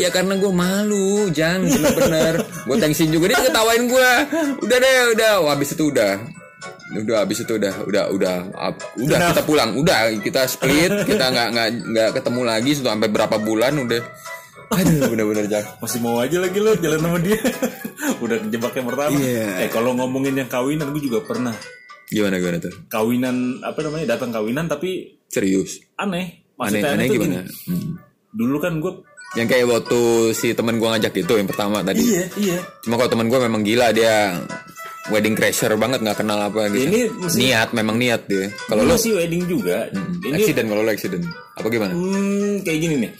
Iya 0.00 0.08
karena 0.08 0.40
gue 0.40 0.48
malu 0.48 1.28
jang 1.36 1.68
bener-bener 1.68 2.34
gue 2.40 2.76
tensin 2.80 3.12
juga. 3.12 3.36
Dia 3.36 3.44
ketawain 3.44 3.84
gue 3.84 4.10
udah 4.64 4.76
deh 4.80 4.94
udah. 5.16 5.32
Wah, 5.44 5.52
habis 5.52 5.76
itu 5.76 5.92
udah. 5.92 6.16
Udah 6.90 7.22
habis 7.22 7.44
itu 7.44 7.52
udah. 7.60 7.74
Udah 7.84 8.04
udah. 8.08 8.36
Ap- 8.56 8.88
udah 8.96 9.18
kita 9.30 9.42
pulang. 9.44 9.76
Udah 9.76 10.16
kita 10.16 10.48
split. 10.48 11.04
Kita 11.04 11.28
nggak 11.28 11.48
nggak 11.52 11.68
nggak 11.92 12.08
ketemu 12.16 12.40
lagi 12.48 12.70
sudah 12.72 12.96
sampai 12.96 13.10
berapa 13.12 13.36
bulan 13.36 13.76
udah 13.84 14.00
aduh 14.70 15.10
bener-bener 15.10 15.46
jang 15.50 15.66
Masih 15.82 15.98
mau 15.98 16.16
aja 16.22 16.38
lagi 16.38 16.58
lo 16.62 16.72
jalan 16.78 17.00
sama 17.02 17.18
dia. 17.18 17.40
Udah 18.24 18.36
kejebak 18.46 18.72
yang 18.78 18.86
pertama. 18.86 19.16
Iya. 19.18 19.66
Eh 19.66 19.68
kalau 19.68 19.90
ngomongin 19.98 20.34
yang 20.38 20.48
kawinan 20.50 20.94
gue 20.94 21.02
juga 21.02 21.20
pernah. 21.26 21.54
gimana 22.10 22.42
gimana 22.42 22.58
tuh 22.58 22.74
Kawinan 22.90 23.62
apa 23.62 23.78
namanya? 23.86 24.06
Datang 24.18 24.30
kawinan 24.34 24.66
tapi 24.66 25.20
serius 25.30 25.78
aneh. 25.94 26.42
aneh 26.58 26.82
Maksudnya 26.82 26.90
aneh 26.94 27.06
tuh 27.06 27.14
gimana 27.18 27.34
gini. 27.42 27.54
Hmm. 27.70 27.90
Dulu 28.30 28.56
kan 28.58 28.72
gue 28.78 28.92
yang 29.38 29.46
kayak 29.46 29.66
waktu 29.70 30.00
si 30.34 30.50
temen 30.58 30.82
gua 30.82 30.98
ngajak 30.98 31.22
itu 31.22 31.32
yang 31.38 31.46
pertama 31.46 31.86
tadi 31.86 32.02
iya 32.02 32.26
iya. 32.34 32.58
cuma 32.82 32.98
kalau 32.98 33.14
temen 33.14 33.30
gua 33.30 33.38
memang 33.38 33.62
gila 33.62 33.94
dia 33.94 34.34
wedding 35.06 35.38
crasher 35.38 35.70
banget 35.78 36.02
nggak 36.02 36.18
kenal 36.18 36.38
apa 36.38 36.66
gitu 36.74 36.90
Ini 36.90 37.00
mesti- 37.14 37.38
niat 37.38 37.68
memang 37.70 37.94
niat 37.94 38.26
dia 38.26 38.50
Kalau 38.66 38.82
lu 38.82 38.90
lo 38.90 38.94
masih 38.98 39.14
wedding 39.16 39.42
juga. 39.46 39.86
Ini 39.90 40.34
accident 40.34 40.66
kalau 40.66 40.82
lo 40.82 40.90
accident 40.90 41.24
apa 41.54 41.66
gimana 41.70 41.92
hmm, 41.94 42.66
kayak 42.66 42.78
gini 42.82 42.94
nih. 43.06 43.10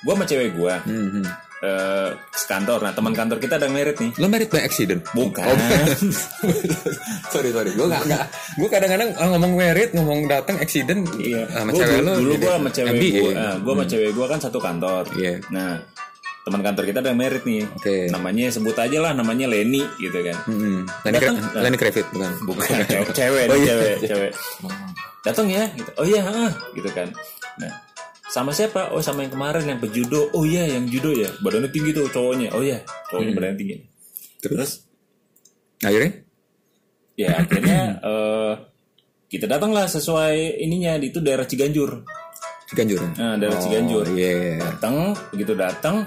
Gue 0.00 0.12
sama 0.12 0.24
cewek 0.24 0.50
gue 0.52 0.74
Hmm, 0.80 1.08
hmm. 1.12 1.26
eh 1.58 2.10
kantor. 2.44 2.78
Nah 2.80 2.92
teman 2.92 3.10
kantor 3.12 3.36
kita 3.36 3.56
ada 3.56 3.66
yang 3.66 3.74
merit 3.74 3.96
nih. 3.96 4.14
lo 4.14 4.26
married 4.26 4.46
by 4.46 4.60
accident 4.60 5.02
Bukan. 5.10 5.42
Oh, 5.42 5.58
sorry 7.28 7.50
sorry 7.50 7.70
gua 7.72 7.86
nggak 7.88 8.02
nggak 8.04 8.24
gua 8.56 8.68
kadang-kadang 8.68 9.10
ah, 9.14 9.26
ngomong 9.28 9.52
married 9.54 9.90
ngomong 9.90 10.26
datang 10.26 10.56
accident 10.56 11.02
Iya. 11.14 11.46
sama 11.48 11.70
Gua 11.70 11.80
cewek 11.80 11.98
dulu, 11.98 12.06
lo 12.06 12.14
dulu 12.16 12.32
gue 12.36 12.52
sama 12.52 12.70
cewek 12.70 12.92
gue, 12.94 13.32
gue 13.58 13.72
sama 13.72 13.84
cewek 13.84 14.10
gue 14.12 14.26
kan 14.28 14.38
satu 14.38 14.58
kantor. 14.58 15.04
Iya. 15.14 15.32
Nah, 15.50 15.82
teman 16.40 16.62
kantor 16.62 16.84
kita 16.84 16.98
ada 17.00 17.10
yang 17.10 17.18
merit 17.18 17.42
nih. 17.42 17.62
Oke. 17.68 17.96
Namanya 18.08 18.44
sebut 18.48 18.72
aja 18.72 18.98
lah, 19.00 19.12
namanya 19.12 19.46
Leni 19.46 19.82
gitu 19.98 20.18
kan. 20.22 20.36
Hmm, 20.46 20.86
Datang. 21.04 21.36
Kra- 21.36 21.60
Lenny 21.60 21.76
Kravitz 21.76 22.08
bukan 22.08 22.30
Bukan 22.46 22.66
cewek, 22.88 23.08
cewek, 23.12 23.44
Oh, 23.44 23.56
iya. 23.56 23.66
cewek, 23.68 23.94
cewek. 24.06 24.32
Datang 25.20 25.46
ya, 25.50 25.66
gitu. 25.74 25.90
Oh 25.92 26.06
iya, 26.06 26.22
ah, 26.22 26.52
gitu 26.72 26.88
kan. 26.88 27.10
Nah, 27.58 27.72
sama 28.28 28.52
siapa? 28.52 28.92
Oh 28.92 29.00
sama 29.00 29.24
yang 29.24 29.32
kemarin 29.32 29.64
yang 29.64 29.80
pejudo. 29.80 30.28
Oh 30.32 30.44
iya, 30.44 30.68
yang 30.68 30.84
judo 30.84 31.10
ya. 31.10 31.28
Badannya 31.40 31.72
tinggi 31.72 31.90
tuh 31.90 32.06
cowoknya. 32.08 32.52
Oh 32.52 32.60
iya, 32.60 32.84
cowoknya 33.08 33.32
badannya 33.32 33.56
tinggi. 33.56 33.76
Terus 34.38 34.84
akhirnya 35.80 36.12
ya 37.14 37.28
akhirnya 37.38 37.80
eh, 38.10 38.52
kita 39.28 39.44
datanglah 39.44 39.84
sesuai 39.84 40.60
ininya 40.60 40.96
di 40.96 41.08
itu 41.08 41.18
daerah 41.18 41.44
Ciganjur. 41.44 42.04
Ciganjur 42.68 43.00
Nah, 43.16 43.34
daerah 43.40 43.58
Ciganjur. 43.58 44.04
oh 44.04 44.12
iya 44.12 44.60
Datang, 44.60 45.16
begitu 45.32 45.56
datang, 45.56 46.04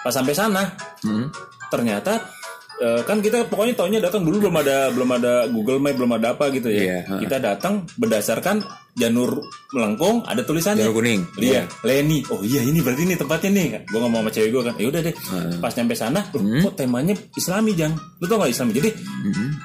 pas 0.00 0.14
sampai 0.14 0.30
sana, 0.30 0.62
Hmm. 1.02 1.26
ternyata 1.68 2.22
eh, 2.80 3.00
kan 3.04 3.18
kita 3.20 3.46
pokoknya 3.46 3.74
taunya 3.76 4.00
datang 4.00 4.24
dulu 4.24 4.48
belum 4.48 4.56
ada 4.58 4.90
belum 4.90 5.10
ada 5.14 5.32
Google 5.46 5.78
Map 5.78 5.94
belum 5.94 6.12
ada 6.16 6.34
apa 6.34 6.50
gitu 6.50 6.70
ya. 6.70 6.80
Iya, 6.82 6.98
heeh. 7.06 7.20
Kita 7.26 7.36
datang 7.38 7.86
berdasarkan 7.94 8.64
janur 8.94 9.42
melengkung 9.74 10.22
ada 10.22 10.46
tulisannya. 10.46 10.86
Jalur 10.86 11.02
kuning. 11.02 11.26
Iya, 11.42 11.66
Leni. 11.82 12.22
Oh 12.30 12.38
iya 12.46 12.62
ini 12.62 12.78
berarti 12.78 13.02
ini 13.02 13.18
tempatnya 13.18 13.50
nih. 13.50 13.66
Gue 13.90 13.98
ngomong 13.98 14.22
sama 14.22 14.30
cewek 14.30 14.50
gue 14.54 14.62
kan. 14.62 14.74
Ya 14.78 14.86
udah 14.86 15.00
deh. 15.02 15.14
Pas 15.58 15.74
nyampe 15.74 15.94
sana, 15.98 16.20
loh, 16.30 16.38
Hmm. 16.38 16.62
kok 16.70 16.74
temanya 16.78 17.14
Islami 17.34 17.74
jang. 17.74 17.90
Lu 18.22 18.30
tau 18.30 18.38
gak 18.38 18.54
Islami? 18.54 18.70
Jadi 18.70 18.94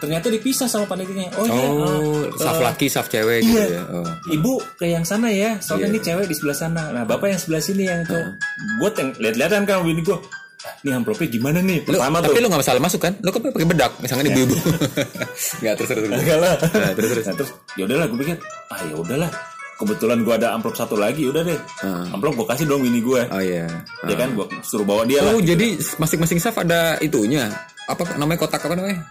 ternyata 0.01 0.33
dipisah 0.33 0.65
sama 0.65 0.89
panitianya. 0.89 1.29
Oh, 1.37 1.45
iya. 1.45 1.61
oh 1.61 2.25
ah, 2.25 2.41
saf 2.41 2.57
eh, 2.57 2.63
laki 2.65 2.87
saf 2.89 3.05
cewek 3.05 3.45
gitu 3.45 3.53
Iya. 3.53 3.65
ya 3.69 3.83
oh. 3.93 4.07
Ibu 4.33 4.53
ke 4.81 4.89
yang 4.89 5.05
sana 5.05 5.29
ya, 5.29 5.61
soalnya 5.61 5.93
Iya. 5.93 5.93
ini 5.93 5.99
cewek 6.01 6.25
di 6.25 6.33
sebelah 6.33 6.57
sana. 6.57 6.83
Nah, 6.89 7.03
bapak 7.05 7.29
yang 7.29 7.37
sebelah 7.37 7.61
sini 7.61 7.85
yang 7.85 8.01
itu. 8.01 8.17
Gue 8.81 8.89
yang 8.97 9.09
lihat-lihatan 9.13 9.61
kan 9.69 9.85
bini 9.85 10.01
gue. 10.01 10.17
Ini 10.79 10.95
amplopnya 10.95 11.27
gimana 11.27 11.59
nih? 11.59 11.83
Lu, 11.83 11.91
Pertama 11.93 12.17
tuh. 12.19 12.31
tapi 12.31 12.39
lu 12.39 12.47
gak 12.47 12.61
masalah 12.61 12.79
masuk 12.79 13.01
kan? 13.01 13.13
Lu 13.19 13.29
kan 13.29 13.41
pakai 13.41 13.67
bedak, 13.67 13.91
misalnya 13.99 14.23
ibu-ibu. 14.27 14.55
Enggak 15.59 15.73
terus 15.77 15.89
terus. 15.89 16.03
terus. 16.05 16.23
Lah. 16.33 16.55
Nah, 16.55 16.91
terus 16.93 17.09
terus. 17.11 17.25
Nah, 17.25 17.35
terus 17.35 17.51
ya 17.75 17.83
udahlah 17.83 18.05
gue 18.07 18.17
pikir, 18.17 18.37
ah 18.67 18.79
ya 18.81 18.95
udahlah. 18.95 19.31
Kebetulan 19.75 20.19
gue 20.21 20.33
ada 20.33 20.47
amplop 20.51 20.75
satu 20.75 20.95
lagi, 20.95 21.23
udah 21.23 21.41
deh. 21.41 21.55
Heeh. 21.55 22.05
Amplop 22.11 22.35
gue 22.35 22.47
kasih 22.47 22.65
dong 22.65 22.79
bini 22.81 22.99
gue. 22.99 23.21
Oh 23.27 23.39
iya. 23.39 23.67
Ya 24.03 24.15
kan, 24.15 24.31
gue 24.33 24.45
suruh 24.61 24.83
bawa 24.83 25.03
dia 25.03 25.19
lah. 25.19 25.31
Oh 25.31 25.39
jadi 25.39 25.67
masing-masing 25.97 26.35
saf 26.37 26.55
ada 26.57 26.95
itunya. 26.99 27.47
Apa 27.85 28.15
namanya 28.15 28.39
kotak 28.39 28.59
apa 28.61 28.75
namanya? 28.75 29.03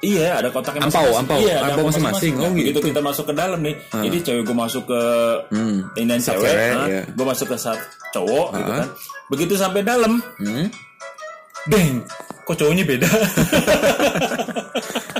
Iya, 0.00 0.32
ada 0.34 0.48
kotaknya 0.48 0.80
Ampau, 0.82 1.04
masing-masing. 1.04 1.20
ampau. 1.20 1.38
Iya, 1.38 1.54
ada 1.58 1.64
Ampau 1.70 1.84
masing-masing. 1.84 2.32
Oh, 2.38 2.48
begitu 2.50 2.72
gitu. 2.74 2.88
kita 2.88 3.00
masuk 3.00 3.24
ke 3.28 3.34
dalam 3.34 3.60
nih. 3.60 3.76
Jadi 3.90 4.16
cewek 4.22 4.42
gue 4.44 4.56
masuk 4.56 4.84
ke 4.86 5.00
Hmm. 5.50 5.76
ini 5.94 6.16
cewek, 6.16 6.40
cewek, 6.40 6.68
nah, 6.70 6.86
iya. 6.88 7.02
gue 7.04 7.26
masuk 7.26 7.46
ke 7.48 7.56
saf 7.56 7.76
cowok 8.10 8.48
gitu 8.56 8.70
Ah. 8.72 8.76
kan. 8.80 8.88
Begitu 9.28 9.52
sampai 9.54 9.80
dalam, 9.82 10.16
Hmm. 10.36 10.68
Beng, 11.66 12.00
kok 12.42 12.56
cowoknya 12.56 12.84
beda? 12.84 13.08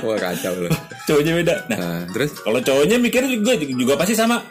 Wah 0.01 0.17
kacau 0.17 0.53
lu. 0.57 0.69
cowoknya 1.05 1.33
beda. 1.37 1.53
Nah, 1.67 1.77
Nah, 1.77 1.99
terus 2.09 2.33
kalau 2.35 2.57
cowoknya 2.57 2.97
mikir 2.97 3.21
juga 3.27 3.53
juga 3.57 3.93
pasti 3.95 4.13
sama. 4.13 4.41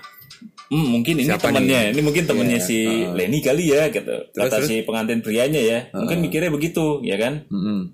Hmm, 0.70 0.86
mungkin 0.88 1.18
ini 1.18 1.26
Siapa 1.26 1.50
temannya, 1.50 1.90
nih? 1.90 1.98
ini 1.98 2.00
mungkin 2.00 2.24
temannya 2.24 2.56
Iya, 2.56 2.64
si 2.64 2.78
uh. 2.86 3.10
Lenny 3.10 3.42
kali 3.42 3.74
ya, 3.74 3.90
gitu. 3.90 4.14
Terus, 4.30 4.38
Kata 4.46 4.56
terus? 4.56 4.68
si 4.70 4.86
pengantin 4.86 5.18
prianya 5.18 5.58
ya, 5.58 5.78
mungkin 5.90 6.22
mikirnya 6.22 6.46
begitu, 6.46 7.02
ya 7.02 7.18
kan? 7.18 7.42
Mm-mm. 7.50 7.90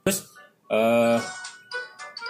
Terus 0.00 0.24
eh 0.66 1.18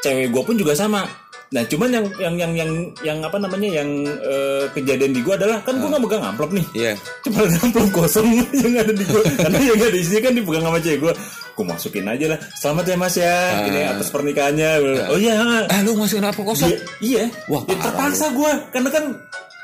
cewek 0.03 0.29
gue 0.29 0.43
pun 0.43 0.57
juga 0.59 0.75
sama. 0.75 1.07
Nah, 1.47 1.63
cuman 1.63 1.89
yang 1.95 2.07
yang 2.19 2.35
yang 2.35 2.53
yang 2.59 2.71
yang 3.07 3.19
apa 3.23 3.39
namanya 3.39 3.71
yang 3.79 3.89
eh, 4.09 4.67
kejadian 4.75 5.15
di 5.15 5.23
gue 5.23 5.31
adalah 5.31 5.63
kan 5.63 5.79
gue 5.79 5.87
nggak 5.87 6.03
megang 6.03 6.25
amplop 6.27 6.51
nih. 6.51 6.67
Iya. 6.75 6.93
Cuma 7.23 7.47
ada 7.47 7.57
amplop 7.63 7.89
kosong 7.95 8.27
yang 8.67 8.75
ada 8.75 8.91
di 8.91 9.05
gue. 9.07 9.23
Karena 9.39 9.59
yang 9.63 9.79
ada 9.79 9.95
di 9.95 10.03
sini 10.03 10.21
kan 10.21 10.33
dipegang 10.35 10.65
sama 10.65 10.79
cewek 10.79 10.99
gue. 11.01 11.13
Gue 11.57 11.65
masukin 11.65 12.05
aja 12.05 12.27
lah. 12.35 12.39
Selamat 12.53 12.85
ya 12.85 12.97
mas 12.99 13.15
ya. 13.15 13.35
Ini 13.63 13.81
atas 13.89 14.09
pernikahannya. 14.11 14.71
Oh 15.07 15.17
iya. 15.17 15.39
Ah 15.71 15.81
lu 15.81 15.95
masukin 15.95 16.27
apa 16.27 16.41
kosong? 16.41 16.67
Iya. 16.67 16.79
iya. 16.99 17.25
Wah, 17.47 17.63
Ya, 17.65 17.79
terpaksa 17.79 18.27
gue. 18.35 18.53
Karena 18.75 18.91
kan 18.91 19.05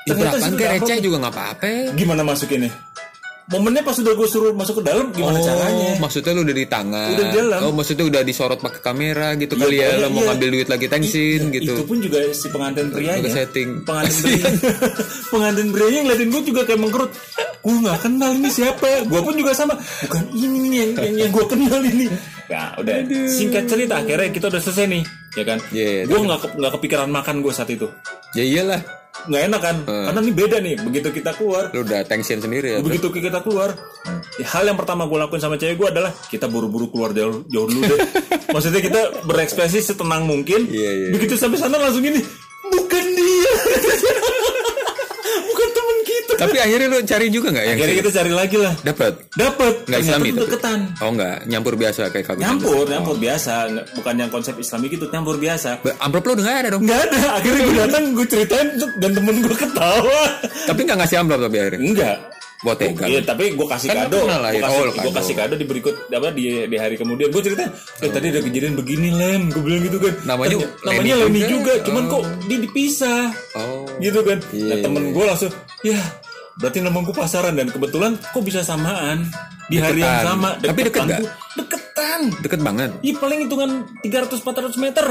Ya 0.03 0.19
ternyata 0.19 0.35
berapaan 0.35 0.53
kayak 0.55 0.63
ada 0.63 0.75
amplop. 0.75 0.87
receh 0.87 0.99
juga 1.03 1.17
nggak 1.19 1.35
apa-apa. 1.35 1.67
Gimana 1.95 2.23
masukinnya? 2.23 2.71
Momennya 3.43 3.83
pas 3.83 3.99
udah 3.99 4.15
gue 4.15 4.29
suruh 4.29 4.53
masuk 4.53 4.79
ke 4.79 4.87
dalam 4.87 5.11
gimana 5.11 5.35
oh, 5.35 5.43
caranya? 5.43 5.99
maksudnya 5.99 6.31
lu 6.31 6.43
udah 6.43 6.55
di 6.55 6.67
tangan. 6.67 7.09
Udah 7.11 7.25
di 7.25 7.35
dalam. 7.35 7.61
Oh, 7.67 7.73
maksudnya 7.75 8.05
udah 8.07 8.23
disorot 8.23 8.59
pakai 8.59 8.81
kamera 8.81 9.35
gitu 9.35 9.55
Iya, 9.55 9.61
kali 9.61 9.77
ya. 9.77 9.89
Lo 9.99 10.07
mau 10.09 10.23
iya. 10.23 10.27
ngambil 10.31 10.49
duit 10.53 10.69
lagi 10.71 10.87
tensin 10.87 11.41
Iya, 11.43 11.55
gitu. 11.59 11.73
Itu 11.75 11.85
pun 11.85 11.99
juga 11.99 12.19
si 12.31 12.47
pengantin. 12.49 12.87
Pakai 12.89 13.27
setting. 13.27 13.69
Pengantin 13.83 14.15
pria. 14.23 14.47
pengantin 15.29 15.69
prianya 15.69 16.01
ngeliatin 16.07 16.29
gue 16.31 16.43
juga 16.45 16.61
kayak 16.63 16.81
mengkerut. 16.81 17.11
Gue 17.59 17.75
nggak 17.79 17.99
kenal 18.01 18.31
ini 18.33 18.49
siapa. 18.49 18.89
Gue 19.05 19.21
pun 19.21 19.35
juga 19.35 19.53
sama. 19.53 19.75
Bukan 19.77 20.23
ini 20.33 20.47
nih 20.63 20.79
yang 20.79 20.91
yang, 20.97 21.15
yang 21.19 21.31
gue 21.31 21.45
kenal 21.45 21.81
ini. 21.83 22.07
Nah, 22.47 22.79
udah 22.79 22.95
singkat 23.27 23.65
cerita 23.67 23.99
akhirnya 23.99 24.29
kita 24.29 24.47
udah 24.47 24.61
selesai 24.61 24.85
nih, 24.87 25.03
ya 25.33 25.43
kan? 25.43 25.59
Iya, 25.73 26.05
gue 26.05 26.19
nggak 26.21 26.39
ke- 26.39 26.53
nggak 26.55 26.73
kepikiran 26.77 27.09
makan 27.09 27.41
gue 27.41 27.51
saat 27.51 27.69
itu. 27.69 27.89
Ya 28.33 28.45
iyalah. 28.45 29.02
Nggak 29.23 29.43
enak 29.49 29.61
kan? 29.61 29.77
Karena 29.87 30.21
ini 30.21 30.33
beda 30.33 30.57
nih. 30.59 30.75
Begitu 30.83 31.09
kita 31.13 31.31
keluar, 31.33 31.71
Lu 31.71 31.83
udah 31.83 32.03
tension 32.03 32.39
sendiri 32.39 32.75
ya. 32.75 32.79
begitu 32.83 33.07
kita 33.09 33.39
keluar, 33.41 33.71
ya, 34.35 34.47
hal 34.51 34.65
yang 34.67 34.75
pertama 34.75 35.07
gue 35.07 35.15
lakuin 35.15 35.39
sama 35.39 35.55
cewek 35.55 35.79
gue 35.79 35.89
adalah 35.89 36.11
kita 36.27 36.47
buru-buru 36.47 36.91
keluar 36.91 37.15
jauh 37.15 37.47
jauh 37.47 37.67
dulu 37.67 37.83
deh. 37.87 37.99
Maksudnya 38.55 38.81
kita 38.83 39.01
berekspresi 39.25 39.79
setenang 39.79 40.27
mungkin. 40.27 40.67
Iya, 40.67 40.91
iya. 40.91 41.09
Begitu 41.15 41.39
sampai 41.39 41.57
sana 41.57 41.79
langsung 41.79 42.03
ini, 42.03 42.19
bukan 42.67 43.05
dia, 43.15 43.53
bukan 45.47 45.69
teman 45.71 45.99
kita. 46.03 46.32
Tapi 46.43 46.59
akhirnya 46.59 46.87
lu 46.87 46.99
cari 47.03 47.27
juga 47.29 47.49
nggak 47.51 47.65
yang 47.65 47.77
Akhirnya 47.77 47.97
kita 47.99 48.11
cari 48.13 48.33
lagi 48.33 48.57
lah. 48.57 48.73
dapat? 48.81 49.13
Dapat. 49.33 49.75
Nggak 49.85 50.01
Islami 50.01 50.29
tapi? 50.29 50.41
deketan. 50.41 50.79
Oh 50.99 51.11
enggak, 51.11 51.37
nyampur 51.47 51.75
biasa 51.75 52.01
kayak 52.09 52.27
kagum. 52.27 52.43
Nyampur, 52.43 52.85
nyampur 52.87 53.17
biasa, 53.17 53.53
Nggak- 53.69 53.87
bukan 53.95 54.15
yang 54.17 54.31
konsep 54.31 54.55
Islami 54.57 54.87
gitu, 54.89 55.05
nyampur 55.09 55.37
biasa. 55.37 55.69
Amplop 55.99 56.25
lu 56.25 56.33
udah 56.35 56.45
nggak 56.45 56.59
ada 56.59 56.69
dong. 56.71 56.83
Nggak 56.83 57.01
ada. 57.05 57.19
Akhirnya 57.37 57.61
gue 57.63 57.77
datang, 57.79 58.03
gue 58.13 58.27
ceritain 58.27 58.69
dan 58.99 59.11
temen 59.13 59.37
gue 59.39 59.55
ketawa. 59.55 60.21
Tapi 60.65 60.81
nggak 60.83 60.99
ngasih 60.99 61.17
amplop 61.19 61.41
tapi 61.43 61.57
akhirnya. 61.59 61.81
Enggak. 61.81 62.19
Buat 62.63 62.79
tega. 62.79 63.11
Iya, 63.11 63.27
tapi 63.27 63.59
gue 63.59 63.67
kasih 63.67 63.91
Kan 63.91 64.07
kado. 64.07 64.23
pernah 64.23 64.39
Gue 64.39 64.47
lahir. 64.47 64.63
kasih, 64.63 65.03
Oh, 65.03 65.13
kasih 65.13 65.35
kado 65.35 65.55
di 65.59 65.67
berikut 65.67 65.95
apa 66.07 66.31
di 66.31 66.45
di 66.63 66.77
hari 66.79 66.95
kemudian. 66.95 67.27
Gue 67.29 67.43
cerita, 67.43 67.67
eh 67.99 68.07
tadi 68.07 68.31
ada 68.31 68.39
kejadian 68.39 68.79
begini 68.79 69.11
Lem. 69.11 69.51
Gue 69.51 69.67
bilang 69.67 69.83
gitu 69.83 69.99
kan. 69.99 70.15
Namanya 70.23 70.63
namanya 70.81 71.15
Lenny 71.27 71.43
Lenny 71.43 71.51
juga. 71.51 71.75
juga. 71.75 71.87
Cuman 71.91 72.03
Oh. 72.07 72.11
kok 72.13 72.23
dia 72.47 72.59
dipisah. 72.63 73.23
Oh. 73.59 73.83
Gitu 73.99 74.21
kan. 74.23 74.39
Iya, 74.55 74.63
nah 74.65 74.77
temen 74.79 75.03
iya. 75.03 75.11
gue 75.11 75.25
langsung, 75.27 75.51
ya 75.83 75.99
berarti 76.59 76.79
nama 76.81 76.99
gue 77.01 77.15
pasaran 77.15 77.55
dan 77.55 77.69
kebetulan 77.69 78.17
kok 78.19 78.43
bisa 78.43 78.61
samaan 78.61 79.25
di 79.67 79.81
hari 79.81 80.05
yang 80.05 80.21
Deketan. 80.21 80.29
sama. 80.29 80.49
Tapi 80.59 80.81
deket 80.85 81.01
Deketan 81.01 81.09
tuh. 81.21 81.29
Deketan. 81.57 82.21
Deket 82.45 82.61
banget. 82.61 82.91
Iya 83.01 83.15
paling 83.17 83.39
hitungan 83.47 83.71
300-400 84.05 84.77
meter. 84.83 85.07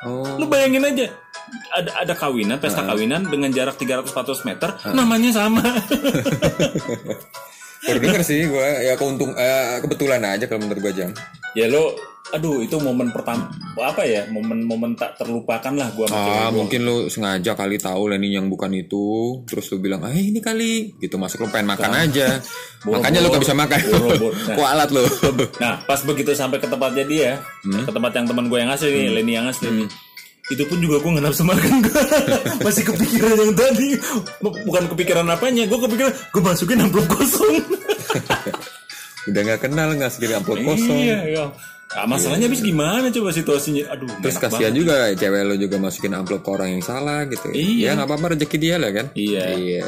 Oh. 0.00 0.24
Lu 0.40 0.48
bayangin 0.48 0.82
aja. 0.82 1.06
Ada 1.74 1.90
ada 2.06 2.14
kawinan, 2.14 2.56
pesta 2.56 2.80
kawinan 2.82 3.26
dengan 3.26 3.50
jarak 3.50 3.74
300-400 3.76 4.48
meter, 4.48 4.70
namanya 4.94 5.30
sama. 5.34 5.60
Baru 7.80 7.98
denger 7.98 8.22
sih 8.22 8.44
gue 8.44 8.68
ya 8.84 8.92
keuntung 8.94 9.32
eh, 9.34 9.80
kebetulan 9.80 10.20
aja 10.20 10.44
kalau 10.46 10.62
menurut 10.62 10.80
gue 10.84 10.94
jam. 10.94 11.10
ya 11.56 11.66
lo 11.66 11.96
aduh 12.30 12.58
itu 12.58 12.76
momen 12.76 13.10
pertama 13.10 13.50
apa 13.76 14.02
ya 14.02 14.22
momen-momen 14.26 14.94
tak 14.94 15.16
terlupakan 15.16 15.72
lah 15.72 15.88
cewek 15.88 16.10
Ah, 16.10 16.46
gua. 16.46 16.50
mungkin 16.54 16.80
lu 16.80 16.96
sengaja 17.06 17.52
kali 17.52 17.74
tahu 17.74 18.06
Lenny 18.08 18.32
yang 18.32 18.46
bukan 18.46 18.70
itu, 18.70 19.02
terus 19.44 19.66
lu 19.68 19.78
bilang, 19.78 20.00
"Ah, 20.00 20.12
ini 20.12 20.38
kali." 20.38 20.94
Gitu 20.96 21.14
masuk 21.14 21.42
lu 21.42 21.48
pengen 21.48 21.70
makan 21.70 21.90
aja. 21.90 22.38
Boro-boro. 22.80 22.96
Makanya 22.96 23.18
lu 23.18 23.28
gak 23.28 23.42
bisa 23.42 23.54
makan. 23.54 23.78
Boro-boro. 23.90 24.30
Nah. 24.46 24.54
Kualat 24.54 24.88
lu. 24.88 25.02
nah 25.62 25.74
pas 25.82 26.00
begitu 26.00 26.30
sampai 26.32 26.56
ke 26.56 26.66
tempatnya 26.66 27.04
dia 27.04 27.30
Hmm. 27.60 27.82
ke 27.82 27.90
tempat 27.90 28.12
yang 28.12 28.26
teman 28.26 28.46
gue 28.46 28.58
yang 28.58 28.70
asli 28.70 28.88
nih 28.88 29.10
Lenny 29.12 29.32
yang 29.32 29.46
asli 29.46 29.68
nih 29.68 29.88
itu 30.48 30.66
pun 30.66 30.78
juga 30.78 30.98
gue 30.98 31.10
nggak 31.12 31.24
nafsu 31.24 31.44
makan 31.44 31.78
gue 31.80 32.02
masih 32.58 32.82
kepikiran 32.84 33.38
yang 33.38 33.54
tadi 33.54 33.94
bukan 34.40 34.84
kepikiran 34.88 35.22
apanya 35.24 35.62
gue 35.64 35.78
kepikiran 35.78 36.10
gue 36.10 36.42
masukin 36.42 36.78
amplop 36.80 37.06
kosong 37.08 37.54
Udah 39.22 39.40
gak 39.44 39.60
kenal 39.62 39.92
nggak 39.92 40.10
segini 40.10 40.34
amplop 40.34 40.58
kosong. 40.58 40.98
iya 40.98 41.18
iya 41.24 41.44
Nah, 41.90 42.06
masalahnya 42.06 42.46
habis 42.46 42.62
gimana 42.62 43.10
coba 43.10 43.34
situasinya 43.34 43.90
aduh 43.90 44.06
Terus 44.22 44.38
kasihan 44.38 44.70
banget. 44.70 44.78
juga 44.78 44.94
cewek 45.10 45.42
lo 45.42 45.54
juga 45.58 45.76
masukin 45.82 46.14
amplop 46.14 46.46
ke 46.46 46.50
orang 46.54 46.68
yang 46.78 46.84
salah 46.86 47.26
gitu. 47.26 47.50
Iya. 47.50 47.90
Ya 47.90 47.98
nggak 47.98 48.06
apa-apa 48.06 48.26
rezeki 48.38 48.56
dia 48.62 48.76
lah 48.78 48.90
kan. 48.94 49.06
Iya. 49.18 49.42
Iya. 49.58 49.86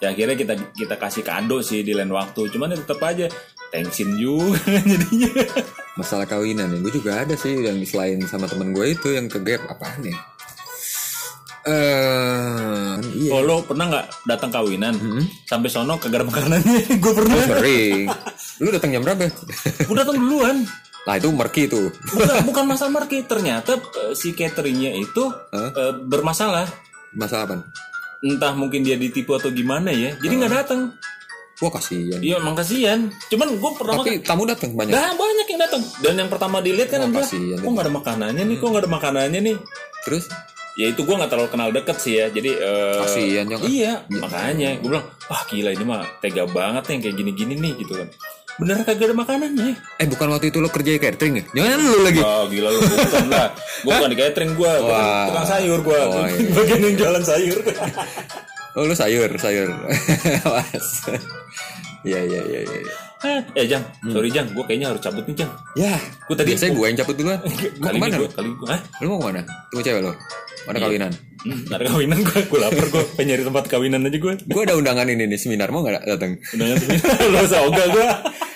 ya 0.00 0.06
akhirnya 0.10 0.32
kita 0.32 0.54
kita 0.72 0.94
kasih 0.96 1.20
kado 1.20 1.60
sih 1.60 1.84
di 1.84 1.92
lain 1.92 2.08
waktu 2.08 2.48
cuman 2.48 2.72
ya 2.72 2.80
tetap 2.80 3.04
aja 3.04 3.28
tensin 3.68 4.16
juga 4.16 4.56
jadinya 4.90 5.28
Masalah 5.94 6.24
kawinan 6.24 6.72
ya, 6.72 6.78
gue 6.80 6.92
juga 6.96 7.20
ada 7.20 7.36
sih 7.36 7.52
yang 7.60 7.76
selain 7.84 8.16
sama 8.24 8.48
temen 8.48 8.72
gue 8.72 8.96
itu 8.96 9.12
yang 9.12 9.28
ke 9.28 9.36
gap 9.44 9.60
apaan 9.68 10.00
ya? 10.00 10.16
Eh, 11.60 12.94
iya. 13.20 13.30
Oh 13.36 13.44
lo 13.44 13.60
pernah 13.60 13.92
nggak 13.92 14.06
datang 14.24 14.48
kawinan 14.48 14.96
sampai 15.44 15.68
sono 15.68 16.00
kagak 16.00 16.24
ada 16.24 16.26
makanannya? 16.32 16.80
gue 17.04 17.12
pernah. 17.12 17.36
Sering. 17.60 18.08
Lu 18.64 18.68
datang 18.72 18.90
jam 18.96 19.02
berapa? 19.04 19.28
Gue 19.84 19.96
datang 19.96 20.16
duluan. 20.16 20.64
Nah 21.08 21.14
itu 21.16 21.28
merki 21.32 21.64
tuh. 21.70 21.88
Bukan 22.12 22.44
bukan 22.48 22.64
masalah 22.68 22.92
market. 23.02 23.24
Ternyata 23.24 23.80
eh, 23.80 24.12
si 24.12 24.36
cateringnya 24.36 24.92
itu 24.96 25.32
eh, 25.52 25.94
bermasalah. 26.04 26.68
Masalah 27.16 27.44
apa? 27.48 27.56
Entah 28.20 28.52
mungkin 28.52 28.84
dia 28.84 29.00
ditipu 29.00 29.36
atau 29.36 29.48
gimana 29.48 29.88
ya. 29.90 30.12
Jadi 30.20 30.34
nggak 30.36 30.52
datang. 30.52 30.92
Wah 31.60 31.72
kasihan. 31.72 32.20
Iya 32.24 32.40
emang 32.40 32.56
kasihan. 32.56 33.12
Cuman 33.28 33.48
gue 33.60 33.70
pertama 33.76 34.00
Tapi 34.00 34.24
tamu 34.24 34.48
datang 34.48 34.72
banyak. 34.72 34.96
Nah, 34.96 35.12
banyak 35.12 35.46
yang 35.48 35.60
datang. 35.60 35.82
Dan 36.00 36.14
yang 36.16 36.30
pertama 36.32 36.64
dilihat 36.64 36.88
kan 36.88 37.04
adalah, 37.04 37.28
kasihan 37.28 37.60
kok 37.60 37.68
nggak 37.68 37.84
ada 37.84 37.92
makanannya 37.92 38.42
nih, 38.48 38.56
kok 38.56 38.68
nggak 38.72 38.82
ada 38.88 38.92
makanannya 38.92 39.40
nih. 39.44 39.56
Terus 40.08 40.24
Ya 40.78 40.86
itu 40.88 41.02
gue 41.02 41.12
nggak 41.12 41.28
terlalu 41.28 41.50
kenal 41.50 41.68
deket 41.74 41.96
sih 41.98 42.14
ya. 42.16 42.32
Jadi 42.32 42.56
eh, 42.56 43.00
Kasihan, 43.04 43.28
ya 43.28 43.40
nggak? 43.44 43.60
Iya, 43.68 43.92
makanya 44.22 44.70
gue 44.80 44.88
bilang, 44.88 45.06
wah 45.28 45.42
gila 45.44 45.70
ini 45.74 45.84
mah 45.84 46.02
tega 46.22 46.46
banget 46.46 46.82
nih 46.86 46.92
yang 46.94 47.02
kayak 47.04 47.16
gini-gini 47.20 47.54
nih 47.58 47.72
gitu 47.84 47.92
kan. 48.00 48.08
Bener 48.60 48.84
kagak 48.84 49.08
ada 49.08 49.16
makanannya. 49.16 49.72
eh 49.72 50.06
bukan 50.06 50.28
waktu 50.30 50.52
itu 50.52 50.60
lo 50.60 50.68
kerja 50.68 50.90
di 50.92 51.00
catering 51.00 51.34
ya? 51.34 51.44
Jangan 51.56 51.78
lu 51.80 52.00
lagi. 52.04 52.20
Wah 52.20 52.44
gila 52.44 52.68
lu 52.68 52.78
bukan 52.84 53.26
lah. 53.26 53.48
Gue 53.80 53.92
bukan 53.94 54.10
di 54.10 54.18
catering 54.20 54.52
gue, 54.52 54.72
tukang, 54.76 55.46
sayur 55.48 55.78
gue. 55.80 55.96
Oh, 55.98 56.24
iya. 56.28 56.48
Bagian 56.56 56.80
yang 56.84 56.94
jualan 56.94 57.24
sayur. 57.24 57.58
Oh 58.70 58.84
lu 58.84 58.94
sayur 58.94 59.30
sayur. 59.34 59.68
Awas. 60.46 60.88
Iya 62.00 62.20
iya 62.22 62.40
iya 62.46 62.60
iya. 62.64 62.94
eh 63.52 63.68
Jang, 63.68 63.84
sorry 64.08 64.32
Jang, 64.32 64.48
gue 64.48 64.64
kayaknya 64.64 64.88
harus 64.88 65.04
cabut 65.04 65.20
nih 65.24 65.44
Jang. 65.44 65.52
Ya. 65.76 65.92
Gua 66.24 66.32
tadi- 66.32 66.52
biasanya 66.52 66.72
gue 66.72 66.84
yang 66.84 66.96
cabut 66.96 67.16
duluan. 67.16 67.38
Mau 67.40 67.52
Kali 67.84 67.96
ke 67.96 68.00
mana 68.00 68.14
lu? 68.16 68.24
gue, 68.24 68.30
kali 68.32 68.50
gue? 68.50 68.76
Lu 69.00 69.06
mau 69.06 69.18
ke 69.20 69.26
mana? 69.28 69.40
Tunggu 69.68 69.82
cewek 69.84 70.00
lo. 70.00 70.12
Mana 70.64 70.76
kawinan? 70.78 71.12
Hmm, 71.40 71.60
ada 71.72 71.84
kawinan 71.88 72.20
gue, 72.20 72.40
gue 72.44 72.58
lapar 72.60 72.84
gue, 72.86 73.02
pengen 73.16 73.28
nyari 73.32 73.42
tempat 73.44 73.64
kawinan 73.66 74.00
aja 74.04 74.16
gue. 74.16 74.34
Gue 74.44 74.62
ada 74.64 74.76
undangan 74.76 75.08
ini 75.08 75.24
nih 75.24 75.36
seminar 75.36 75.68
mau 75.68 75.80
nggak 75.80 76.04
datang? 76.04 76.36
Udah 76.52 76.66
ngerti 76.68 76.84
Lo 77.28 77.38
usah 77.40 77.60
ogah 77.64 77.86
gue. 77.90 78.06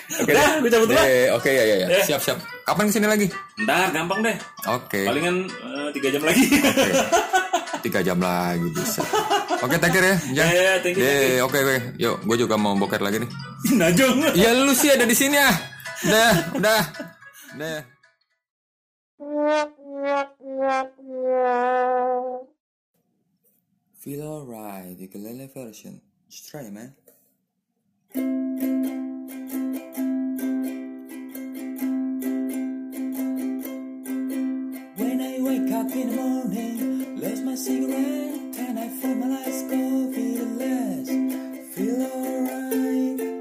Oke 0.05 0.31
Dah, 0.31 0.61
gue 0.61 0.69
cabut 0.69 0.87
dulu. 0.89 1.01
Eh, 1.01 1.27
Oke 1.33 1.49
ya 1.49 1.63
ya 1.65 1.75
ya. 1.81 1.87
Eh. 1.89 2.03
Siap 2.05 2.21
siap. 2.21 2.37
Kapan 2.61 2.89
ke 2.89 2.93
sini 2.93 3.07
lagi? 3.09 3.27
Ntar 3.61 3.89
gampang 3.89 4.21
deh. 4.21 4.37
Oke. 4.69 5.01
Palingan 5.05 5.49
eh, 5.49 5.87
tiga 5.93 6.09
jam 6.13 6.23
lagi. 6.23 6.45
Tiga 7.85 7.99
jam 8.01 8.17
lagi 8.17 8.65
bisa. 8.73 9.01
Oke, 9.61 9.77
take 9.77 9.93
care 9.93 10.05
ya. 10.09 10.17
Ya, 10.33 10.45
ya, 10.49 10.71
thank 10.81 10.97
you, 10.97 11.05
Eh, 11.05 11.37
Oke, 11.41 11.61
oke. 11.61 11.77
Yuk, 12.01 12.17
gue 12.25 12.37
juga 12.41 12.57
mau 12.57 12.73
boker 12.73 12.97
lagi 12.97 13.21
nih. 13.21 13.29
Najong. 13.77 14.33
Ya 14.33 14.53
lu 14.57 14.73
sih 14.73 14.89
ada 14.89 15.05
di 15.05 15.13
sini 15.13 15.37
ah. 15.37 15.53
Udah, 16.05 16.33
udah. 16.57 16.81
Udah. 17.57 17.79
Feel 23.99 24.21
alright, 24.21 24.97
the 24.97 25.05
ukulele 25.05 25.47
version. 25.53 26.01
Just 26.29 26.49
try, 26.49 26.69
man. 26.69 26.93
Up 35.75 35.91
in 35.91 36.09
the 36.09 36.15
morning, 36.15 37.19
lose 37.19 37.41
my 37.41 37.53
cigarette, 37.53 38.57
and 38.57 38.79
I 38.79 38.87
feel 38.87 39.15
my 39.15 39.43
go, 39.45 40.11
feel 40.13 40.45
less, 40.61 41.09
feel 41.75 42.01
alright, 42.15 43.34